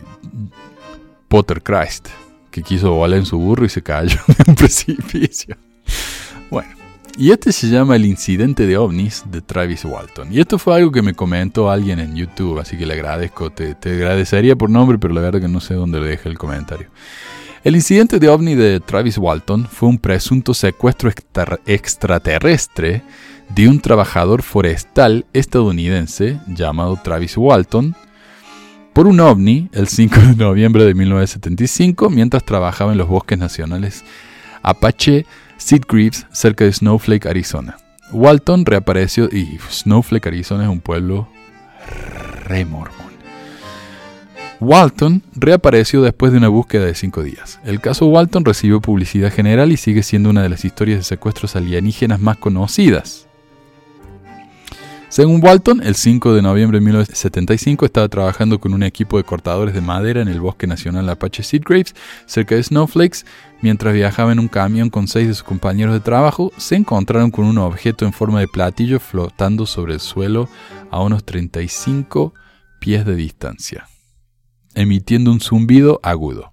Potter 1.27 1.61
Christ, 1.61 2.07
que 2.49 2.63
quiso 2.63 2.93
volar 2.93 3.19
en 3.19 3.27
su 3.27 3.37
burro 3.37 3.63
y 3.63 3.69
se 3.69 3.83
cayó 3.83 4.17
en 4.27 4.45
un 4.47 4.55
precipicio. 4.55 5.55
Bueno, 6.49 6.71
y 7.15 7.29
este 7.29 7.51
se 7.51 7.69
llama 7.69 7.95
El 7.95 8.05
incidente 8.05 8.65
de 8.65 8.75
ovnis 8.75 9.23
de 9.29 9.41
Travis 9.41 9.85
Walton. 9.85 10.33
Y 10.33 10.39
esto 10.39 10.57
fue 10.57 10.77
algo 10.77 10.91
que 10.91 11.03
me 11.03 11.13
comentó 11.13 11.69
alguien 11.69 11.99
en 11.99 12.15
YouTube, 12.15 12.57
así 12.57 12.75
que 12.75 12.87
le 12.87 12.95
agradezco, 12.95 13.51
te, 13.51 13.75
agradecería 13.83 14.55
por 14.55 14.71
nombre, 14.71 14.97
pero 14.97 15.13
la 15.13 15.21
verdad 15.21 15.41
que 15.41 15.47
no 15.47 15.59
sé 15.59 15.75
dónde 15.75 16.01
le 16.01 16.07
dejé 16.07 16.29
el 16.29 16.39
comentario. 16.39 16.87
El 17.63 17.75
incidente 17.75 18.17
de 18.17 18.29
ovni 18.29 18.55
de 18.55 18.79
Travis 18.79 19.19
Walton 19.19 19.67
fue 19.67 19.89
un 19.89 19.99
presunto 19.99 20.55
secuestro 20.55 21.11
extraterrestre 21.67 23.03
de 23.49 23.69
un 23.69 23.79
trabajador 23.79 24.41
forestal 24.41 25.27
estadounidense 25.33 26.39
llamado 26.47 26.99
Travis 27.03 27.37
Walton, 27.37 27.95
por 28.97 29.05
un 29.05 29.19
ovni 29.19 29.69
el 29.73 29.87
5 29.87 30.19
de 30.19 30.35
noviembre 30.37 30.83
de 30.83 30.95
1975 30.95 32.09
mientras 32.09 32.43
trabajaba 32.43 32.93
en 32.93 32.97
los 32.97 33.07
bosques 33.07 33.37
nacionales 33.37 34.03
Apache 34.63 35.27
Sitgreaves 35.57 36.25
cerca 36.31 36.63
de 36.63 36.73
Snowflake, 36.73 37.27
Arizona. 37.27 37.77
Walton 38.11 38.65
reapareció 38.65 39.25
y 39.31 39.59
Snowflake, 39.69 40.25
Arizona 40.25 40.63
es 40.63 40.69
un 40.71 40.79
pueblo 40.79 41.27
re 42.45 42.65
mormón. 42.65 43.11
Walton 44.59 45.21
reapareció 45.35 46.01
después 46.01 46.31
de 46.31 46.39
una 46.39 46.47
búsqueda 46.47 46.85
de 46.85 46.95
cinco 46.95 47.21
días. 47.21 47.59
El 47.65 47.79
caso 47.79 48.07
Walton 48.07 48.45
recibió 48.45 48.81
publicidad 48.81 49.31
general 49.31 49.71
y 49.71 49.77
sigue 49.77 50.01
siendo 50.01 50.31
una 50.31 50.41
de 50.41 50.49
las 50.49 50.65
historias 50.65 50.97
de 50.97 51.03
secuestros 51.03 51.55
alienígenas 51.55 52.19
más 52.19 52.37
conocidas. 52.37 53.26
Según 55.09 55.41
Walton, 55.41 55.81
el 55.83 55.95
5 55.95 56.33
de 56.33 56.41
noviembre 56.41 56.79
de 56.79 56.85
1975 56.85 57.85
estaba 57.85 58.09
trabajando 58.09 58.59
con 58.59 58.73
un 58.73 58.83
equipo 58.83 59.17
de 59.17 59.23
cortadores 59.23 59.73
de 59.73 59.79
madera 59.79 60.21
en 60.21 60.27
el 60.27 60.41
Bosque 60.41 60.67
Nacional 60.67 61.09
Apache 61.09 61.43
Seedgraves, 61.43 61.95
cerca 62.25 62.55
de 62.55 62.63
Snowflakes. 62.63 63.25
Mientras 63.61 63.93
viajaba 63.93 64.33
en 64.33 64.39
un 64.39 64.49
camión 64.49 64.89
con 64.89 65.07
seis 65.07 65.29
de 65.29 65.33
sus 65.33 65.43
compañeros 65.43 65.93
de 65.93 66.01
trabajo, 66.01 66.51
se 66.57 66.75
encontraron 66.75 67.31
con 67.31 67.45
un 67.45 67.57
objeto 67.57 68.05
en 68.05 68.11
forma 68.11 68.41
de 68.41 68.49
platillo 68.49 68.99
flotando 68.99 69.65
sobre 69.65 69.93
el 69.93 70.01
suelo 70.01 70.49
a 70.91 71.01
unos 71.01 71.23
35 71.23 72.33
pies 72.81 73.05
de 73.05 73.15
distancia, 73.15 73.87
emitiendo 74.75 75.31
un 75.31 75.39
zumbido 75.39 76.01
agudo. 76.03 76.51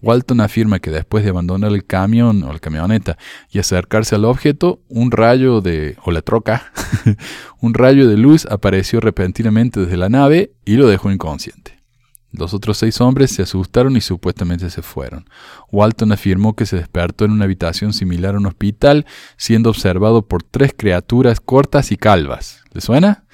Walton 0.00 0.40
afirma 0.40 0.78
que 0.78 0.90
después 0.90 1.24
de 1.24 1.30
abandonar 1.30 1.72
el 1.72 1.84
camión 1.84 2.42
o 2.44 2.52
la 2.52 2.58
camioneta 2.58 3.18
y 3.50 3.58
acercarse 3.58 4.14
al 4.14 4.24
objeto, 4.24 4.80
un 4.88 5.10
rayo 5.10 5.60
de, 5.60 5.96
o 6.04 6.12
la 6.12 6.22
troca, 6.22 6.72
un 7.60 7.74
rayo 7.74 8.08
de 8.08 8.16
luz 8.16 8.46
apareció 8.46 9.00
repentinamente 9.00 9.80
desde 9.80 9.96
la 9.96 10.08
nave 10.08 10.52
y 10.64 10.74
lo 10.74 10.86
dejó 10.86 11.10
inconsciente. 11.10 11.78
Los 12.30 12.52
otros 12.52 12.76
seis 12.76 13.00
hombres 13.00 13.30
se 13.30 13.42
asustaron 13.42 13.96
y 13.96 14.02
supuestamente 14.02 14.68
se 14.68 14.82
fueron. 14.82 15.28
Walton 15.72 16.12
afirmó 16.12 16.54
que 16.54 16.66
se 16.66 16.76
despertó 16.76 17.24
en 17.24 17.30
una 17.30 17.44
habitación 17.44 17.94
similar 17.94 18.34
a 18.34 18.38
un 18.38 18.46
hospital, 18.46 19.06
siendo 19.38 19.70
observado 19.70 20.26
por 20.26 20.42
tres 20.42 20.74
criaturas 20.76 21.40
cortas 21.40 21.90
y 21.90 21.96
calvas. 21.96 22.62
¿Le 22.72 22.82
suena? 22.82 23.24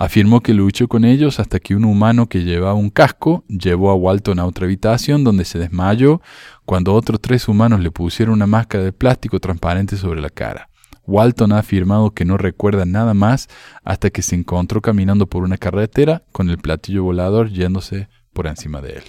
Afirmó 0.00 0.40
que 0.40 0.54
luchó 0.54 0.88
con 0.88 1.04
ellos 1.04 1.40
hasta 1.40 1.60
que 1.60 1.74
un 1.74 1.84
humano 1.84 2.26
que 2.26 2.42
llevaba 2.42 2.72
un 2.72 2.88
casco 2.88 3.44
llevó 3.48 3.90
a 3.90 3.94
Walton 3.94 4.38
a 4.38 4.46
otra 4.46 4.64
habitación 4.64 5.24
donde 5.24 5.44
se 5.44 5.58
desmayó 5.58 6.22
cuando 6.64 6.94
otros 6.94 7.20
tres 7.20 7.48
humanos 7.48 7.80
le 7.80 7.90
pusieron 7.90 8.36
una 8.36 8.46
máscara 8.46 8.82
de 8.82 8.94
plástico 8.94 9.40
transparente 9.40 9.98
sobre 9.98 10.22
la 10.22 10.30
cara. 10.30 10.70
Walton 11.06 11.52
ha 11.52 11.58
afirmado 11.58 12.12
que 12.12 12.24
no 12.24 12.38
recuerda 12.38 12.86
nada 12.86 13.12
más 13.12 13.48
hasta 13.84 14.08
que 14.08 14.22
se 14.22 14.36
encontró 14.36 14.80
caminando 14.80 15.26
por 15.26 15.42
una 15.42 15.58
carretera 15.58 16.22
con 16.32 16.48
el 16.48 16.56
platillo 16.56 17.04
volador 17.04 17.50
yéndose 17.50 18.08
por 18.32 18.46
encima 18.46 18.80
de 18.80 18.92
él. 18.92 19.02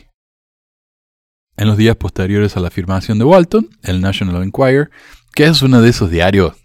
En 1.55 1.69
los 1.69 1.77
días 1.77 1.95
posteriores 1.95 2.57
a 2.57 2.59
la 2.59 2.67
afirmación 2.67 3.17
de 3.17 3.23
Walton, 3.23 3.69
el 3.83 4.01
National 4.01 4.43
Enquirer 4.43 4.89
que 5.33 5.45
es 5.45 5.61
uno 5.61 5.81
de 5.81 5.89
esos 5.89 6.11
diarios 6.11 6.57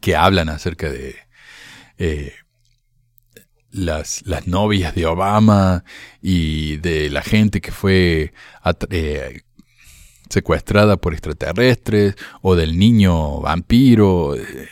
que 0.00 0.16
hablan 0.16 0.48
acerca 0.48 0.88
de 0.88 1.16
eh, 1.98 2.32
las, 3.72 4.22
las, 4.26 4.46
novias 4.46 4.94
de 4.94 5.06
Obama 5.06 5.84
y 6.20 6.76
de 6.78 7.10
la 7.10 7.22
gente 7.22 7.60
que 7.60 7.72
fue 7.72 8.32
eh, 8.90 9.40
secuestrada 10.28 10.96
por 10.96 11.12
extraterrestres 11.12 12.14
o 12.42 12.56
del 12.56 12.78
niño 12.78 13.40
vampiro, 13.40 14.34
eh, 14.36 14.68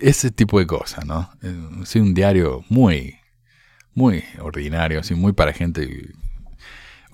ese 0.00 0.30
tipo 0.30 0.58
de 0.58 0.66
cosas, 0.66 1.06
¿no? 1.06 1.30
Es 1.82 1.94
un 1.96 2.14
diario 2.14 2.64
muy, 2.68 3.16
muy 3.94 4.24
ordinario, 4.40 5.00
así 5.00 5.14
muy 5.14 5.32
para 5.32 5.52
gente 5.52 6.12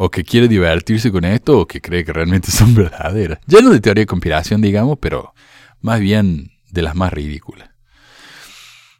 o 0.00 0.10
que 0.10 0.22
quiere 0.22 0.46
divertirse 0.46 1.10
con 1.10 1.24
esto 1.24 1.58
o 1.58 1.66
que 1.66 1.80
cree 1.80 2.04
que 2.04 2.12
realmente 2.12 2.50
son 2.52 2.74
verdaderas. 2.74 3.40
Ya 3.46 3.60
no 3.60 3.70
de 3.70 3.80
teoría 3.80 4.02
de 4.02 4.06
conspiración, 4.06 4.62
digamos, 4.62 4.98
pero 5.00 5.34
más 5.80 6.00
bien 6.00 6.52
de 6.70 6.82
las 6.82 6.94
más 6.94 7.12
ridículas. 7.12 7.70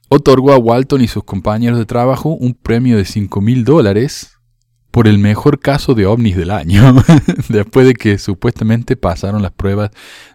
Otorgó 0.09 0.53
a 0.53 0.59
Walton 0.59 1.03
y 1.03 1.09
sus 1.09 1.25
compañeros 1.25 1.79
de 1.79 1.85
trabajo 1.85 2.31
un 2.31 2.55
premio 2.55 2.97
de 2.97 3.05
5 3.05 3.41
mil 3.41 3.65
dólares 3.65 4.39
por 4.91 5.07
el 5.07 5.19
mejor 5.19 5.61
caso 5.61 5.95
de 5.95 6.07
ovnis 6.07 6.37
del 6.37 6.51
año, 6.51 7.05
después 7.49 7.87
de 7.87 7.95
que 7.95 8.19
supuestamente 8.19 8.97
pasaron 8.97 9.43
las 9.43 9.53
pruebas 9.53 9.91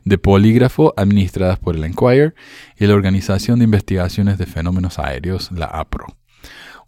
de 0.06 0.18
polígrafo 0.18 0.94
administradas 0.96 1.60
por 1.60 1.76
el 1.76 1.84
Enquirer 1.84 2.36
y 2.78 2.86
la 2.86 2.94
Organización 2.94 3.60
de 3.60 3.66
Investigaciones 3.66 4.38
de 4.38 4.46
Fenómenos 4.46 5.00
Aéreos, 5.00 5.52
la 5.52 5.66
APRO. 5.66 6.06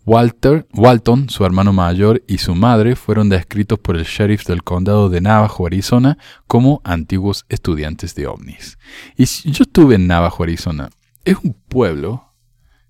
Walter, 0.06 0.68
Walton, 0.74 1.30
su 1.30 1.44
hermano 1.46 1.74
mayor 1.74 2.24
y 2.28 2.38
su 2.38 2.54
madre 2.54 2.96
fueron 2.96 3.28
descritos 3.28 3.80
por 3.80 3.96
el 3.96 4.04
sheriff 4.04 4.46
del 4.46 4.64
condado 4.64 5.10
de 5.10 5.20
Navajo, 5.20 5.66
Arizona, 5.66 6.20
como 6.46 6.80
antiguos 6.84 7.46
estudiantes 7.50 8.14
de 8.14 8.28
ovnis. 8.28 8.78
Y 9.18 9.26
yo 9.26 9.64
estuve 9.64 9.96
en 9.96 10.06
Navajo, 10.06 10.44
Arizona. 10.44 10.92
Es 11.24 11.38
un 11.44 11.54
pueblo 11.68 12.25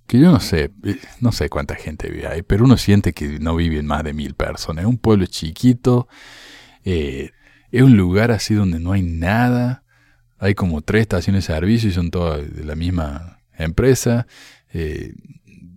que 0.07 0.19
yo 0.19 0.31
no 0.31 0.39
sé, 0.39 0.71
eh, 0.83 0.97
no 1.19 1.31
sé 1.31 1.49
cuánta 1.49 1.75
gente 1.75 2.09
vive 2.09 2.27
ahí, 2.27 2.41
pero 2.41 2.65
uno 2.65 2.77
siente 2.77 3.13
que 3.13 3.39
no 3.39 3.55
viven 3.55 3.85
más 3.85 4.03
de 4.03 4.13
mil 4.13 4.35
personas. 4.35 4.83
Es 4.83 4.89
un 4.89 4.97
pueblo 4.97 5.25
chiquito, 5.25 6.07
eh, 6.83 7.31
es 7.71 7.81
un 7.81 7.97
lugar 7.97 8.31
así 8.31 8.53
donde 8.53 8.79
no 8.79 8.91
hay 8.91 9.01
nada. 9.01 9.83
Hay 10.37 10.53
como 10.53 10.81
tres 10.81 11.01
estaciones 11.01 11.47
de 11.47 11.53
servicio 11.53 11.89
y 11.89 11.93
son 11.93 12.11
todas 12.11 12.53
de 12.53 12.63
la 12.63 12.75
misma 12.75 13.39
empresa. 13.57 14.27
Eh, 14.73 15.13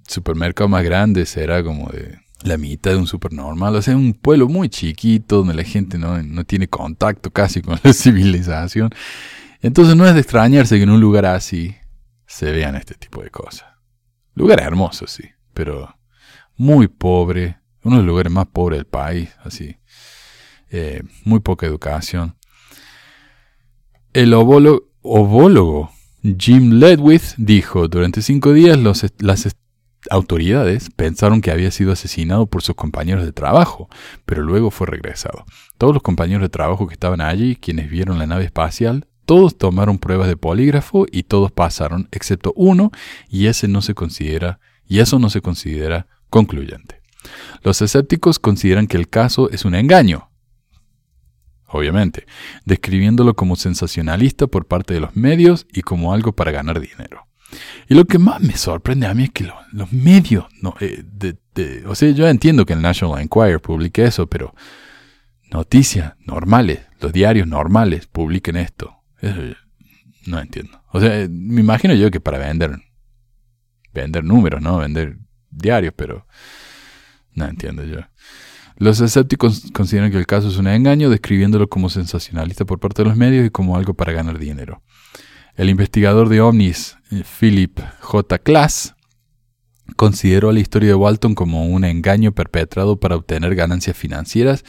supermercado 0.06 0.68
más 0.68 0.84
grande 0.84 1.26
será 1.26 1.62
como 1.62 1.88
de 1.90 2.18
la 2.42 2.56
mitad 2.56 2.92
de 2.92 2.98
un 2.98 3.06
super 3.06 3.32
normal. 3.32 3.76
O 3.76 3.82
sea, 3.82 3.94
es 3.94 4.00
un 4.00 4.14
pueblo 4.14 4.48
muy 4.48 4.68
chiquito 4.68 5.38
donde 5.38 5.54
la 5.54 5.64
gente 5.64 5.98
no, 5.98 6.22
no 6.22 6.44
tiene 6.44 6.68
contacto 6.68 7.30
casi 7.30 7.62
con 7.62 7.78
la 7.82 7.92
civilización. 7.92 8.90
Entonces 9.60 9.96
no 9.96 10.06
es 10.06 10.14
de 10.14 10.20
extrañarse 10.20 10.76
que 10.76 10.82
en 10.82 10.90
un 10.90 11.00
lugar 11.00 11.26
así 11.26 11.74
se 12.26 12.52
vean 12.52 12.76
este 12.76 12.94
tipo 12.94 13.22
de 13.22 13.30
cosas. 13.30 13.77
Lugar 14.38 14.60
hermoso, 14.60 15.06
sí, 15.06 15.24
pero 15.52 15.96
muy 16.56 16.86
pobre. 16.88 17.58
Uno 17.82 17.96
de 17.96 18.02
los 18.02 18.08
lugares 18.08 18.32
más 18.32 18.46
pobres 18.46 18.78
del 18.78 18.86
país, 18.86 19.30
así. 19.42 19.76
Eh, 20.70 21.02
muy 21.24 21.40
poca 21.40 21.66
educación. 21.66 22.36
El 24.12 24.32
ovólogo 24.34 25.90
Jim 26.22 26.74
Ledwith 26.74 27.34
dijo, 27.36 27.88
durante 27.88 28.22
cinco 28.22 28.52
días 28.52 28.78
las, 28.78 29.56
autoridades 30.10 30.90
pensaron 30.94 31.40
que 31.40 31.50
había 31.50 31.72
sido 31.72 31.92
asesinado 31.92 32.46
por 32.46 32.62
sus 32.62 32.76
compañeros 32.76 33.24
de 33.24 33.32
trabajo, 33.32 33.88
pero 34.24 34.42
luego 34.42 34.70
fue 34.70 34.86
regresado. 34.86 35.44
Todos 35.76 35.92
los 35.92 36.02
compañeros 36.02 36.42
de 36.42 36.48
trabajo 36.48 36.86
que 36.86 36.94
estaban 36.94 37.20
allí, 37.20 37.56
quienes 37.56 37.90
vieron 37.90 38.18
la 38.18 38.26
nave 38.26 38.44
espacial, 38.44 39.08
todos 39.28 39.58
tomaron 39.58 39.98
pruebas 39.98 40.26
de 40.26 40.38
polígrafo 40.38 41.04
y 41.12 41.24
todos 41.24 41.52
pasaron, 41.52 42.08
excepto 42.12 42.54
uno, 42.56 42.90
y 43.28 43.44
ese 43.44 43.68
no 43.68 43.82
se 43.82 43.92
considera, 43.92 44.58
y 44.86 45.00
eso 45.00 45.18
no 45.18 45.28
se 45.28 45.42
considera 45.42 46.06
concluyente. 46.30 47.02
Los 47.62 47.82
escépticos 47.82 48.38
consideran 48.38 48.86
que 48.86 48.96
el 48.96 49.10
caso 49.10 49.50
es 49.50 49.66
un 49.66 49.74
engaño, 49.74 50.30
obviamente, 51.66 52.24
describiéndolo 52.64 53.34
como 53.34 53.56
sensacionalista 53.56 54.46
por 54.46 54.64
parte 54.64 54.94
de 54.94 55.00
los 55.00 55.14
medios 55.14 55.66
y 55.74 55.82
como 55.82 56.14
algo 56.14 56.32
para 56.32 56.50
ganar 56.50 56.80
dinero. 56.80 57.26
Y 57.86 57.96
lo 57.96 58.06
que 58.06 58.18
más 58.18 58.40
me 58.40 58.56
sorprende 58.56 59.08
a 59.08 59.12
mí 59.12 59.24
es 59.24 59.30
que 59.30 59.46
los 59.72 59.92
medios, 59.92 60.46
no, 60.62 60.74
eh, 60.80 61.04
o 61.86 61.94
sea, 61.94 62.10
yo 62.12 62.26
entiendo 62.28 62.64
que 62.64 62.72
el 62.72 62.80
National 62.80 63.20
Enquirer 63.20 63.60
publique 63.60 64.06
eso, 64.06 64.26
pero 64.26 64.54
noticias 65.50 66.14
normales, 66.24 66.80
los 66.98 67.12
diarios 67.12 67.46
normales 67.46 68.06
publiquen 68.06 68.56
esto. 68.56 68.97
No 70.26 70.40
entiendo. 70.40 70.82
O 70.92 71.00
sea, 71.00 71.26
me 71.28 71.60
imagino 71.60 71.94
yo 71.94 72.10
que 72.10 72.20
para 72.20 72.38
vender, 72.38 72.78
vender 73.92 74.24
números, 74.24 74.62
¿no? 74.62 74.78
Vender 74.78 75.18
diarios, 75.50 75.94
pero 75.96 76.26
no 77.34 77.46
entiendo 77.46 77.84
yo. 77.84 78.00
Los 78.76 79.00
escépticos 79.00 79.70
consideran 79.72 80.10
que 80.12 80.18
el 80.18 80.26
caso 80.26 80.48
es 80.48 80.56
un 80.56 80.68
engaño, 80.68 81.10
describiéndolo 81.10 81.68
como 81.68 81.90
sensacionalista 81.90 82.64
por 82.64 82.78
parte 82.78 83.02
de 83.02 83.08
los 83.08 83.16
medios 83.16 83.44
y 83.46 83.50
como 83.50 83.76
algo 83.76 83.94
para 83.94 84.12
ganar 84.12 84.38
dinero. 84.38 84.82
El 85.56 85.68
investigador 85.68 86.28
de 86.28 86.40
ovnis, 86.40 86.96
eh, 87.10 87.24
Philip 87.24 87.80
J. 88.00 88.38
Klass, 88.38 88.94
consideró 89.96 90.52
la 90.52 90.60
historia 90.60 90.90
de 90.90 90.94
Walton 90.94 91.34
como 91.34 91.66
un 91.66 91.84
engaño 91.84 92.32
perpetrado 92.32 93.00
para 93.00 93.16
obtener 93.16 93.56
ganancias 93.56 93.96
financieras 93.96 94.64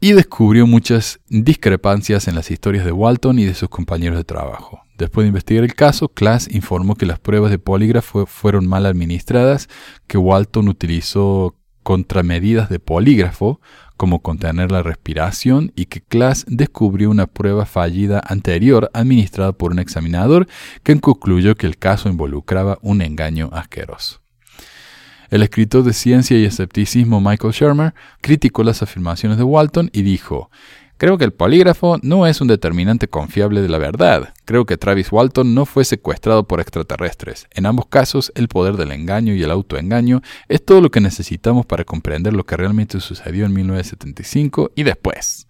y 0.00 0.12
descubrió 0.12 0.66
muchas 0.66 1.20
discrepancias 1.28 2.26
en 2.26 2.34
las 2.34 2.50
historias 2.50 2.84
de 2.84 2.92
Walton 2.92 3.38
y 3.38 3.44
de 3.44 3.54
sus 3.54 3.68
compañeros 3.68 4.16
de 4.16 4.24
trabajo. 4.24 4.80
Después 4.96 5.24
de 5.24 5.28
investigar 5.28 5.64
el 5.64 5.74
caso, 5.74 6.08
Klass 6.08 6.48
informó 6.50 6.94
que 6.94 7.06
las 7.06 7.18
pruebas 7.18 7.50
de 7.50 7.58
polígrafo 7.58 8.26
fueron 8.26 8.66
mal 8.66 8.86
administradas, 8.86 9.68
que 10.06 10.18
Walton 10.18 10.68
utilizó 10.68 11.56
contramedidas 11.82 12.68
de 12.68 12.78
polígrafo, 12.78 13.60
como 13.96 14.22
contener 14.22 14.70
la 14.70 14.82
respiración, 14.82 15.72
y 15.76 15.86
que 15.86 16.00
Klass 16.00 16.44
descubrió 16.48 17.10
una 17.10 17.26
prueba 17.26 17.66
fallida 17.66 18.22
anterior 18.26 18.90
administrada 18.94 19.52
por 19.52 19.72
un 19.72 19.78
examinador 19.78 20.46
que 20.82 20.98
concluyó 21.00 21.54
que 21.54 21.66
el 21.66 21.78
caso 21.78 22.08
involucraba 22.08 22.78
un 22.82 23.02
engaño 23.02 23.50
asqueroso. 23.52 24.19
El 25.30 25.42
escritor 25.44 25.84
de 25.84 25.92
ciencia 25.92 26.36
y 26.36 26.44
escepticismo 26.44 27.20
Michael 27.20 27.52
Shermer 27.52 27.94
criticó 28.20 28.64
las 28.64 28.82
afirmaciones 28.82 29.38
de 29.38 29.44
Walton 29.44 29.88
y 29.92 30.02
dijo, 30.02 30.50
Creo 31.00 31.16
que 31.16 31.24
el 31.24 31.32
polígrafo 31.32 31.98
no 32.02 32.26
es 32.26 32.42
un 32.42 32.48
determinante 32.48 33.08
confiable 33.08 33.62
de 33.62 33.70
la 33.70 33.78
verdad. 33.78 34.34
Creo 34.44 34.66
que 34.66 34.76
Travis 34.76 35.10
Walton 35.10 35.54
no 35.54 35.64
fue 35.64 35.86
secuestrado 35.86 36.46
por 36.46 36.60
extraterrestres. 36.60 37.46
En 37.52 37.64
ambos 37.64 37.86
casos, 37.86 38.32
el 38.34 38.48
poder 38.48 38.76
del 38.76 38.92
engaño 38.92 39.32
y 39.34 39.42
el 39.42 39.50
autoengaño 39.50 40.20
es 40.48 40.62
todo 40.62 40.82
lo 40.82 40.90
que 40.90 41.00
necesitamos 41.00 41.64
para 41.64 41.84
comprender 41.84 42.34
lo 42.34 42.44
que 42.44 42.58
realmente 42.58 43.00
sucedió 43.00 43.46
en 43.46 43.54
1975 43.54 44.72
y 44.74 44.82
después. 44.82 45.46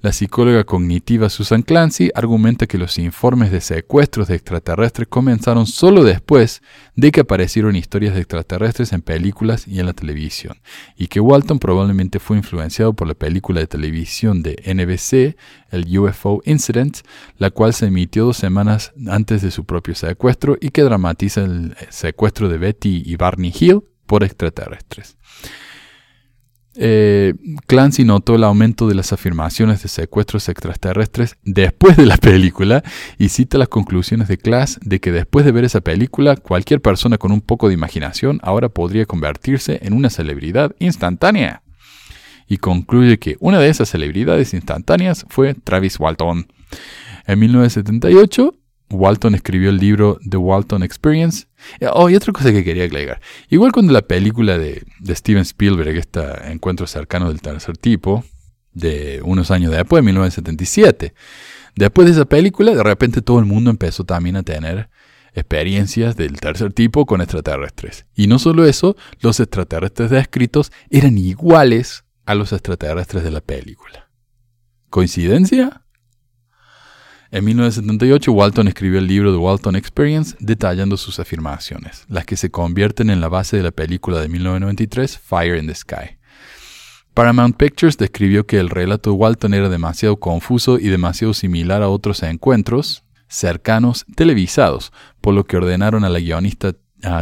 La 0.00 0.12
psicóloga 0.12 0.62
cognitiva 0.62 1.28
Susan 1.28 1.62
Clancy 1.62 2.12
argumenta 2.14 2.68
que 2.68 2.78
los 2.78 2.98
informes 2.98 3.50
de 3.50 3.60
secuestros 3.60 4.28
de 4.28 4.36
extraterrestres 4.36 5.08
comenzaron 5.08 5.66
solo 5.66 6.04
después 6.04 6.62
de 6.94 7.10
que 7.10 7.22
aparecieron 7.22 7.74
historias 7.74 8.14
de 8.14 8.20
extraterrestres 8.20 8.92
en 8.92 9.02
películas 9.02 9.66
y 9.66 9.80
en 9.80 9.86
la 9.86 9.94
televisión, 9.94 10.58
y 10.96 11.08
que 11.08 11.18
Walton 11.18 11.58
probablemente 11.58 12.20
fue 12.20 12.36
influenciado 12.36 12.92
por 12.92 13.08
la 13.08 13.14
película 13.14 13.58
de 13.58 13.66
televisión 13.66 14.44
de 14.44 14.62
NBC, 14.72 15.36
el 15.72 15.98
UFO 15.98 16.42
Incident, 16.44 16.98
la 17.36 17.50
cual 17.50 17.74
se 17.74 17.86
emitió 17.86 18.24
dos 18.24 18.36
semanas 18.36 18.92
antes 19.08 19.42
de 19.42 19.50
su 19.50 19.64
propio 19.64 19.96
secuestro 19.96 20.56
y 20.60 20.68
que 20.68 20.82
dramatiza 20.82 21.42
el 21.42 21.74
secuestro 21.88 22.48
de 22.48 22.58
Betty 22.58 23.02
y 23.04 23.16
Barney 23.16 23.52
Hill 23.52 23.82
por 24.06 24.22
extraterrestres. 24.22 25.16
Eh, 26.80 27.34
Clancy 27.66 28.04
notó 28.04 28.36
el 28.36 28.44
aumento 28.44 28.86
de 28.86 28.94
las 28.94 29.12
afirmaciones 29.12 29.82
de 29.82 29.88
secuestros 29.88 30.48
extraterrestres 30.48 31.36
después 31.42 31.96
de 31.96 32.06
la 32.06 32.16
película 32.16 32.84
y 33.18 33.30
cita 33.30 33.58
las 33.58 33.66
conclusiones 33.66 34.28
de 34.28 34.38
Class 34.38 34.78
de 34.80 35.00
que 35.00 35.10
después 35.10 35.44
de 35.44 35.50
ver 35.50 35.64
esa 35.64 35.80
película, 35.80 36.36
cualquier 36.36 36.80
persona 36.80 37.18
con 37.18 37.32
un 37.32 37.40
poco 37.40 37.66
de 37.66 37.74
imaginación 37.74 38.38
ahora 38.44 38.68
podría 38.68 39.06
convertirse 39.06 39.80
en 39.82 39.92
una 39.92 40.08
celebridad 40.08 40.74
instantánea. 40.78 41.62
Y 42.46 42.58
concluye 42.58 43.18
que 43.18 43.36
una 43.40 43.58
de 43.58 43.68
esas 43.68 43.88
celebridades 43.88 44.54
instantáneas 44.54 45.26
fue 45.28 45.54
Travis 45.54 45.98
Walton. 45.98 46.46
En 47.26 47.38
1978, 47.40 48.54
Walton 48.90 49.34
escribió 49.34 49.70
el 49.70 49.78
libro 49.78 50.18
The 50.28 50.36
Walton 50.36 50.82
Experience. 50.82 51.46
Oh, 51.92 52.08
y 52.08 52.16
otra 52.16 52.32
cosa 52.32 52.52
que 52.52 52.64
quería 52.64 52.84
agregar. 52.84 53.20
Igual 53.50 53.72
cuando 53.72 53.92
la 53.92 54.02
película 54.02 54.58
de, 54.58 54.84
Steven 55.08 55.42
Spielberg, 55.42 55.96
este 55.96 56.20
encuentro 56.50 56.86
cercano 56.86 57.28
del 57.28 57.40
tercer 57.40 57.76
tipo, 57.76 58.24
de 58.72 59.20
unos 59.24 59.50
años 59.50 59.72
después, 59.72 60.02
1977, 60.04 61.12
después 61.74 62.06
de 62.06 62.12
esa 62.12 62.24
película, 62.24 62.74
de 62.74 62.82
repente 62.82 63.22
todo 63.22 63.38
el 63.38 63.44
mundo 63.44 63.70
empezó 63.70 64.04
también 64.04 64.36
a 64.36 64.42
tener 64.42 64.88
experiencias 65.34 66.16
del 66.16 66.40
tercer 66.40 66.72
tipo 66.72 67.04
con 67.06 67.20
extraterrestres. 67.20 68.06
Y 68.14 68.26
no 68.26 68.38
solo 68.38 68.64
eso, 68.66 68.96
los 69.20 69.40
extraterrestres 69.40 70.10
descritos 70.10 70.72
eran 70.90 71.18
iguales 71.18 72.04
a 72.24 72.34
los 72.34 72.52
extraterrestres 72.52 73.24
de 73.24 73.30
la 73.30 73.40
película. 73.40 74.08
¿Coincidencia? 74.90 75.82
En 77.30 77.44
1978, 77.44 78.32
Walton 78.32 78.68
escribió 78.68 78.98
el 78.98 79.06
libro 79.06 79.32
The 79.32 79.38
Walton 79.38 79.76
Experience 79.76 80.34
detallando 80.40 80.96
sus 80.96 81.20
afirmaciones, 81.20 82.06
las 82.08 82.24
que 82.24 82.38
se 82.38 82.50
convierten 82.50 83.10
en 83.10 83.20
la 83.20 83.28
base 83.28 83.58
de 83.58 83.62
la 83.62 83.70
película 83.70 84.18
de 84.18 84.28
1993, 84.28 85.18
Fire 85.18 85.58
in 85.58 85.66
the 85.66 85.74
Sky. 85.74 86.18
Paramount 87.12 87.56
Pictures 87.56 87.98
describió 87.98 88.46
que 88.46 88.58
el 88.58 88.70
relato 88.70 89.10
de 89.10 89.16
Walton 89.16 89.52
era 89.52 89.68
demasiado 89.68 90.18
confuso 90.18 90.78
y 90.78 90.88
demasiado 90.88 91.34
similar 91.34 91.82
a 91.82 91.88
otros 91.88 92.22
encuentros 92.22 93.04
cercanos 93.28 94.06
televisados, 94.14 94.90
por 95.20 95.34
lo 95.34 95.44
que 95.44 95.58
ordenaron 95.58 96.04
a 96.04 96.08
la 96.08 96.20
guionista 96.20 96.72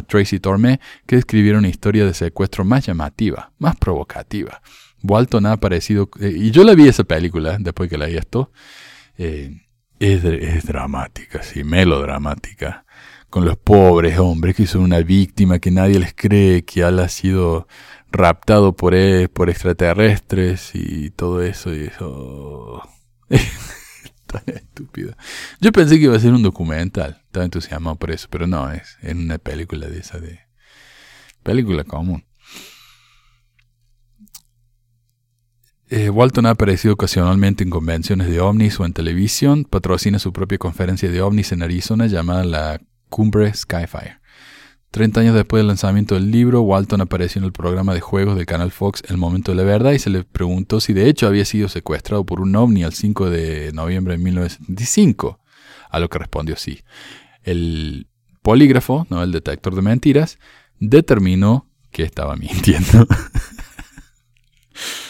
Tracy 0.07 0.39
Tormé 0.39 0.81
que 1.07 1.17
escribiera 1.17 1.59
una 1.59 1.69
historia 1.69 2.07
de 2.07 2.15
secuestro 2.15 2.65
más 2.65 2.87
llamativa, 2.87 3.53
más 3.59 3.77
provocativa. 3.77 4.63
Walton 5.03 5.47
ha 5.47 5.53
aparecido, 5.53 6.09
eh, 6.21 6.33
y 6.35 6.51
yo 6.53 6.63
la 6.63 6.75
vi 6.75 6.87
esa 6.89 7.05
película 7.05 7.57
después 7.59 7.91
que 7.91 7.99
la 7.99 8.07
vi 8.07 8.17
esto, 8.17 8.53
eh, 9.19 9.66
es, 10.01 10.65
dramática, 10.67 11.43
sí, 11.43 11.65
melodramática. 11.65 12.85
Con 13.31 13.45
los 13.45 13.57
pobres 13.57 14.19
hombres 14.19 14.55
que 14.57 14.67
son 14.67 14.83
una 14.83 15.01
víctima 15.01 15.59
que 15.59 15.71
nadie 15.71 15.99
les 15.99 16.15
cree, 16.15 16.65
que 16.65 16.85
ha 16.85 17.09
sido 17.09 17.67
raptado 18.11 18.75
por, 18.75 18.95
e, 18.95 19.29
por 19.29 19.51
extraterrestres 19.51 20.71
y 20.75 21.11
todo 21.11 21.43
eso. 21.43 21.75
Y 21.75 21.85
eso. 21.85 22.83
Tan 24.27 24.43
estúpido. 24.47 25.15
Yo 25.61 25.73
pensé 25.73 25.99
que 25.99 26.05
iba 26.05 26.17
a 26.17 26.21
ser 26.21 26.33
un 26.33 26.43
documental. 26.43 27.23
Estaba 27.27 27.45
entusiasmado 27.45 27.97
por 27.97 28.11
eso, 28.11 28.29
pero 28.31 28.47
no, 28.47 28.71
es 28.71 28.99
en 29.03 29.19
una 29.21 29.39
película 29.39 29.89
de 29.89 29.99
esa 29.99 30.19
de. 30.19 30.41
Película 31.43 31.85
común. 31.85 32.26
Eh, 35.89 36.11
Walton 36.11 36.47
ha 36.47 36.51
aparecido 36.51 36.95
ocasionalmente 36.95 37.62
en 37.62 37.70
convenciones 37.70 38.28
de 38.28 38.41
ovnis 38.41 38.80
o 38.80 38.84
en 38.84 38.93
televisión. 38.93 39.64
Patrocina 39.64 40.18
su 40.18 40.32
propia 40.32 40.59
conferencia 40.59 41.11
de 41.11 41.22
ovnis 41.22 41.53
en 41.53 41.62
Arizona 41.62 42.07
llamada 42.07 42.45
la 42.45 42.80
Cumbre 43.09 43.53
Skyfire. 43.55 44.18
Treinta 44.91 45.20
años 45.20 45.34
después 45.34 45.61
del 45.61 45.68
lanzamiento 45.68 46.14
del 46.14 46.30
libro, 46.30 46.62
Walton 46.62 47.03
apareció 47.03 47.39
en 47.39 47.45
el 47.45 47.53
programa 47.53 47.95
de 47.95 48.01
juegos 48.01 48.34
del 48.37 48.47
canal 48.47 48.72
Fox 48.72 49.03
El 49.09 49.16
Momento 49.18 49.53
de 49.53 49.57
la 49.57 49.62
Verdad 49.62 49.93
y 49.93 49.99
se 49.99 50.11
le 50.11 50.24
preguntó 50.24 50.80
si 50.80 50.93
de 50.93 51.09
hecho 51.09 51.26
había 51.26 51.45
sido 51.45 51.68
secuestrado 51.68 52.24
por 52.24 52.41
un 52.41 52.57
ovni 52.57 52.82
el 52.82 52.95
5 52.95 53.30
de 53.30 53.72
noviembre 53.72 54.16
de 54.16 54.24
1975, 54.24 55.39
a 55.91 56.01
lo 56.01 56.09
que 56.09 56.18
respondió 56.18 56.57
sí. 56.57 56.82
El 57.43 58.09
polígrafo, 58.43 59.07
no 59.11 59.22
el 59.22 59.32
detector 59.32 59.74
de 59.74 59.82
mentiras, 59.82 60.39
determinó 60.80 61.68
que 61.91 62.03
estaba 62.03 62.34
mintiendo. 62.37 63.07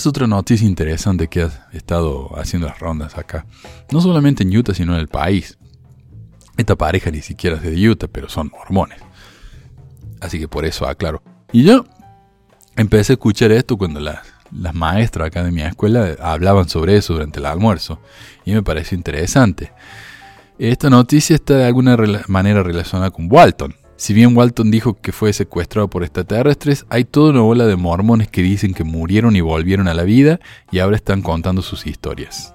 es 0.00 0.06
otra 0.06 0.26
noticia 0.26 0.66
interesante 0.66 1.28
que 1.28 1.42
ha 1.42 1.68
estado 1.72 2.30
haciendo 2.38 2.66
las 2.66 2.78
rondas 2.78 3.18
acá. 3.18 3.44
No 3.90 4.00
solamente 4.00 4.42
en 4.42 4.56
Utah, 4.56 4.72
sino 4.72 4.94
en 4.94 5.00
el 5.00 5.08
país. 5.08 5.58
Esta 6.56 6.74
pareja 6.74 7.10
ni 7.10 7.20
siquiera 7.20 7.56
es 7.56 7.62
de 7.62 7.88
Utah, 7.88 8.08
pero 8.10 8.30
son 8.30 8.48
mormones. 8.50 8.98
Así 10.20 10.38
que 10.38 10.48
por 10.48 10.64
eso 10.64 10.86
aclaro. 10.86 11.22
Y 11.52 11.64
yo 11.64 11.84
empecé 12.76 13.12
a 13.12 13.14
escuchar 13.14 13.52
esto 13.52 13.76
cuando 13.76 14.00
las, 14.00 14.20
las 14.50 14.74
maestras 14.74 15.26
acá 15.26 15.44
de 15.44 15.50
mi 15.50 15.60
escuela 15.60 16.16
hablaban 16.18 16.66
sobre 16.68 16.96
eso 16.96 17.12
durante 17.12 17.38
el 17.38 17.44
almuerzo. 17.44 18.00
Y 18.46 18.52
me 18.52 18.62
pareció 18.62 18.96
interesante. 18.96 19.70
Esta 20.58 20.88
noticia 20.88 21.36
está 21.36 21.58
de 21.58 21.66
alguna 21.66 21.98
manera 22.26 22.62
relacionada 22.62 23.10
con 23.10 23.30
Walton. 23.30 23.74
Si 24.00 24.14
bien 24.14 24.34
Walton 24.34 24.70
dijo 24.70 24.94
que 24.94 25.12
fue 25.12 25.30
secuestrado 25.34 25.90
por 25.90 26.04
extraterrestres, 26.04 26.86
hay 26.88 27.04
toda 27.04 27.32
una 27.32 27.42
ola 27.42 27.66
de 27.66 27.76
mormones 27.76 28.28
que 28.28 28.40
dicen 28.40 28.72
que 28.72 28.82
murieron 28.82 29.36
y 29.36 29.42
volvieron 29.42 29.88
a 29.88 29.94
la 29.94 30.04
vida 30.04 30.40
y 30.72 30.78
ahora 30.78 30.96
están 30.96 31.20
contando 31.20 31.60
sus 31.60 31.86
historias. 31.86 32.54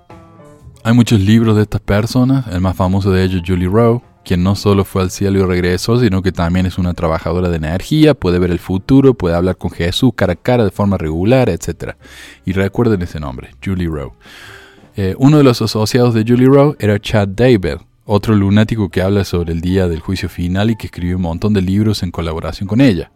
Hay 0.83 0.93
muchos 0.93 1.19
libros 1.19 1.55
de 1.55 1.61
estas 1.61 1.81
personas, 1.81 2.47
el 2.47 2.61
más 2.61 2.75
famoso 2.75 3.11
de 3.11 3.23
ellos 3.23 3.43
Julie 3.45 3.67
Rowe, 3.67 4.01
quien 4.23 4.41
no 4.41 4.55
solo 4.55 4.85
fue 4.85 5.03
al 5.03 5.11
cielo 5.11 5.37
y 5.37 5.43
regresó, 5.43 5.99
sino 5.99 6.23
que 6.23 6.31
también 6.31 6.65
es 6.65 6.79
una 6.79 6.95
trabajadora 6.95 7.49
de 7.49 7.57
energía, 7.57 8.15
puede 8.15 8.39
ver 8.39 8.49
el 8.49 8.57
futuro, 8.57 9.13
puede 9.13 9.35
hablar 9.35 9.55
con 9.55 9.69
Jesús 9.69 10.13
cara 10.15 10.33
a 10.33 10.37
cara 10.37 10.63
de 10.63 10.71
forma 10.71 10.97
regular, 10.97 11.49
etc. 11.49 11.91
Y 12.43 12.53
recuerden 12.53 13.03
ese 13.03 13.19
nombre, 13.19 13.51
Julie 13.63 13.87
Rowe. 13.87 14.13
Eh, 14.95 15.13
uno 15.19 15.37
de 15.37 15.43
los 15.43 15.61
asociados 15.61 16.15
de 16.15 16.25
Julie 16.27 16.47
Rowe 16.47 16.75
era 16.79 16.99
Chad 16.99 17.27
Daybell, 17.27 17.81
otro 18.05 18.35
lunático 18.35 18.89
que 18.89 19.01
habla 19.01 19.23
sobre 19.23 19.51
el 19.51 19.61
día 19.61 19.87
del 19.87 19.99
juicio 19.99 20.29
final 20.29 20.69
y 20.69 20.75
que 20.75 20.87
escribió 20.87 21.15
un 21.17 21.23
montón 21.23 21.53
de 21.53 21.61
libros 21.61 22.03
en 22.03 22.11
colaboración 22.11 22.67
con 22.67 22.79
ella. 22.79 23.11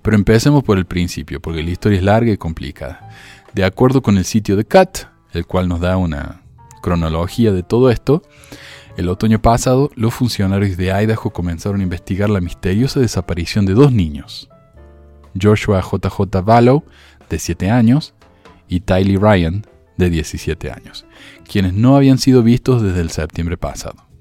Pero 0.00 0.16
empecemos 0.16 0.64
por 0.64 0.78
el 0.78 0.86
principio, 0.86 1.40
porque 1.40 1.62
la 1.62 1.70
historia 1.70 1.98
es 1.98 2.04
larga 2.04 2.32
y 2.32 2.38
complicada. 2.38 3.10
De 3.52 3.64
acuerdo 3.64 4.02
con 4.02 4.16
el 4.16 4.24
sitio 4.24 4.56
de 4.56 4.64
CAT, 4.64 5.04
el 5.32 5.46
cual 5.46 5.68
nos 5.68 5.80
da 5.80 5.96
una 5.96 6.42
cronología 6.80 7.52
de 7.52 7.62
todo 7.62 7.90
esto, 7.90 8.22
el 8.96 9.08
otoño 9.08 9.40
pasado 9.40 9.90
los 9.94 10.14
funcionarios 10.14 10.76
de 10.76 10.92
Idaho 10.92 11.30
comenzaron 11.30 11.80
a 11.80 11.84
investigar 11.84 12.30
la 12.30 12.40
misteriosa 12.40 13.00
desaparición 13.00 13.66
de 13.66 13.74
dos 13.74 13.92
niños, 13.92 14.48
Joshua 15.40 15.80
JJ 15.80 16.42
Vallow, 16.42 16.84
de 17.30 17.38
7 17.38 17.70
años, 17.70 18.14
y 18.68 18.80
Tylee 18.80 19.18
Ryan, 19.18 19.64
de 19.96 20.10
17 20.10 20.70
años, 20.70 21.06
quienes 21.50 21.74
no 21.74 21.96
habían 21.96 22.18
sido 22.18 22.42
vistos 22.42 22.82
desde 22.82 23.00
el 23.00 23.10
septiembre 23.10 23.56
pasado. 23.56 24.11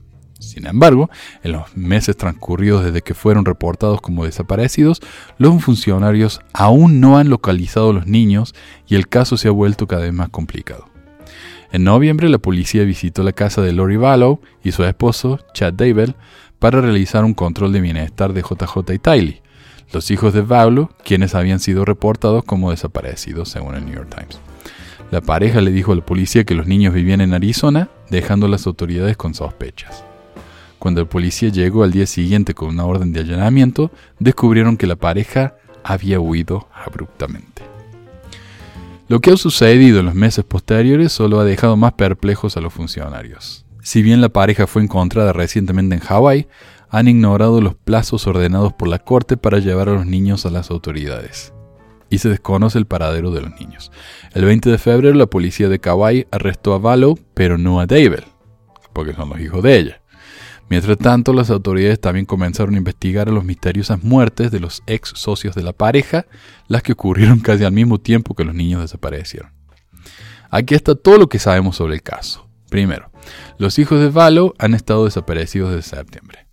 Sin 0.42 0.66
embargo, 0.66 1.10
en 1.44 1.52
los 1.52 1.78
meses 1.78 2.18
transcurridos 2.18 2.84
desde 2.84 3.04
que 3.04 3.14
fueron 3.14 3.46
reportados 3.46 4.02
como 4.02 4.26
desaparecidos, 4.26 5.00
los 5.38 5.64
funcionarios 5.64 6.42
aún 6.52 7.00
no 7.00 7.18
han 7.18 7.30
localizado 7.30 7.92
a 7.92 7.94
los 7.94 8.08
niños 8.08 8.56
y 8.88 8.96
el 8.96 9.08
caso 9.08 9.38
se 9.38 9.48
ha 9.48 9.52
vuelto 9.52 9.88
cada 9.88 10.02
vez 10.02 10.14
más 10.14 10.30
complicado. 10.30 10.90
En 11.72 11.84
noviembre, 11.84 12.28
la 12.28 12.40
policía 12.40 12.84
visitó 12.84 13.24
la 13.24 13.32
casa 13.32 13.62
de 13.62 13.72
Lori 13.72 13.98
Vallow 13.98 14.42
y 14.64 14.72
su 14.72 14.84
esposo, 14.84 15.40
Chad 15.54 15.74
Daybell, 15.74 16.16
para 16.60 16.82
realizar 16.82 17.24
un 17.24 17.34
control 17.34 17.72
de 17.72 17.82
bienestar 17.82 18.34
de 18.34 18.42
JJ 18.42 18.94
y 18.94 19.00
Tylee, 19.00 19.42
los 19.94 20.12
hijos 20.12 20.34
de 20.34 20.42
Vallow, 20.42 20.90
quienes 21.06 21.36
habían 21.36 21.60
sido 21.60 21.86
reportados 21.86 22.44
como 22.44 22.72
desaparecidos, 22.72 23.50
según 23.50 23.76
el 23.76 23.86
New 23.86 23.96
York 23.96 24.14
Times. 24.14 24.40
La 25.12 25.22
pareja 25.22 25.62
le 25.62 25.72
dijo 25.72 25.92
a 25.92 25.96
la 25.96 26.06
policía 26.06 26.46
que 26.46 26.56
los 26.56 26.68
niños 26.68 26.94
vivían 26.94 27.22
en 27.22 27.34
Arizona, 27.34 27.90
dejando 28.10 28.48
a 28.48 28.50
las 28.50 28.66
autoridades 28.66 29.18
con 29.18 29.34
sospechas. 29.34 30.04
Cuando 30.82 31.00
el 31.00 31.06
policía 31.06 31.50
llegó 31.50 31.84
al 31.84 31.92
día 31.92 32.08
siguiente 32.08 32.56
con 32.56 32.70
una 32.70 32.86
orden 32.86 33.14
de 33.14 33.20
allanamiento, 33.20 33.92
descubrieron 34.18 34.78
que 34.78 34.88
la 34.88 34.96
pareja 34.96 35.54
había 35.84 36.20
huido 36.20 36.70
abruptamente. 36.74 37.62
Lo 39.08 39.20
que 39.20 39.30
ha 39.30 39.38
sucedido 39.38 40.00
en 40.00 40.08
los 40.08 40.16
meses 40.16 40.44
posteriores 40.44 41.12
solo 41.12 41.40
ha 41.40 41.46
dejado 41.46 41.78
más 41.78 41.94
perplejos 41.94 42.58
a 42.58 42.62
los 42.62 42.74
funcionarios. 42.74 43.64
Si 43.84 44.02
bien 44.02 44.22
la 44.22 44.30
pareja 44.30 44.66
fue 44.66 44.82
encontrada 44.82 45.34
recientemente 45.34 45.94
en 45.94 46.02
Hawái, 46.02 46.48
han 46.90 47.08
ignorado 47.08 47.62
los 47.62 47.76
plazos 47.76 48.26
ordenados 48.26 48.74
por 48.74 48.88
la 48.88 48.98
corte 48.98 49.38
para 49.38 49.60
llevar 49.60 49.88
a 49.88 49.94
los 49.94 50.08
niños 50.08 50.48
a 50.48 50.50
las 50.50 50.72
autoridades. 50.72 51.54
Y 52.10 52.18
se 52.18 52.30
desconoce 52.30 52.80
el 52.80 52.88
paradero 52.88 53.30
de 53.30 53.42
los 53.42 53.52
niños. 53.60 53.92
El 54.34 54.46
20 54.46 54.72
de 54.72 54.80
febrero 54.80 55.14
la 55.14 55.28
policía 55.28 55.70
de 55.70 55.78
Kauai 55.78 56.26
arrestó 56.32 56.74
a 56.74 56.80
Valo, 56.80 57.20
pero 57.36 57.60
no 57.60 57.80
a 57.80 57.86
David, 57.86 58.24
porque 58.94 59.14
son 59.14 59.30
los 59.30 59.40
hijos 59.40 59.62
de 59.62 59.78
ella. 59.78 60.01
Mientras 60.72 60.98
tanto, 61.00 61.34
las 61.34 61.50
autoridades 61.50 62.00
también 62.00 62.26
comenzaron 62.26 62.76
a 62.76 62.78
investigar 62.78 63.28
las 63.28 63.44
misteriosas 63.44 64.06
muertes 64.06 64.52
de 64.52 64.62
los 64.62 64.84
ex 64.88 65.10
socios 65.16 65.54
de 65.54 65.64
la 65.64 65.74
pareja, 65.74 66.28
las 66.70 66.82
que 66.82 66.94
ocurrieron 66.94 67.40
casi 67.42 67.66
al 67.66 67.74
mismo 67.74 68.00
tiempo 68.00 68.36
que 68.36 68.46
los 68.46 68.56
niños 68.56 68.80
desaparecieron. 68.80 69.52
Aquí 70.50 70.74
está 70.74 70.96
todo 70.96 71.18
lo 71.18 71.28
que 71.28 71.40
sabemos 71.40 71.76
sobre 71.76 71.96
el 71.96 72.02
caso. 72.02 72.48
Primero, 72.70 73.12
los 73.58 73.80
hijos 73.80 74.00
de 74.00 74.08
Valo 74.08 74.54
han 74.60 74.74
estado 74.74 75.04
desaparecidos 75.04 75.76
desde 75.76 75.98
septiembre. 75.98 76.48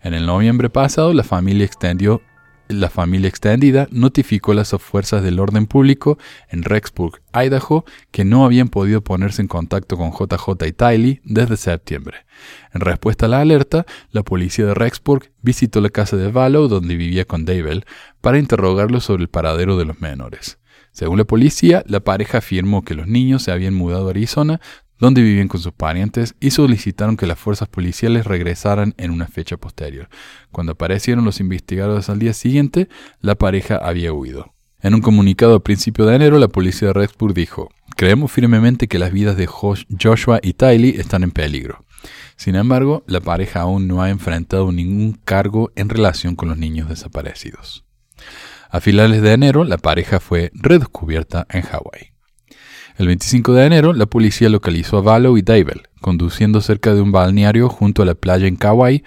En 0.00 0.14
el 0.14 0.24
noviembre 0.24 0.70
pasado, 0.70 1.12
la 1.12 1.24
familia 1.24 1.66
extendió 1.66 2.22
la 2.68 2.88
familia 2.88 3.28
extendida 3.28 3.88
notificó 3.90 4.52
a 4.52 4.54
las 4.54 4.70
fuerzas 4.70 5.22
del 5.22 5.38
orden 5.38 5.66
público 5.66 6.18
en 6.48 6.62
Rexburg, 6.62 7.20
Idaho, 7.34 7.84
que 8.10 8.24
no 8.24 8.44
habían 8.44 8.68
podido 8.68 9.02
ponerse 9.02 9.42
en 9.42 9.48
contacto 9.48 9.96
con 9.96 10.12
JJ 10.12 10.66
y 10.66 10.72
Tylee 10.72 11.20
desde 11.24 11.56
septiembre. 11.56 12.26
En 12.72 12.80
respuesta 12.80 13.26
a 13.26 13.28
la 13.28 13.40
alerta, 13.40 13.86
la 14.10 14.22
policía 14.22 14.66
de 14.66 14.74
Rexburg 14.74 15.30
visitó 15.42 15.80
la 15.80 15.90
casa 15.90 16.16
de 16.16 16.30
Vallow 16.30 16.68
donde 16.68 16.96
vivía 16.96 17.24
con 17.24 17.44
David 17.44 17.82
para 18.20 18.38
interrogarlo 18.38 19.00
sobre 19.00 19.22
el 19.22 19.28
paradero 19.28 19.76
de 19.76 19.84
los 19.84 20.00
menores. 20.00 20.58
Según 20.94 21.18
la 21.18 21.24
policía, 21.24 21.82
la 21.88 22.00
pareja 22.00 22.38
afirmó 22.38 22.84
que 22.84 22.94
los 22.94 23.08
niños 23.08 23.42
se 23.42 23.50
habían 23.50 23.74
mudado 23.74 24.06
a 24.06 24.10
Arizona 24.10 24.60
donde 24.98 25.22
vivían 25.22 25.48
con 25.48 25.60
sus 25.60 25.72
parientes 25.72 26.34
y 26.40 26.50
solicitaron 26.50 27.16
que 27.16 27.26
las 27.26 27.38
fuerzas 27.38 27.68
policiales 27.68 28.26
regresaran 28.26 28.94
en 28.96 29.10
una 29.10 29.26
fecha 29.26 29.56
posterior. 29.56 30.08
Cuando 30.50 30.72
aparecieron 30.72 31.24
los 31.24 31.40
investigadores 31.40 32.08
al 32.08 32.18
día 32.18 32.32
siguiente, 32.32 32.88
la 33.20 33.34
pareja 33.34 33.76
había 33.76 34.12
huido. 34.12 34.54
En 34.80 34.94
un 34.94 35.00
comunicado 35.00 35.54
a 35.54 35.64
principio 35.64 36.04
de 36.04 36.16
enero, 36.16 36.38
la 36.38 36.48
policía 36.48 36.88
de 36.88 36.94
Rexburg 36.94 37.34
dijo, 37.34 37.70
Creemos 37.96 38.30
firmemente 38.30 38.88
que 38.88 38.98
las 38.98 39.12
vidas 39.12 39.36
de 39.36 39.46
Joshua 39.46 40.40
y 40.42 40.52
Tylee 40.54 41.00
están 41.00 41.22
en 41.22 41.30
peligro. 41.30 41.84
Sin 42.36 42.54
embargo, 42.56 43.04
la 43.06 43.20
pareja 43.20 43.60
aún 43.60 43.86
no 43.86 44.02
ha 44.02 44.10
enfrentado 44.10 44.72
ningún 44.72 45.12
cargo 45.24 45.70
en 45.76 45.88
relación 45.88 46.36
con 46.36 46.48
los 46.48 46.58
niños 46.58 46.88
desaparecidos. 46.88 47.84
A 48.70 48.80
finales 48.80 49.22
de 49.22 49.32
enero, 49.32 49.64
la 49.64 49.78
pareja 49.78 50.20
fue 50.20 50.50
redescubierta 50.54 51.46
en 51.50 51.62
Hawái. 51.62 52.13
El 52.96 53.08
25 53.08 53.52
de 53.54 53.66
enero, 53.66 53.92
la 53.92 54.06
policía 54.06 54.48
localizó 54.48 54.98
a 54.98 55.02
Valo 55.02 55.36
y 55.36 55.42
Dable 55.42 55.82
conduciendo 56.04 56.60
cerca 56.60 56.94
de 56.94 57.00
un 57.00 57.12
balneario 57.12 57.70
junto 57.70 58.02
a 58.02 58.04
la 58.04 58.14
playa 58.14 58.46
en 58.46 58.56
Kauai, 58.56 59.02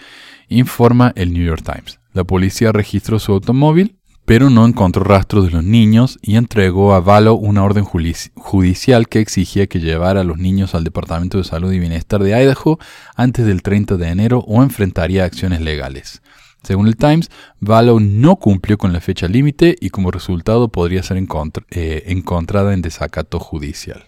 informa 0.50 1.14
el 1.16 1.32
New 1.32 1.46
York 1.46 1.62
Times. 1.64 2.00
La 2.12 2.24
policía 2.24 2.72
registró 2.72 3.20
su 3.20 3.34
automóvil, 3.34 3.98
pero 4.26 4.50
no 4.50 4.66
encontró 4.66 5.04
rastros 5.04 5.46
de 5.46 5.52
los 5.52 5.64
niños 5.64 6.18
y 6.24 6.38
entregó 6.38 6.96
a 6.96 7.00
Valo 7.00 7.36
una 7.36 7.64
orden 7.64 7.86
judicial 7.86 9.08
que 9.08 9.20
exigía 9.20 9.68
que 9.68 9.80
llevara 9.80 10.22
a 10.22 10.24
los 10.24 10.40
niños 10.40 10.74
al 10.74 10.84
Departamento 10.84 11.38
de 11.38 11.44
Salud 11.44 11.72
y 11.72 11.78
Bienestar 11.78 12.24
de 12.24 12.32
Idaho 12.32 12.80
antes 13.16 13.46
del 13.46 13.62
30 13.62 13.98
de 13.98 14.08
enero 14.08 14.44
o 14.48 14.64
enfrentaría 14.64 15.24
acciones 15.24 15.62
legales. 15.62 16.24
Según 16.68 16.90
el 16.90 16.98
Times, 16.98 17.32
Valo 17.62 18.02
no 18.02 18.36
cumplió 18.36 18.78
con 18.78 18.92
la 18.92 19.00
fecha 19.00 19.30
límite 19.30 19.78
y 19.80 19.90
como 19.90 20.12
resultado 20.12 20.68
podría 20.68 21.02
ser 21.02 21.18
eh, 21.18 22.04
encontrada 22.08 22.74
en 22.74 22.82
desacato 22.82 23.40
judicial. 23.40 24.04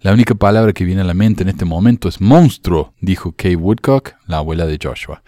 La 0.00 0.12
única 0.12 0.34
palabra 0.34 0.72
que 0.72 0.84
viene 0.84 1.02
a 1.02 1.04
la 1.04 1.14
mente 1.14 1.44
en 1.44 1.50
este 1.50 1.64
momento 1.64 2.08
es 2.08 2.20
monstruo, 2.20 2.94
dijo 3.00 3.30
Kay 3.30 3.54
Woodcock, 3.54 4.14
la 4.26 4.38
abuela 4.38 4.66
de 4.66 4.76
Joshua, 4.82 5.22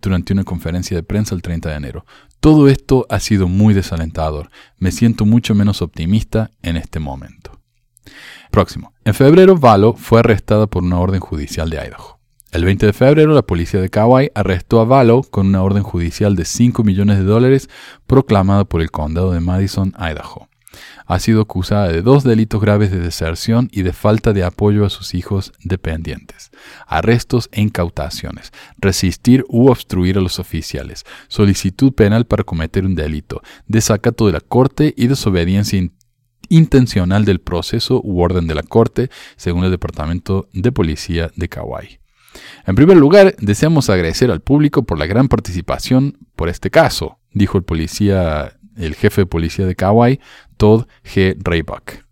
durante 0.00 0.32
una 0.32 0.44
conferencia 0.44 0.96
de 0.96 1.02
prensa 1.02 1.34
el 1.34 1.42
30 1.42 1.68
de 1.68 1.74
enero. 1.74 2.06
Todo 2.38 2.68
esto 2.68 3.04
ha 3.10 3.18
sido 3.18 3.48
muy 3.48 3.74
desalentador. 3.74 4.48
Me 4.78 4.92
siento 4.92 5.26
mucho 5.26 5.56
menos 5.56 5.82
optimista 5.82 6.52
en 6.62 6.76
este 6.76 7.00
momento. 7.00 7.60
Próximo. 8.52 8.94
En 9.04 9.14
febrero, 9.14 9.56
Valo 9.56 9.94
fue 9.94 10.20
arrestada 10.20 10.68
por 10.68 10.84
una 10.84 11.00
orden 11.00 11.18
judicial 11.18 11.68
de 11.68 11.84
Idaho. 11.84 12.21
El 12.52 12.66
20 12.66 12.84
de 12.84 12.92
febrero, 12.92 13.32
la 13.32 13.40
policía 13.40 13.80
de 13.80 13.88
Kauai 13.88 14.30
arrestó 14.34 14.78
a 14.80 14.84
Valo 14.84 15.22
con 15.22 15.46
una 15.46 15.62
orden 15.62 15.82
judicial 15.82 16.36
de 16.36 16.44
5 16.44 16.84
millones 16.84 17.16
de 17.16 17.24
dólares 17.24 17.70
proclamada 18.06 18.66
por 18.66 18.82
el 18.82 18.90
condado 18.90 19.32
de 19.32 19.40
Madison, 19.40 19.94
Idaho. 19.98 20.50
Ha 21.06 21.18
sido 21.18 21.40
acusada 21.40 21.88
de 21.88 22.02
dos 22.02 22.24
delitos 22.24 22.60
graves 22.60 22.90
de 22.90 22.98
deserción 22.98 23.70
y 23.72 23.82
de 23.82 23.94
falta 23.94 24.34
de 24.34 24.44
apoyo 24.44 24.84
a 24.84 24.90
sus 24.90 25.14
hijos 25.14 25.54
dependientes, 25.64 26.50
arrestos 26.86 27.48
e 27.52 27.62
incautaciones, 27.62 28.52
resistir 28.76 29.46
u 29.48 29.70
obstruir 29.70 30.18
a 30.18 30.20
los 30.20 30.38
oficiales, 30.38 31.04
solicitud 31.28 31.94
penal 31.94 32.26
para 32.26 32.44
cometer 32.44 32.84
un 32.84 32.94
delito, 32.94 33.40
desacato 33.66 34.26
de 34.26 34.32
la 34.32 34.40
corte 34.40 34.92
y 34.94 35.06
desobediencia 35.06 35.88
intencional 36.50 37.24
del 37.24 37.40
proceso 37.40 38.02
u 38.04 38.20
orden 38.20 38.46
de 38.46 38.54
la 38.54 38.62
corte, 38.62 39.08
según 39.36 39.64
el 39.64 39.70
Departamento 39.70 40.50
de 40.52 40.70
Policía 40.70 41.30
de 41.34 41.48
Kauai. 41.48 42.01
En 42.66 42.74
primer 42.74 42.96
lugar, 42.96 43.34
deseamos 43.38 43.90
agradecer 43.90 44.30
al 44.30 44.40
público 44.40 44.84
por 44.84 44.98
la 44.98 45.06
gran 45.06 45.28
participación 45.28 46.18
por 46.36 46.48
este 46.48 46.70
caso, 46.70 47.18
dijo 47.32 47.58
el 47.58 47.64
policía, 47.64 48.58
el 48.76 48.94
jefe 48.94 49.22
de 49.22 49.26
policía 49.26 49.66
de 49.66 49.74
Kauai, 49.74 50.20
Todd 50.56 50.86
G. 51.04 51.36
Raybuck. 51.42 52.02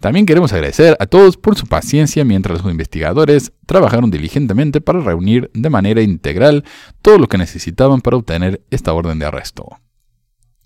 También 0.00 0.24
queremos 0.24 0.50
agradecer 0.54 0.96
a 0.98 1.04
todos 1.04 1.36
por 1.36 1.56
su 1.56 1.66
paciencia 1.66 2.24
mientras 2.24 2.62
los 2.62 2.72
investigadores 2.72 3.52
trabajaron 3.66 4.10
diligentemente 4.10 4.80
para 4.80 5.00
reunir 5.00 5.50
de 5.52 5.68
manera 5.68 6.00
integral 6.00 6.64
todo 7.02 7.18
lo 7.18 7.28
que 7.28 7.36
necesitaban 7.36 8.00
para 8.00 8.16
obtener 8.16 8.62
esta 8.70 8.94
orden 8.94 9.18
de 9.18 9.26
arresto. 9.26 9.68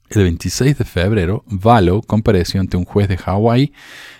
El 0.09 0.23
26 0.23 0.79
de 0.79 0.85
febrero, 0.85 1.45
Valo 1.49 2.01
compareció 2.03 2.61
ante 2.61 2.77
un 2.77 2.85
juez 2.85 3.09
de 3.09 3.17
Hawái 3.17 3.73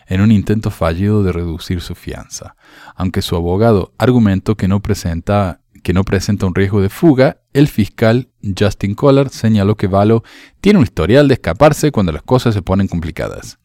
en 0.07 0.20
un 0.20 0.32
intento 0.32 0.70
fallido 0.70 1.22
de 1.22 1.32
reducir 1.32 1.80
su 1.80 1.94
fianza. 1.94 2.57
Aunque 2.94 3.22
su 3.22 3.36
abogado 3.36 3.92
argumentó 3.98 4.57
que 4.57 4.68
no, 4.68 4.80
presenta, 4.80 5.61
que 5.82 5.92
no 5.92 6.05
presenta 6.05 6.46
un 6.46 6.55
riesgo 6.55 6.80
de 6.80 6.88
fuga, 6.88 7.38
el 7.52 7.68
fiscal 7.68 8.30
Justin 8.59 8.94
Collard 8.94 9.30
señaló 9.30 9.76
que 9.76 9.86
Valo 9.86 10.22
tiene 10.61 10.78
un 10.78 10.84
historial 10.84 11.28
de 11.28 11.34
escaparse 11.34 11.92
cuando 11.92 12.12
las 12.12 12.22
cosas 12.22 12.55
se 12.55 12.62
ponen 12.62 12.88
complicadas. 12.88 13.59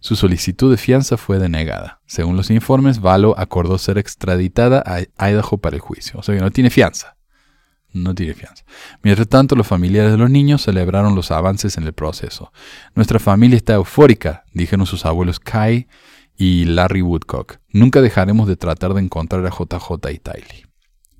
Su 0.00 0.16
solicitud 0.16 0.70
de 0.70 0.78
fianza 0.78 1.18
fue 1.18 1.38
denegada. 1.38 2.00
Según 2.06 2.36
los 2.36 2.50
informes, 2.50 3.00
Valo 3.00 3.38
acordó 3.38 3.76
ser 3.76 3.98
extraditada 3.98 4.82
a 4.86 5.30
Idaho 5.30 5.58
para 5.58 5.76
el 5.76 5.80
juicio, 5.82 6.18
o 6.18 6.22
sea 6.22 6.34
que 6.34 6.40
no 6.40 6.50
tiene 6.50 6.70
fianza 6.70 7.17
no 7.92 8.14
tiene 8.14 8.34
fianza. 8.34 8.64
Mientras 9.02 9.28
tanto, 9.28 9.56
los 9.56 9.66
familiares 9.66 10.12
de 10.12 10.18
los 10.18 10.30
niños 10.30 10.62
celebraron 10.62 11.14
los 11.14 11.30
avances 11.30 11.76
en 11.78 11.84
el 11.84 11.92
proceso. 11.92 12.52
Nuestra 12.94 13.18
familia 13.18 13.56
está 13.56 13.74
eufórica, 13.74 14.44
dijeron 14.52 14.86
sus 14.86 15.06
abuelos 15.06 15.40
Kai 15.40 15.88
y 16.36 16.64
Larry 16.64 17.02
Woodcock. 17.02 17.58
Nunca 17.70 18.00
dejaremos 18.00 18.46
de 18.48 18.56
tratar 18.56 18.94
de 18.94 19.00
encontrar 19.00 19.44
a 19.46 19.50
JJ 19.50 20.10
y 20.12 20.18
Tylee. 20.18 20.66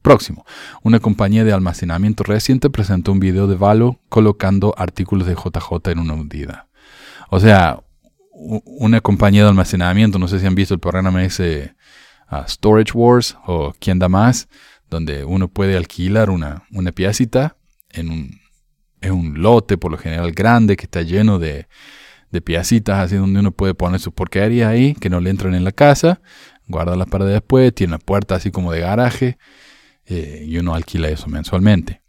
Próximo, 0.02 0.46
una 0.82 1.00
compañía 1.00 1.44
de 1.44 1.52
almacenamiento 1.52 2.22
reciente 2.22 2.70
presentó 2.70 3.12
un 3.12 3.20
video 3.20 3.46
de 3.46 3.56
Valo 3.56 4.00
colocando 4.08 4.74
artículos 4.78 5.26
de 5.26 5.34
JJ 5.34 5.90
en 5.90 5.98
una 5.98 6.14
hundida. 6.14 6.68
O 7.30 7.40
sea, 7.40 7.82
una 8.32 9.00
compañía 9.00 9.42
de 9.42 9.48
almacenamiento, 9.48 10.18
no 10.18 10.28
sé 10.28 10.38
si 10.38 10.46
han 10.46 10.54
visto 10.54 10.72
el 10.72 10.80
programa 10.80 11.24
ese 11.24 11.74
uh, 12.30 12.48
Storage 12.48 12.92
Wars 12.94 13.36
o 13.46 13.74
quién 13.80 13.98
da 13.98 14.08
más, 14.08 14.48
donde 14.90 15.24
uno 15.24 15.48
puede 15.48 15.76
alquilar 15.76 16.30
una, 16.30 16.64
una 16.72 16.92
piecita 16.92 17.56
en 17.90 18.10
un, 18.10 18.40
en 19.00 19.12
un 19.12 19.42
lote, 19.42 19.78
por 19.78 19.90
lo 19.90 19.98
general 19.98 20.32
grande, 20.32 20.76
que 20.76 20.84
está 20.84 21.02
lleno 21.02 21.38
de, 21.38 21.66
de 22.30 22.40
piecitas, 22.40 22.98
así 22.98 23.16
donde 23.16 23.40
uno 23.40 23.52
puede 23.52 23.74
poner 23.74 24.00
su 24.00 24.12
porquería 24.12 24.68
ahí, 24.68 24.94
que 24.94 25.10
no 25.10 25.20
le 25.20 25.30
entren 25.30 25.54
en 25.54 25.64
la 25.64 25.72
casa, 25.72 26.20
guarda 26.66 27.04
para 27.06 27.24
después, 27.24 27.74
tiene 27.74 27.92
una 27.92 27.98
puerta 27.98 28.34
así 28.34 28.50
como 28.50 28.72
de 28.72 28.80
garaje, 28.80 29.38
eh, 30.06 30.44
y 30.46 30.58
uno 30.58 30.74
alquila 30.74 31.08
eso 31.08 31.28
mensualmente 31.28 32.02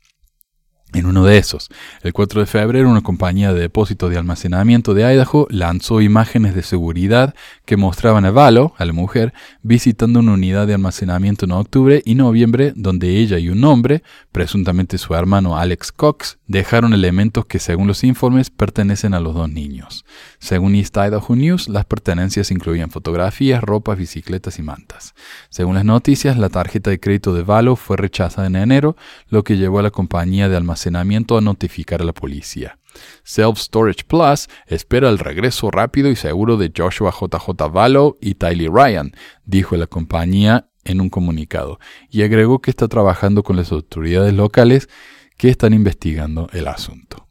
en 0.93 1.05
uno 1.05 1.23
de 1.25 1.37
esos. 1.37 1.69
El 2.01 2.13
4 2.13 2.41
de 2.41 2.45
febrero, 2.47 2.89
una 2.89 3.01
compañía 3.01 3.53
de 3.53 3.61
depósito 3.61 4.09
de 4.09 4.17
almacenamiento 4.17 4.93
de 4.93 5.03
Idaho 5.13 5.47
lanzó 5.49 6.01
imágenes 6.01 6.55
de 6.55 6.63
seguridad 6.63 7.35
que 7.69 7.77
mostraban 7.77 8.25
a 8.25 8.31
Valo, 8.31 8.73
a 8.79 8.85
la 8.85 8.93
mujer, 8.93 9.31
visitando 9.61 10.21
una 10.21 10.33
unidad 10.33 10.65
de 10.65 10.73
almacenamiento 10.73 11.45
en 11.45 11.51
octubre 11.51 12.01
y 12.03 12.15
noviembre, 12.15 12.73
donde 12.75 13.17
ella 13.17 13.37
y 13.37 13.49
un 13.49 13.63
hombre, 13.63 14.01
presuntamente 14.31 14.97
su 14.97 15.13
hermano 15.13 15.55
Alex 15.55 15.91
Cox, 15.91 16.39
dejaron 16.47 16.93
elementos 16.93 17.45
que, 17.45 17.59
según 17.59 17.85
los 17.85 18.03
informes, 18.03 18.49
pertenecen 18.49 19.13
a 19.13 19.19
los 19.19 19.35
dos 19.35 19.51
niños. 19.51 20.03
Según 20.39 20.73
East 20.73 20.97
Idaho 20.97 21.35
News, 21.35 21.69
las 21.69 21.85
pertenencias 21.85 22.49
incluían 22.49 22.89
fotografías, 22.89 23.61
ropas, 23.61 23.99
bicicletas 23.99 24.57
y 24.57 24.63
mantas. 24.63 25.13
Según 25.51 25.75
las 25.75 25.85
noticias, 25.85 26.37
la 26.39 26.49
tarjeta 26.49 26.89
de 26.89 26.99
crédito 26.99 27.35
de 27.35 27.43
Valo 27.43 27.75
fue 27.75 27.97
rechazada 27.97 28.47
en 28.47 28.55
enero, 28.55 28.97
lo 29.27 29.43
que 29.43 29.57
llevó 29.57 29.77
a 29.77 29.83
la 29.83 29.91
compañía 29.91 30.49
de 30.49 30.57
almacenamiento 30.57 31.37
a 31.37 31.41
notificar 31.41 32.01
a 32.01 32.05
la 32.05 32.13
policía. 32.13 32.79
Self 33.23 33.59
Storage 33.59 34.03
Plus 34.07 34.47
espera 34.67 35.09
el 35.09 35.19
regreso 35.19 35.71
rápido 35.71 36.09
y 36.09 36.15
seguro 36.15 36.57
de 36.57 36.71
Joshua 36.75 37.11
JJ 37.11 37.71
Valo 37.71 38.17
y 38.21 38.35
Tylee 38.35 38.69
Ryan, 38.71 39.11
dijo 39.45 39.77
la 39.77 39.87
compañía 39.87 40.69
en 40.83 41.01
un 41.01 41.09
comunicado, 41.09 41.79
y 42.09 42.23
agregó 42.23 42.61
que 42.61 42.71
está 42.71 42.87
trabajando 42.87 43.43
con 43.43 43.55
las 43.55 43.71
autoridades 43.71 44.33
locales 44.33 44.89
que 45.37 45.49
están 45.49 45.73
investigando 45.73 46.49
el 46.51 46.67
asunto. 46.67 47.27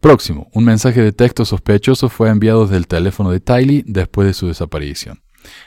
Próximo, 0.00 0.48
un 0.52 0.64
mensaje 0.64 1.02
de 1.02 1.12
texto 1.12 1.44
sospechoso 1.44 2.08
fue 2.08 2.28
enviado 2.28 2.62
desde 2.62 2.76
el 2.76 2.86
teléfono 2.86 3.30
de 3.30 3.40
Tylee 3.40 3.82
después 3.86 4.26
de 4.28 4.34
su 4.34 4.46
desaparición. 4.46 5.22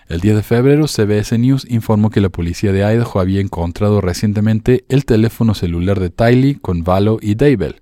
El 0.07 0.19
10 0.19 0.37
de 0.37 0.43
febrero, 0.43 0.87
CBS 0.87 1.37
News 1.37 1.65
informó 1.69 2.09
que 2.09 2.21
la 2.21 2.29
policía 2.29 2.71
de 2.71 2.79
Idaho 2.79 3.19
había 3.19 3.41
encontrado 3.41 3.99
recientemente 3.99 4.85
el 4.89 5.05
teléfono 5.05 5.53
celular 5.53 5.99
de 5.99 6.09
Tylee 6.09 6.59
con 6.59 6.83
Valo 6.83 7.17
y 7.21 7.35
Dable, 7.35 7.81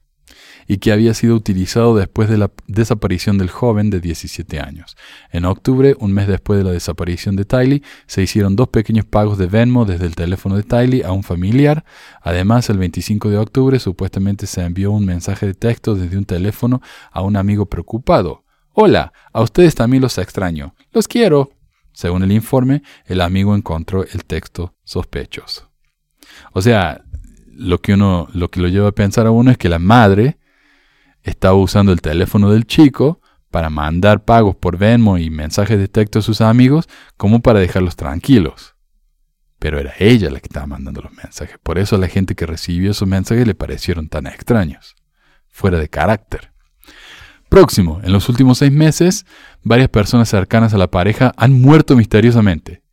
y 0.71 0.77
que 0.77 0.91
había 0.91 1.15
sido 1.15 1.35
utilizado 1.35 1.97
después 1.97 2.29
de 2.29 2.37
la 2.37 2.51
desaparición 2.67 3.39
del 3.39 3.49
joven 3.49 3.89
de 3.89 3.99
17 3.99 4.59
años. 4.59 4.95
En 5.31 5.45
octubre, 5.45 5.95
un 5.99 6.13
mes 6.13 6.27
después 6.27 6.59
de 6.59 6.63
la 6.63 6.71
desaparición 6.71 7.35
de 7.35 7.43
Tylee, 7.43 7.81
se 8.05 8.21
hicieron 8.21 8.55
dos 8.55 8.67
pequeños 8.67 9.03
pagos 9.03 9.39
de 9.39 9.47
Venmo 9.47 9.85
desde 9.85 10.05
el 10.05 10.15
teléfono 10.15 10.55
de 10.55 10.61
Tylee 10.61 11.03
a 11.03 11.11
un 11.11 11.23
familiar. 11.23 11.83
Además, 12.21 12.69
el 12.69 12.77
25 12.77 13.31
de 13.31 13.39
octubre 13.39 13.79
supuestamente 13.79 14.45
se 14.45 14.61
envió 14.61 14.91
un 14.91 15.07
mensaje 15.07 15.47
de 15.47 15.55
texto 15.55 15.95
desde 15.95 16.19
un 16.19 16.25
teléfono 16.25 16.83
a 17.11 17.23
un 17.23 17.35
amigo 17.35 17.65
preocupado. 17.65 18.45
Hola, 18.73 19.11
a 19.33 19.41
ustedes 19.41 19.73
también 19.73 20.03
los 20.03 20.19
extraño. 20.19 20.75
Los 20.91 21.07
quiero. 21.07 21.49
Según 21.93 22.21
el 22.21 22.31
informe, 22.31 22.83
el 23.07 23.21
amigo 23.21 23.55
encontró 23.55 24.03
el 24.03 24.23
texto 24.23 24.75
sospechoso. 24.83 25.71
O 26.53 26.61
sea, 26.61 27.01
lo 27.47 27.81
que 27.81 27.95
uno, 27.95 28.27
lo 28.33 28.51
que 28.51 28.61
lo 28.61 28.67
lleva 28.67 28.89
a 28.89 28.91
pensar 28.91 29.25
a 29.25 29.31
uno 29.31 29.49
es 29.49 29.57
que 29.57 29.67
la 29.67 29.79
madre 29.79 30.37
estaba 31.29 31.55
usando 31.55 31.91
el 31.91 32.01
teléfono 32.01 32.51
del 32.51 32.65
chico 32.65 33.21
para 33.49 33.69
mandar 33.69 34.23
pagos 34.25 34.55
por 34.55 34.77
Venmo 34.77 35.17
y 35.17 35.29
mensajes 35.29 35.77
de 35.77 35.87
texto 35.87 36.19
a 36.19 36.21
sus 36.21 36.41
amigos 36.41 36.87
como 37.17 37.41
para 37.41 37.59
dejarlos 37.59 37.95
tranquilos. 37.95 38.75
Pero 39.57 39.79
era 39.79 39.93
ella 39.99 40.29
la 40.29 40.39
que 40.39 40.47
estaba 40.47 40.67
mandando 40.67 41.01
los 41.01 41.13
mensajes. 41.13 41.57
Por 41.61 41.79
eso 41.79 41.95
a 41.95 41.99
la 41.99 42.07
gente 42.07 42.35
que 42.35 42.45
recibió 42.45 42.91
esos 42.91 43.07
mensajes 43.07 43.45
le 43.45 43.55
parecieron 43.55 44.07
tan 44.07 44.27
extraños, 44.27 44.95
fuera 45.47 45.79
de 45.79 45.89
carácter. 45.89 46.53
Próximo, 47.49 47.99
en 48.03 48.13
los 48.13 48.29
últimos 48.29 48.59
seis 48.59 48.71
meses, 48.71 49.25
varias 49.63 49.89
personas 49.89 50.29
cercanas 50.29 50.73
a 50.73 50.77
la 50.77 50.91
pareja 50.91 51.33
han 51.35 51.59
muerto 51.59 51.95
misteriosamente. 51.95 52.83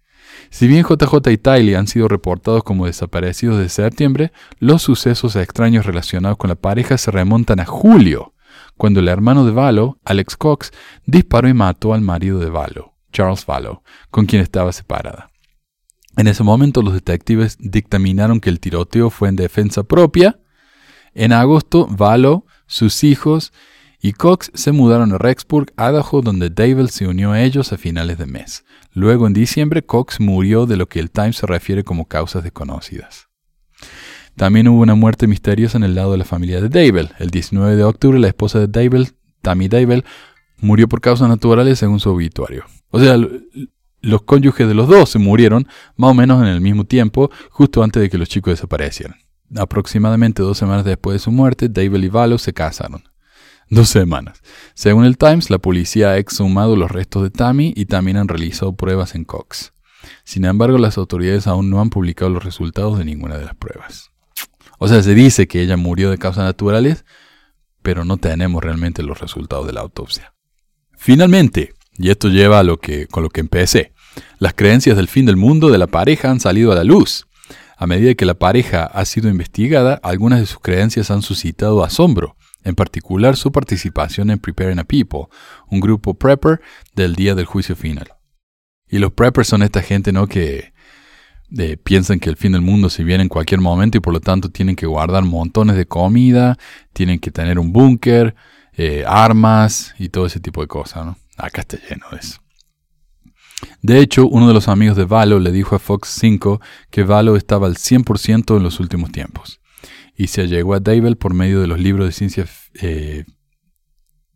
Si 0.51 0.69
bien 0.69 0.85
JJ 0.85 1.31
y 1.31 1.39
Tylee 1.39 1.77
han 1.77 1.87
sido 1.87 2.09
reportados 2.09 2.63
como 2.63 2.87
desaparecidos 2.87 3.59
desde 3.59 3.85
septiembre, 3.85 4.33
los 4.59 4.83
sucesos 4.83 5.37
extraños 5.37 5.87
relacionados 5.87 6.39
con 6.39 6.49
la 6.49 6.57
pareja 6.57 6.99
se 6.99 7.11
remontan 7.11 7.61
a 7.61 7.65
julio, 7.65 8.35
cuando 8.77 9.01
el 9.01 9.09
hermano 9.09 9.45
de 9.45 9.53
Valo, 9.53 9.99
Alex 10.05 10.37
Cox, 10.37 10.73
disparó 11.05 11.49
y 11.49 11.55
mató 11.55 11.95
al 11.95 12.01
marido 12.01 12.39
de 12.39 12.51
Valo, 12.51 12.95
Charles 13.13 13.47
Valo, 13.47 13.83
con 14.11 14.27
quien 14.27 14.43
estaba 14.43 14.73
separada. 14.73 15.31
En 16.17 16.29
ese 16.29 16.43
momento 16.43 16.83
los 16.83 16.95
detectives 16.95 17.57
dictaminaron 17.61 18.41
que 18.41 18.49
el 18.49 18.61
tiroteo 18.61 19.11
fue 19.11 19.29
en 19.29 19.37
defensa 19.37 19.83
propia. 19.83 20.41
En 21.15 21.33
agosto, 21.33 21.87
Valo, 21.91 22.47
sus 22.67 23.05
hijos 23.05 23.53
y 24.07 24.13
Cox 24.13 24.53
se 24.55 24.71
mudaron 24.71 25.13
a 25.13 25.19
Rexburg, 25.19 25.73
Idaho, 25.77 26.23
donde 26.23 26.49
David 26.49 26.87
se 26.91 27.09
unió 27.09 27.33
a 27.33 27.43
ellos 27.43 27.73
a 27.73 27.77
finales 27.77 28.19
de 28.19 28.27
mes. 28.27 28.65
Luego, 28.93 29.27
en 29.27 29.33
diciembre, 29.33 29.85
Cox 29.85 30.21
murió 30.21 30.65
de 30.65 30.77
lo 30.77 30.89
que 30.89 31.01
el 31.01 31.11
Times 31.11 31.39
se 31.39 31.47
refiere 31.49 31.83
como 31.83 32.07
causas 32.07 32.45
desconocidas. 32.45 33.27
También 34.37 34.69
hubo 34.69 34.81
una 34.81 34.95
muerte 34.95 35.27
misteriosa 35.27 35.77
en 35.77 35.83
el 35.83 35.97
lado 35.97 36.13
de 36.13 36.19
la 36.19 36.25
familia 36.25 36.61
de 36.61 36.69
David. 36.69 37.11
El 37.19 37.31
19 37.31 37.75
de 37.75 37.83
octubre, 37.83 38.21
la 38.21 38.29
esposa 38.29 38.61
de 38.61 38.69
David, 38.69 39.09
Tammy 39.43 39.67
David, 39.67 40.05
murió 40.61 40.87
por 40.89 41.01
causas 41.01 41.29
naturales 41.29 41.77
según 41.77 41.99
su 41.99 42.11
obituario. 42.11 42.65
O 42.91 43.01
sea, 43.01 43.19
los 44.03 44.23
cónyuges 44.23 44.69
de 44.69 44.75
los 44.75 44.87
dos 44.87 45.11
se 45.11 45.19
murieron 45.19 45.67
más 45.97 46.13
o 46.13 46.15
menos 46.15 46.41
en 46.43 46.47
el 46.47 46.61
mismo 46.61 46.85
tiempo, 46.85 47.29
justo 47.51 47.83
antes 47.83 48.01
de 48.01 48.09
que 48.09 48.19
los 48.19 48.29
chicos 48.29 48.53
desaparecieran. 48.53 49.17
Aproximadamente 49.57 50.45
dos 50.45 50.59
semanas 50.59 50.85
después 50.85 51.17
de 51.17 51.19
su 51.19 51.33
muerte, 51.33 51.69
David 51.69 52.05
y 52.05 52.09
Valo 52.09 52.39
se 52.39 52.53
casaron. 52.53 53.03
Dos 53.69 53.89
semanas. 53.89 54.43
Según 54.75 55.05
el 55.07 55.19
Times, 55.19 55.51
la 55.51 55.59
policía 55.59 56.11
ha 56.11 56.19
exhumado 56.19 56.77
los 56.77 56.91
restos 56.91 57.25
de 57.25 57.31
Tammy 57.31 57.73
y 57.75 57.87
también 57.87 58.17
han 58.17 58.29
realizado 58.29 58.77
pruebas 58.77 59.17
en 59.17 59.25
Cox. 59.25 59.73
Sin 60.23 60.45
embargo, 60.45 60.79
las 60.79 60.99
autoridades 60.99 61.49
aún 61.49 61.69
no 61.69 61.81
han 61.81 61.91
publicado 61.91 62.31
los 62.31 62.45
resultados 62.45 62.97
de 62.97 63.05
ninguna 63.05 63.39
de 63.39 63.45
las 63.45 63.57
pruebas. 63.57 64.13
O 64.79 64.87
sea, 64.87 65.03
se 65.03 65.15
dice 65.15 65.49
que 65.49 65.63
ella 65.63 65.77
murió 65.77 66.11
de 66.11 66.19
causas 66.19 66.45
naturales, 66.45 67.05
pero 67.83 68.05
no 68.05 68.19
tenemos 68.19 68.63
realmente 68.63 69.03
los 69.03 69.19
resultados 69.19 69.67
de 69.67 69.73
la 69.73 69.81
autopsia. 69.81 70.33
Finalmente, 70.97 71.75
y 71.99 72.11
esto 72.11 72.29
lleva 72.29 72.61
a 72.61 72.65
lo 72.65 72.79
que, 72.79 73.09
con 73.09 73.25
lo 73.25 73.31
que 73.31 73.41
empecé, 73.41 73.93
las 74.39 74.55
creencias 74.55 74.97
del 74.97 75.09
fin 75.09 75.27
del 75.27 75.37
mundo 75.37 75.71
de 75.71 75.79
la 75.79 75.89
pareja 75.89 76.31
han 76.31 76.39
salido 76.39 76.71
a 76.71 76.77
la 76.77 76.85
luz. 76.85 77.27
A 77.77 77.87
medida 77.89 78.15
que 78.15 78.27
la 78.27 78.35
pareja 78.35 78.85
ha 78.85 79.05
sido 79.05 79.29
investigada, 79.29 79.99
algunas 80.05 80.39
de 80.39 80.47
sus 80.47 80.61
creencias 80.61 81.11
han 81.11 81.23
suscitado 81.23 81.83
asombro 81.83 82.37
en 82.67 82.75
particular 82.75 83.37
su 83.37 83.53
participación 83.53 84.29
en 84.31 84.41
Preparing 84.41 84.81
a 84.81 84.85
People, 84.85 85.29
un 85.71 85.79
grupo 85.79 86.15
prepper 86.15 86.61
del 86.97 87.15
día 87.15 87.37
del 87.37 87.47
juicio 87.47 87.77
final. 87.77 88.09
Y 88.89 88.99
los 88.99 89.13
preppers 89.13 89.49
son 89.49 89.63
esta 89.63 89.83
gente, 89.83 90.13
¿no? 90.13 90.27
Que 90.27 90.73
piensan 91.85 92.19
que 92.19 92.29
el 92.29 92.37
fin 92.37 92.53
del 92.53 92.63
mundo 92.63 92.91
se 92.91 93.05
viene 93.05 93.23
en 93.23 93.29
cualquier 93.29 93.61
momento 93.61 93.99
y 93.99 94.01
por 94.01 94.13
lo 94.13 94.21
tanto 94.21 94.51
tienen 94.51 94.75
que 94.75 94.87
guardar 94.87 95.23
montones 95.23 95.77
de 95.77 95.87
comida, 95.87 96.59
tienen 96.93 97.21
que 97.21 97.31
tener 97.31 97.61
un 97.61 97.73
búnker, 97.73 98.35
eh, 98.73 99.05
armas 99.07 99.95
y 99.97 100.09
todo 100.09 100.27
ese 100.27 100.41
tipo 100.41 100.61
de 100.61 100.67
cosas. 100.67 101.17
Acá 101.37 101.61
está 101.61 101.79
lleno 101.89 102.07
de 102.11 102.19
eso. 102.19 102.41
De 103.81 104.01
hecho, 104.01 104.27
uno 104.27 104.49
de 104.49 104.55
los 104.55 104.67
amigos 104.67 104.97
de 104.97 105.05
Valo 105.05 105.39
le 105.39 105.53
dijo 105.53 105.77
a 105.77 105.79
Fox 105.79 106.09
5 106.21 106.61
que 106.91 107.05
Valo 107.05 107.37
estaba 107.37 107.69
al 107.69 107.77
100% 107.77 108.57
en 108.57 108.63
los 108.65 108.81
últimos 108.81 109.13
tiempos 109.13 109.61
y 110.17 110.29
se 110.29 110.43
allegó 110.43 110.75
a 110.75 110.81
David 110.81 111.17
por 111.17 111.35
medio 111.35 111.61
de 111.61 111.67
los 111.67 111.79
libros 111.79 112.07
de 112.07 112.13
ciencia 112.13 112.47
eh, 112.81 113.25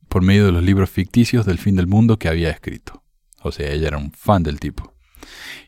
por 0.08 0.22
medio 0.22 0.44
de 0.44 0.52
los 0.52 0.62
libros 0.62 0.90
ficticios 0.90 1.46
del 1.46 1.58
fin 1.58 1.76
del 1.76 1.86
mundo 1.86 2.18
que 2.18 2.28
había 2.28 2.50
escrito. 2.50 3.02
O 3.42 3.52
sea, 3.52 3.70
ella 3.70 3.88
era 3.88 3.96
un 3.96 4.12
fan 4.12 4.42
del 4.42 4.60
tipo. 4.60 4.94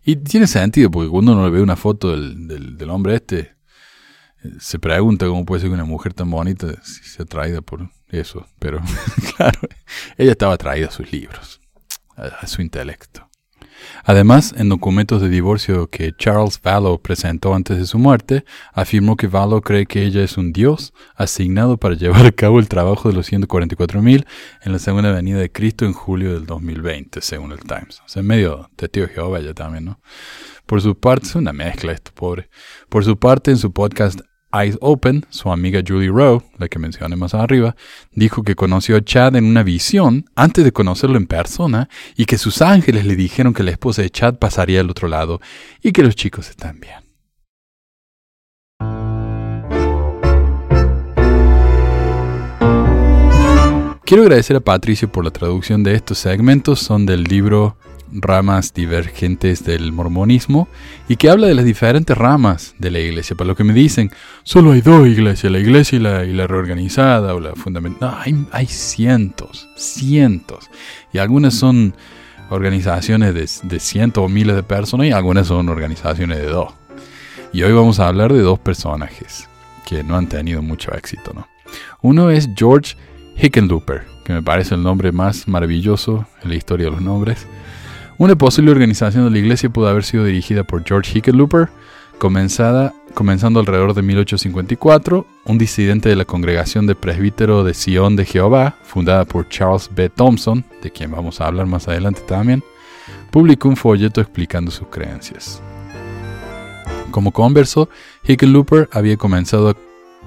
Y 0.04 0.16
tiene 0.16 0.46
sentido, 0.46 0.90
porque 0.90 1.08
cuando 1.08 1.32
uno 1.32 1.50
ve 1.50 1.62
una 1.62 1.76
foto 1.76 2.10
del, 2.10 2.76
del, 2.76 2.90
hombre 2.90 3.14
este, 3.14 3.38
eh, 4.42 4.50
se 4.58 4.78
pregunta 4.78 5.26
cómo 5.26 5.46
puede 5.46 5.60
ser 5.60 5.70
que 5.70 5.74
una 5.74 5.84
mujer 5.84 6.12
tan 6.12 6.30
bonita 6.30 6.66
sea 6.82 7.24
atraída 7.24 7.62
por 7.62 7.88
eso. 8.08 8.46
Pero 8.58 8.80
claro, 9.36 9.60
ella 10.18 10.32
estaba 10.32 10.54
atraída 10.54 10.88
a 10.88 10.90
sus 10.90 11.10
libros, 11.12 11.60
a 12.16 12.46
su 12.46 12.60
intelecto. 12.60 13.31
Además, 14.04 14.54
en 14.56 14.68
documentos 14.68 15.22
de 15.22 15.28
divorcio 15.28 15.88
que 15.88 16.12
Charles 16.16 16.60
Vallow 16.60 17.00
presentó 17.00 17.54
antes 17.54 17.78
de 17.78 17.86
su 17.86 17.98
muerte, 17.98 18.44
afirmó 18.72 19.16
que 19.16 19.28
Vallow 19.28 19.60
cree 19.60 19.86
que 19.86 20.02
ella 20.02 20.22
es 20.22 20.36
un 20.36 20.52
dios 20.52 20.92
asignado 21.14 21.76
para 21.76 21.94
llevar 21.94 22.26
a 22.26 22.32
cabo 22.32 22.58
el 22.58 22.68
trabajo 22.68 23.08
de 23.08 23.14
los 23.14 23.30
144.000 23.30 24.26
en 24.62 24.72
la 24.72 24.78
segunda 24.78 25.12
venida 25.12 25.38
de 25.38 25.52
Cristo 25.52 25.84
en 25.84 25.92
julio 25.92 26.34
del 26.34 26.46
2020, 26.46 27.20
según 27.20 27.52
el 27.52 27.60
Times. 27.60 28.00
O 28.04 28.08
sea, 28.08 28.22
medio 28.22 28.70
testigo 28.76 29.06
de 29.06 29.14
Jehová 29.14 29.40
ya 29.40 29.54
también, 29.54 29.84
¿no? 29.84 30.00
Por 30.66 30.80
su 30.80 30.98
parte, 30.98 31.26
es 31.26 31.34
una 31.34 31.52
mezcla 31.52 31.92
esto, 31.92 32.12
pobre. 32.14 32.48
Por 32.88 33.04
su 33.04 33.18
parte, 33.18 33.50
en 33.50 33.58
su 33.58 33.72
podcast 33.72 34.20
Eyes 34.52 34.78
Open, 34.80 35.24
su 35.30 35.50
amiga 35.50 35.82
Julie 35.86 36.08
Rowe, 36.08 36.42
la 36.58 36.68
que 36.68 36.78
mencioné 36.78 37.16
más 37.16 37.34
arriba, 37.34 37.74
dijo 38.12 38.42
que 38.42 38.54
conoció 38.54 38.96
a 38.96 39.04
Chad 39.04 39.36
en 39.36 39.44
una 39.44 39.62
visión 39.62 40.26
antes 40.34 40.64
de 40.64 40.72
conocerlo 40.72 41.16
en 41.16 41.26
persona 41.26 41.88
y 42.16 42.26
que 42.26 42.38
sus 42.38 42.62
ángeles 42.62 43.06
le 43.06 43.16
dijeron 43.16 43.54
que 43.54 43.62
la 43.62 43.70
esposa 43.70 44.02
de 44.02 44.10
Chad 44.10 44.34
pasaría 44.34 44.80
al 44.80 44.90
otro 44.90 45.08
lado 45.08 45.40
y 45.82 45.92
que 45.92 46.02
los 46.02 46.14
chicos 46.14 46.50
están 46.50 46.80
bien. 46.80 47.12
Quiero 54.04 54.24
agradecer 54.24 54.56
a 54.56 54.60
Patricio 54.60 55.10
por 55.10 55.24
la 55.24 55.30
traducción 55.30 55.82
de 55.82 55.94
estos 55.94 56.18
segmentos, 56.18 56.80
son 56.80 57.06
del 57.06 57.24
libro 57.24 57.78
ramas 58.12 58.74
divergentes 58.74 59.64
del 59.64 59.92
mormonismo 59.92 60.68
y 61.08 61.16
que 61.16 61.30
habla 61.30 61.46
de 61.46 61.54
las 61.54 61.64
diferentes 61.64 62.16
ramas 62.16 62.74
de 62.78 62.90
la 62.90 63.00
iglesia. 63.00 63.36
Para 63.36 63.48
lo 63.48 63.56
que 63.56 63.64
me 63.64 63.72
dicen, 63.72 64.10
solo 64.42 64.72
hay 64.72 64.80
dos 64.80 65.06
iglesias, 65.06 65.52
la 65.52 65.58
iglesia 65.58 65.96
y 65.96 66.32
la, 66.32 66.46
reorganizada 66.46 67.34
o 67.34 67.40
la 67.40 67.54
fundamental. 67.54 68.16
Hay, 68.52 68.66
cientos, 68.66 69.68
cientos. 69.76 70.70
Y 71.12 71.18
algunas 71.18 71.54
son 71.54 71.94
organizaciones 72.50 73.34
de, 73.34 73.68
de 73.68 73.80
cientos 73.80 74.24
o 74.24 74.28
miles 74.28 74.56
de 74.56 74.62
personas 74.62 75.06
y 75.06 75.12
algunas 75.12 75.46
son 75.46 75.68
organizaciones 75.68 76.38
de 76.38 76.46
dos. 76.46 76.72
Y 77.52 77.62
hoy 77.62 77.72
vamos 77.72 78.00
a 78.00 78.08
hablar 78.08 78.32
de 78.32 78.40
dos 78.40 78.58
personajes 78.58 79.48
que 79.86 80.02
no 80.02 80.16
han 80.16 80.26
tenido 80.26 80.62
mucho 80.62 80.94
éxito. 80.94 81.32
¿no? 81.34 81.46
Uno 82.00 82.30
es 82.30 82.48
George 82.56 82.96
Hickenlooper, 83.36 84.04
que 84.24 84.32
me 84.32 84.42
parece 84.42 84.74
el 84.74 84.82
nombre 84.82 85.12
más 85.12 85.48
maravilloso 85.48 86.26
en 86.42 86.50
la 86.50 86.54
historia 86.54 86.86
de 86.86 86.92
los 86.92 87.02
nombres. 87.02 87.46
Una 88.18 88.36
posible 88.36 88.70
organización 88.70 89.24
de 89.24 89.30
la 89.30 89.38
iglesia 89.38 89.70
pudo 89.70 89.88
haber 89.88 90.04
sido 90.04 90.24
dirigida 90.24 90.64
por 90.64 90.84
George 90.84 91.18
Hickenlooper, 91.18 91.70
comenzada, 92.18 92.94
comenzando 93.14 93.58
alrededor 93.58 93.94
de 93.94 94.02
1854, 94.02 95.26
un 95.46 95.58
disidente 95.58 96.08
de 96.08 96.16
la 96.16 96.24
congregación 96.24 96.86
de 96.86 96.94
presbítero 96.94 97.64
de 97.64 97.74
Sion 97.74 98.14
de 98.14 98.24
Jehová, 98.24 98.76
fundada 98.82 99.24
por 99.24 99.48
Charles 99.48 99.90
B. 99.92 100.08
Thompson, 100.10 100.64
de 100.82 100.90
quien 100.90 101.10
vamos 101.10 101.40
a 101.40 101.46
hablar 101.46 101.66
más 101.66 101.88
adelante 101.88 102.20
también, 102.26 102.62
publicó 103.30 103.68
un 103.68 103.76
folleto 103.76 104.20
explicando 104.20 104.70
sus 104.70 104.88
creencias. 104.88 105.62
Como 107.10 107.32
converso, 107.32 107.88
Hickenlooper 108.24 108.88
había 108.92 109.16
comenzado 109.16 109.74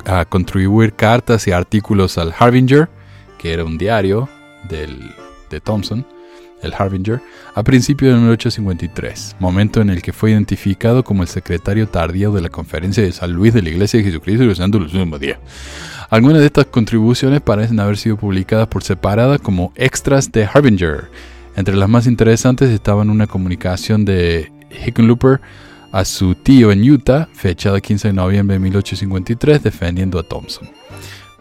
a 0.05 0.25
contribuir 0.25 0.93
cartas 0.93 1.47
y 1.47 1.51
artículos 1.51 2.17
al 2.17 2.33
Harbinger, 2.37 2.89
que 3.37 3.53
era 3.53 3.63
un 3.63 3.77
diario 3.77 4.27
del, 4.67 5.13
de 5.49 5.61
Thompson, 5.61 6.05
el 6.65 6.73
Harbinger, 6.77 7.21
a 7.53 7.63
principios 7.63 8.13
de 8.13 8.19
1853, 8.19 9.37
momento 9.39 9.81
en 9.81 9.89
el 9.89 10.01
que 10.01 10.13
fue 10.13 10.31
identificado 10.31 11.03
como 11.03 11.23
el 11.23 11.29
secretario 11.29 11.87
tardío 11.87 12.31
de 12.31 12.41
la 12.41 12.49
Conferencia 12.49 13.03
de 13.03 13.11
San 13.11 13.31
Luis 13.31 13.53
de 13.53 13.61
la 13.61 13.69
Iglesia 13.69 13.99
de 13.99 14.05
Jesucristo 14.05 14.43
y 14.43 14.47
los 14.47 14.57
Santos 14.57 14.93
los. 14.93 15.37
Algunas 16.09 16.39
de 16.39 16.47
estas 16.47 16.65
contribuciones 16.65 17.41
parecen 17.41 17.79
haber 17.79 17.97
sido 17.97 18.17
publicadas 18.17 18.67
por 18.67 18.83
separada 18.83 19.37
como 19.39 19.71
extras 19.75 20.31
de 20.31 20.45
Harbinger. 20.45 21.09
Entre 21.55 21.75
las 21.75 21.89
más 21.89 22.07
interesantes 22.07 22.69
estaban 22.69 23.09
una 23.09 23.27
comunicación 23.27 24.05
de 24.05 24.51
Hickenlooper 24.85 25.39
a 25.91 26.03
su 26.03 26.35
tío 26.35 26.71
en 26.71 26.89
Utah, 26.89 27.29
fechada 27.33 27.79
15 27.79 28.09
de 28.09 28.13
noviembre 28.13 28.55
de 28.55 28.59
1853, 28.59 29.63
defendiendo 29.63 30.19
a 30.19 30.23
Thompson 30.23 30.69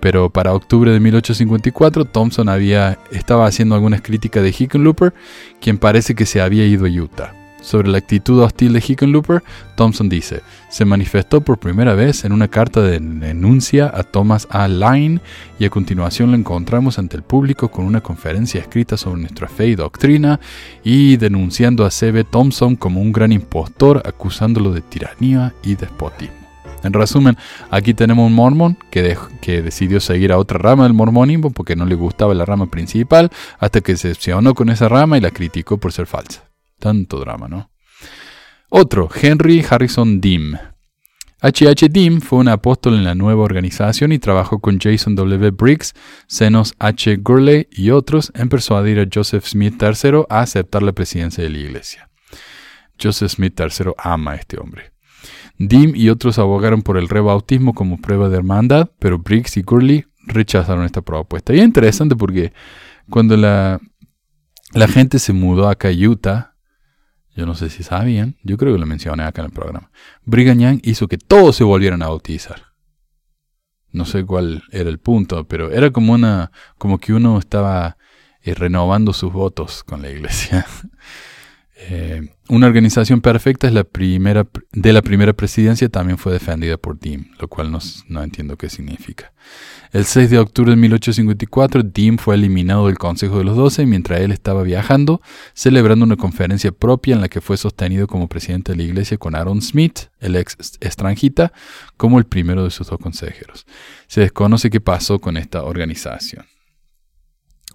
pero 0.05 0.29
para 0.29 0.53
octubre 0.53 0.91
de 0.91 1.01
1854 1.01 2.05
Thompson 2.05 2.51
había, 2.51 2.99
estaba 3.11 3.47
haciendo 3.47 3.75
algunas 3.75 4.03
críticas 4.03 4.43
de 4.43 4.51
Hickenlooper, 4.51 5.15
quien 5.63 5.79
parece 5.79 6.15
que 6.15 6.27
se 6.27 6.43
había 6.43 6.67
ido 6.67 6.85
a 6.85 6.91
Utah. 6.91 7.33
Sobre 7.63 7.89
la 7.89 7.97
actitud 7.97 8.39
hostil 8.43 8.75
de 8.75 8.85
Hickenlooper, 8.87 9.43
Thompson 9.77 10.11
dice, 10.11 10.43
se 10.69 10.85
manifestó 10.85 11.41
por 11.41 11.57
primera 11.57 11.95
vez 11.95 12.27
en 12.27 12.33
una 12.33 12.49
carta 12.49 12.83
de 12.83 13.01
denuncia 13.01 13.91
a 13.95 14.03
Thomas 14.03 14.47
A. 14.51 14.69
Line 14.69 15.23
y 15.59 15.65
a 15.65 15.71
continuación 15.71 16.33
lo 16.33 16.37
encontramos 16.37 16.99
ante 16.99 17.17
el 17.17 17.23
público 17.23 17.71
con 17.71 17.87
una 17.87 18.03
conferencia 18.03 18.61
escrita 18.61 18.99
sobre 18.99 19.23
nuestra 19.23 19.49
fe 19.49 19.69
y 19.69 19.75
doctrina 19.75 20.39
y 20.85 21.17
denunciando 21.17 21.87
a 21.87 21.91
C.B. 21.91 22.25
Thompson 22.25 22.77
como 22.77 23.01
un 23.01 23.11
gran 23.11 23.33
impostor 23.33 24.03
acusándolo 24.05 24.71
de 24.71 24.83
tiranía 24.83 25.55
y 25.63 25.77
despotismo. 25.77 26.44
En 26.85 26.93
resumen, 26.93 27.37
aquí 27.71 27.95
tenemos 27.95 28.27
un 28.27 28.35
mormón 28.35 28.77
que, 28.91 29.17
que 29.41 29.63
decidió 29.63 30.01
seguir 30.01 30.33
a 30.33 30.39
otra 30.39 30.59
rama 30.59 30.85
del 30.85 30.93
mormonismo 30.93 31.51
porque 31.51 31.77
no 31.77 31.87
le 31.87 31.95
gustaba 31.95 32.35
la 32.35 32.45
rama 32.45 32.71
principal, 32.71 33.31
hasta 33.59 33.81
que 33.81 33.97
se 33.97 34.09
decepcionó 34.09 34.55
con 34.55 34.69
esa 34.69 34.89
rama 34.89 35.19
y 35.19 35.21
la 35.21 35.31
criticó 35.31 35.79
por 35.79 35.93
ser 35.93 36.07
falsa. 36.07 36.51
Tanto 36.79 37.19
drama, 37.21 37.49
¿no? 37.49 37.71
Otro, 38.69 39.09
Henry 39.21 39.65
Harrison 39.69 40.21
Dim. 40.21 40.57
H.H. 41.41 41.91
Dim 41.91 42.23
fue 42.23 42.39
un 42.39 42.49
apóstol 42.49 42.95
en 42.95 43.05
la 43.05 43.15
nueva 43.15 43.43
organización 43.43 44.13
y 44.13 44.19
trabajó 44.19 44.61
con 44.61 44.81
Jason 44.81 45.15
W. 45.15 45.51
Briggs, 45.51 45.93
Zenos 46.27 46.75
H. 46.79 47.17
Gurley 47.17 47.69
y 47.71 47.91
otros 47.91 48.33
en 48.35 48.49
persuadir 48.49 48.99
a 48.99 49.07
Joseph 49.13 49.45
Smith 49.45 49.75
III 49.79 50.25
a 50.31 50.41
aceptar 50.41 50.83
la 50.83 50.93
presidencia 50.93 51.45
de 51.45 51.51
la 51.51 51.59
iglesia. 51.59 52.09
Joseph 53.01 53.33
Smith 53.33 53.61
III 53.61 53.93
ama 53.99 54.33
a 54.33 54.37
este 54.37 54.59
hombre. 54.59 54.94
Dim 55.59 55.95
y 55.95 56.09
otros 56.09 56.39
abogaron 56.39 56.83
por 56.83 56.97
el 56.97 57.09
rebautismo 57.09 57.75
como 57.75 57.99
prueba 57.99 58.29
de 58.29 58.37
hermandad, 58.37 58.91
pero 58.99 59.19
Briggs 59.19 59.57
y 59.57 59.63
Gurley 59.63 60.05
rechazaron 60.27 60.85
esta 60.85 61.03
propuesta. 61.03 61.55
Y 61.55 61.59
es 61.59 61.65
interesante 61.65 62.17
porque 62.17 62.53
cuando 63.09 63.37
la, 63.37 63.81
la 64.73 64.89
gente 64.89 65.19
se 65.19 65.33
mudó 65.33 65.69
acá 65.69 65.89
a 65.89 65.93
Utah, 65.93 66.55
yo 67.37 67.47
no 67.47 67.55
sé 67.55 67.69
si 67.69 67.83
sabían, 67.83 68.37
yo 68.43 68.57
creo 68.57 68.73
que 68.73 68.79
lo 68.79 68.87
mencioné 68.87 69.25
acá 69.25 69.43
en 69.43 69.47
el 69.47 69.53
programa. 69.53 69.91
Brigham 70.25 70.59
Young 70.59 70.81
hizo 70.83 71.09
que 71.09 71.19
todos 71.19 71.57
se 71.57 71.65
volvieran 71.65 72.03
a 72.03 72.09
bautizar. 72.09 72.75
No 73.91 74.05
sé 74.05 74.25
cuál 74.25 74.65
era 74.71 74.89
el 74.91 74.99
punto, 74.99 75.47
pero 75.47 75.71
era 75.71 75.91
como 75.91 76.13
una, 76.13 76.51
como 76.79 76.99
que 76.99 77.13
uno 77.13 77.39
estaba 77.39 77.97
eh, 78.43 78.55
renovando 78.55 79.13
sus 79.13 79.33
votos 79.33 79.85
con 79.85 80.03
la 80.03 80.11
iglesia. 80.11 80.67
Eh, 81.77 82.23
una 82.49 82.69
organización 82.69 83.21
perfecta 83.21 83.67
es 83.67 83.73
la 83.73 83.83
primera 83.83 84.47
de 84.71 84.93
la 84.93 85.03
primera 85.03 85.33
presidencia 85.33 85.89
también 85.89 86.19
fue 86.19 86.33
defendida 86.33 86.77
por 86.77 87.01
Dim, 87.01 87.27
lo 87.41 87.49
cual 87.49 87.73
no, 87.73 87.81
no, 88.09 88.23
entiendo 88.23 88.57
qué 88.57 88.69
significa. 88.69 89.33
El 89.91 90.05
6 90.05 90.31
de 90.31 90.39
octubre 90.39 90.71
de 90.71 90.77
1854, 90.77 91.83
Dim 91.83 92.17
fue 92.17 92.37
eliminado 92.37 92.87
del 92.87 92.99
Consejo 92.99 93.39
de 93.39 93.45
los 93.45 93.57
Doce 93.57 93.87
mientras 93.87 94.21
él 94.21 94.31
estaba 94.31 94.63
viajando, 94.63 95.21
celebrando 95.53 96.05
una 96.05 96.17
conferencia 96.17 96.71
propia 96.71 97.17
en 97.17 97.21
la 97.21 97.29
que 97.29 97.41
fue 97.41 97.57
sostenido 97.57 98.07
como 98.07 98.29
presidente 98.29 98.73
de 98.73 98.79
la 98.79 98.85
iglesia 98.85 99.19
con 99.19 99.35
Aaron 99.35 99.61
Smith, 99.61 100.11
el 100.21 100.37
ex 100.37 100.57
extranjita, 100.81 101.53
como 101.97 102.19
el 102.19 102.25
primero 102.25 102.63
de 102.63 102.71
sus 102.71 102.89
dos 102.89 103.01
consejeros. 103.01 103.67
Se 104.07 104.21
desconoce 104.21 104.71
qué 104.71 104.81
pasó 104.81 105.19
con 105.19 105.37
esta 105.37 105.65
organización. 105.65 106.47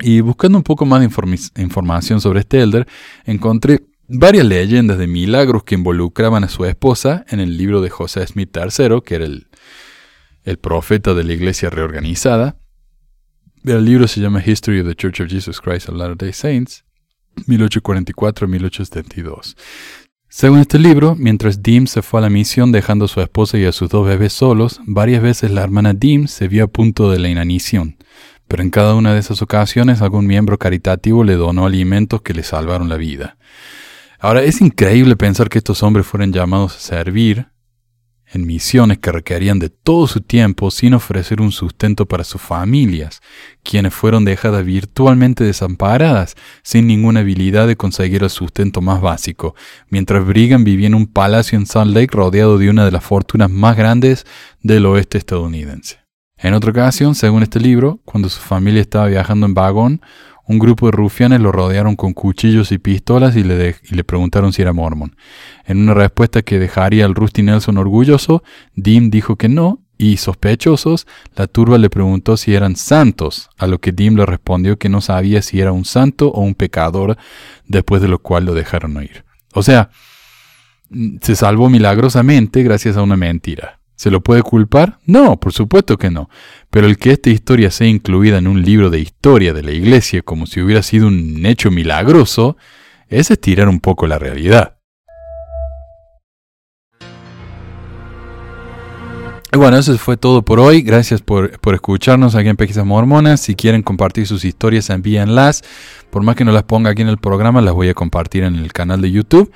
Y 0.01 0.21
buscando 0.21 0.57
un 0.57 0.63
poco 0.63 0.85
más 0.85 1.01
de 1.01 1.09
información 1.61 2.21
sobre 2.21 2.39
este 2.41 2.61
elder, 2.61 2.87
encontré 3.25 3.81
varias 4.07 4.45
leyendas 4.45 4.97
de 4.97 5.07
milagros 5.07 5.63
que 5.63 5.75
involucraban 5.75 6.43
a 6.43 6.49
su 6.49 6.65
esposa 6.65 7.25
en 7.29 7.39
el 7.39 7.57
libro 7.57 7.81
de 7.81 7.89
José 7.89 8.25
Smith 8.25 8.55
III, 8.55 9.01
que 9.05 9.15
era 9.15 9.25
el, 9.25 9.47
el 10.43 10.57
profeta 10.57 11.13
de 11.13 11.23
la 11.23 11.33
iglesia 11.33 11.69
reorganizada. 11.69 12.57
El 13.63 13.85
libro 13.85 14.07
se 14.07 14.21
llama 14.21 14.41
History 14.43 14.79
of 14.79 14.87
the 14.87 14.95
Church 14.95 15.21
of 15.21 15.29
Jesus 15.29 15.59
Christ 15.59 15.89
of 15.89 15.95
Latter-day 15.95 16.33
Saints, 16.33 16.85
1844-1872. 17.47 19.55
Según 20.31 20.59
este 20.59 20.77
libro, 20.79 21.15
mientras 21.15 21.63
Dim 21.63 21.87
se 21.87 22.03
fue 22.03 22.19
a 22.19 22.21
la 22.21 22.29
misión 22.29 22.71
dejando 22.71 23.05
a 23.05 23.07
su 23.07 23.19
esposa 23.19 23.57
y 23.57 23.65
a 23.65 23.71
sus 23.71 23.89
dos 23.89 24.07
bebés 24.07 24.31
solos, 24.31 24.79
varias 24.85 25.23
veces 25.23 25.49
la 25.51 25.63
hermana 25.63 25.93
Dim 25.93 26.27
se 26.27 26.47
vio 26.47 26.65
a 26.65 26.67
punto 26.67 27.09
de 27.11 27.17
la 27.19 27.29
inanición, 27.29 27.97
pero 28.49 28.63
en 28.63 28.71
cada 28.71 28.95
una 28.95 29.13
de 29.13 29.19
esas 29.19 29.41
ocasiones 29.41 30.01
algún 30.01 30.25
miembro 30.25 30.57
caritativo 30.57 31.23
le 31.23 31.35
donó 31.35 31.67
alimentos 31.67 32.23
que 32.23 32.33
le 32.33 32.43
salvaron 32.43 32.89
la 32.89 32.97
vida. 32.97 33.37
Ahora, 34.19 34.41
es 34.43 34.59
increíble 34.59 35.15
pensar 35.15 35.47
que 35.47 35.59
estos 35.59 35.81
hombres 35.83 36.05
fueran 36.05 36.33
llamados 36.33 36.75
a 36.75 36.79
servir 36.79 37.47
en 38.31 38.45
misiones 38.45 38.97
que 38.97 39.11
requerían 39.11 39.59
de 39.59 39.69
todo 39.69 40.07
su 40.07 40.21
tiempo 40.21 40.71
sin 40.71 40.93
ofrecer 40.93 41.41
un 41.41 41.51
sustento 41.51 42.07
para 42.07 42.23
sus 42.23 42.41
familias, 42.41 43.21
quienes 43.63 43.93
fueron 43.93 44.25
dejadas 44.25 44.65
virtualmente 44.65 45.43
desamparadas, 45.43 46.35
sin 46.63 46.87
ninguna 46.87 47.21
habilidad 47.21 47.67
de 47.67 47.77
conseguir 47.77 48.23
el 48.23 48.29
sustento 48.29 48.81
más 48.81 48.99
básico, 48.99 49.55
mientras 49.89 50.25
Brigham 50.25 50.63
vivía 50.63 50.87
en 50.87 50.95
un 50.95 51.07
palacio 51.07 51.57
en 51.57 51.65
Salt 51.65 51.95
Lake 51.95 52.15
rodeado 52.15 52.57
de 52.57 52.69
una 52.69 52.83
de 52.83 52.91
las 52.91 53.03
fortunas 53.03 53.49
más 53.49 53.77
grandes 53.77 54.25
del 54.61 54.85
oeste 54.85 55.17
estadounidense. 55.17 56.08
En 56.41 56.53
otra 56.53 56.71
ocasión, 56.71 57.15
según 57.15 57.43
este 57.43 57.59
libro, 57.59 57.99
cuando 58.05 58.29
su 58.29 58.39
familia 58.39 58.81
estaba 58.81 59.07
viajando 59.07 59.45
en 59.45 59.53
vagón, 59.53 60.01
un 60.45 60.57
grupo 60.57 60.87
de 60.87 60.93
rufianes 60.93 61.41
lo 61.41 61.51
rodearon 61.51 61.95
con 61.95 62.13
cuchillos 62.13 62.71
y 62.71 62.79
pistolas 62.79 63.35
y 63.35 63.43
le, 63.43 63.75
le, 63.89 64.03
preguntaron 64.03 64.51
si 64.51 64.61
era 64.61 64.73
mormón. 64.73 65.15
En 65.65 65.79
una 65.79 65.93
respuesta 65.93 66.41
que 66.41 66.57
dejaría 66.57 67.05
al 67.05 67.13
Rusty 67.13 67.43
Nelson 67.43 67.77
orgulloso, 67.77 68.41
Dim 68.73 69.11
dijo 69.11 69.35
que 69.35 69.49
no, 69.49 69.79
y 69.97 70.15
sospechosos, 70.15 71.05
la 71.35 71.47
turba 71.47 71.77
le 71.77 71.89
preguntó 71.89 72.37
si 72.37 72.55
eran 72.55 72.77
santos, 72.77 73.49
a 73.57 73.67
lo 73.67 73.79
que 73.79 73.91
Dim 73.91 74.15
le 74.15 74.25
respondió 74.25 74.79
que 74.79 74.87
no 74.87 75.01
sabía 75.01 75.41
si 75.41 75.59
era 75.59 75.73
un 75.73 75.83
santo 75.83 76.29
o 76.29 76.41
un 76.41 76.55
pecador, 76.55 77.17
después 77.67 78.01
de 78.01 78.07
lo 78.07 78.19
cual 78.19 78.45
lo 78.45 78.53
dejaron 78.55 79.03
ir. 79.03 79.25
O 79.53 79.61
sea, 79.61 79.89
se 81.21 81.35
salvó 81.35 81.69
milagrosamente 81.69 82.63
gracias 82.63 82.97
a 82.97 83.03
una 83.03 83.17
mentira. 83.17 83.78
¿Se 83.99 84.09
lo 84.09 84.21
puede 84.21 84.43
culpar? 84.43 84.97
No, 85.05 85.41
por 85.41 85.51
supuesto 85.51 85.97
que 85.97 86.09
no. 86.09 86.29
Pero 86.69 86.87
el 86.87 86.97
que 86.97 87.11
esta 87.11 87.31
historia 87.31 87.69
sea 87.69 87.87
incluida 87.87 88.37
en 88.37 88.47
un 88.47 88.61
libro 88.61 88.89
de 88.89 89.01
historia 89.01 89.51
de 89.51 89.61
la 89.61 89.73
Iglesia 89.73 90.21
como 90.21 90.45
si 90.45 90.61
hubiera 90.61 90.83
sido 90.83 91.07
un 91.07 91.45
hecho 91.45 91.69
milagroso, 91.69 92.55
es 93.09 93.29
estirar 93.29 93.67
un 93.67 93.81
poco 93.81 94.07
la 94.07 94.17
realidad. 94.17 94.77
Bueno, 99.51 99.75
eso 99.75 99.97
fue 99.97 100.15
todo 100.15 100.43
por 100.43 100.61
hoy. 100.61 100.81
Gracias 100.81 101.21
por, 101.21 101.59
escucharnos 101.73 102.35
aquí 102.35 102.47
en 102.47 102.55
Pesquisas 102.55 102.85
Mormonas. 102.85 103.41
Si 103.41 103.55
quieren 103.55 103.83
compartir 103.83 104.25
sus 104.27 104.45
historias, 104.45 104.89
envíenlas. 104.91 105.61
Por 106.09 106.23
más 106.23 106.37
que 106.37 106.45
no 106.45 106.53
las 106.53 106.63
ponga 106.63 106.91
aquí 106.91 107.01
en 107.01 107.09
el 107.09 107.17
programa, 107.17 107.59
las 107.59 107.73
voy 107.73 107.89
a 107.89 107.93
compartir 107.93 108.43
en 108.43 108.55
el 108.55 108.71
canal 108.71 109.01
de 109.01 109.11
YouTube 109.11 109.51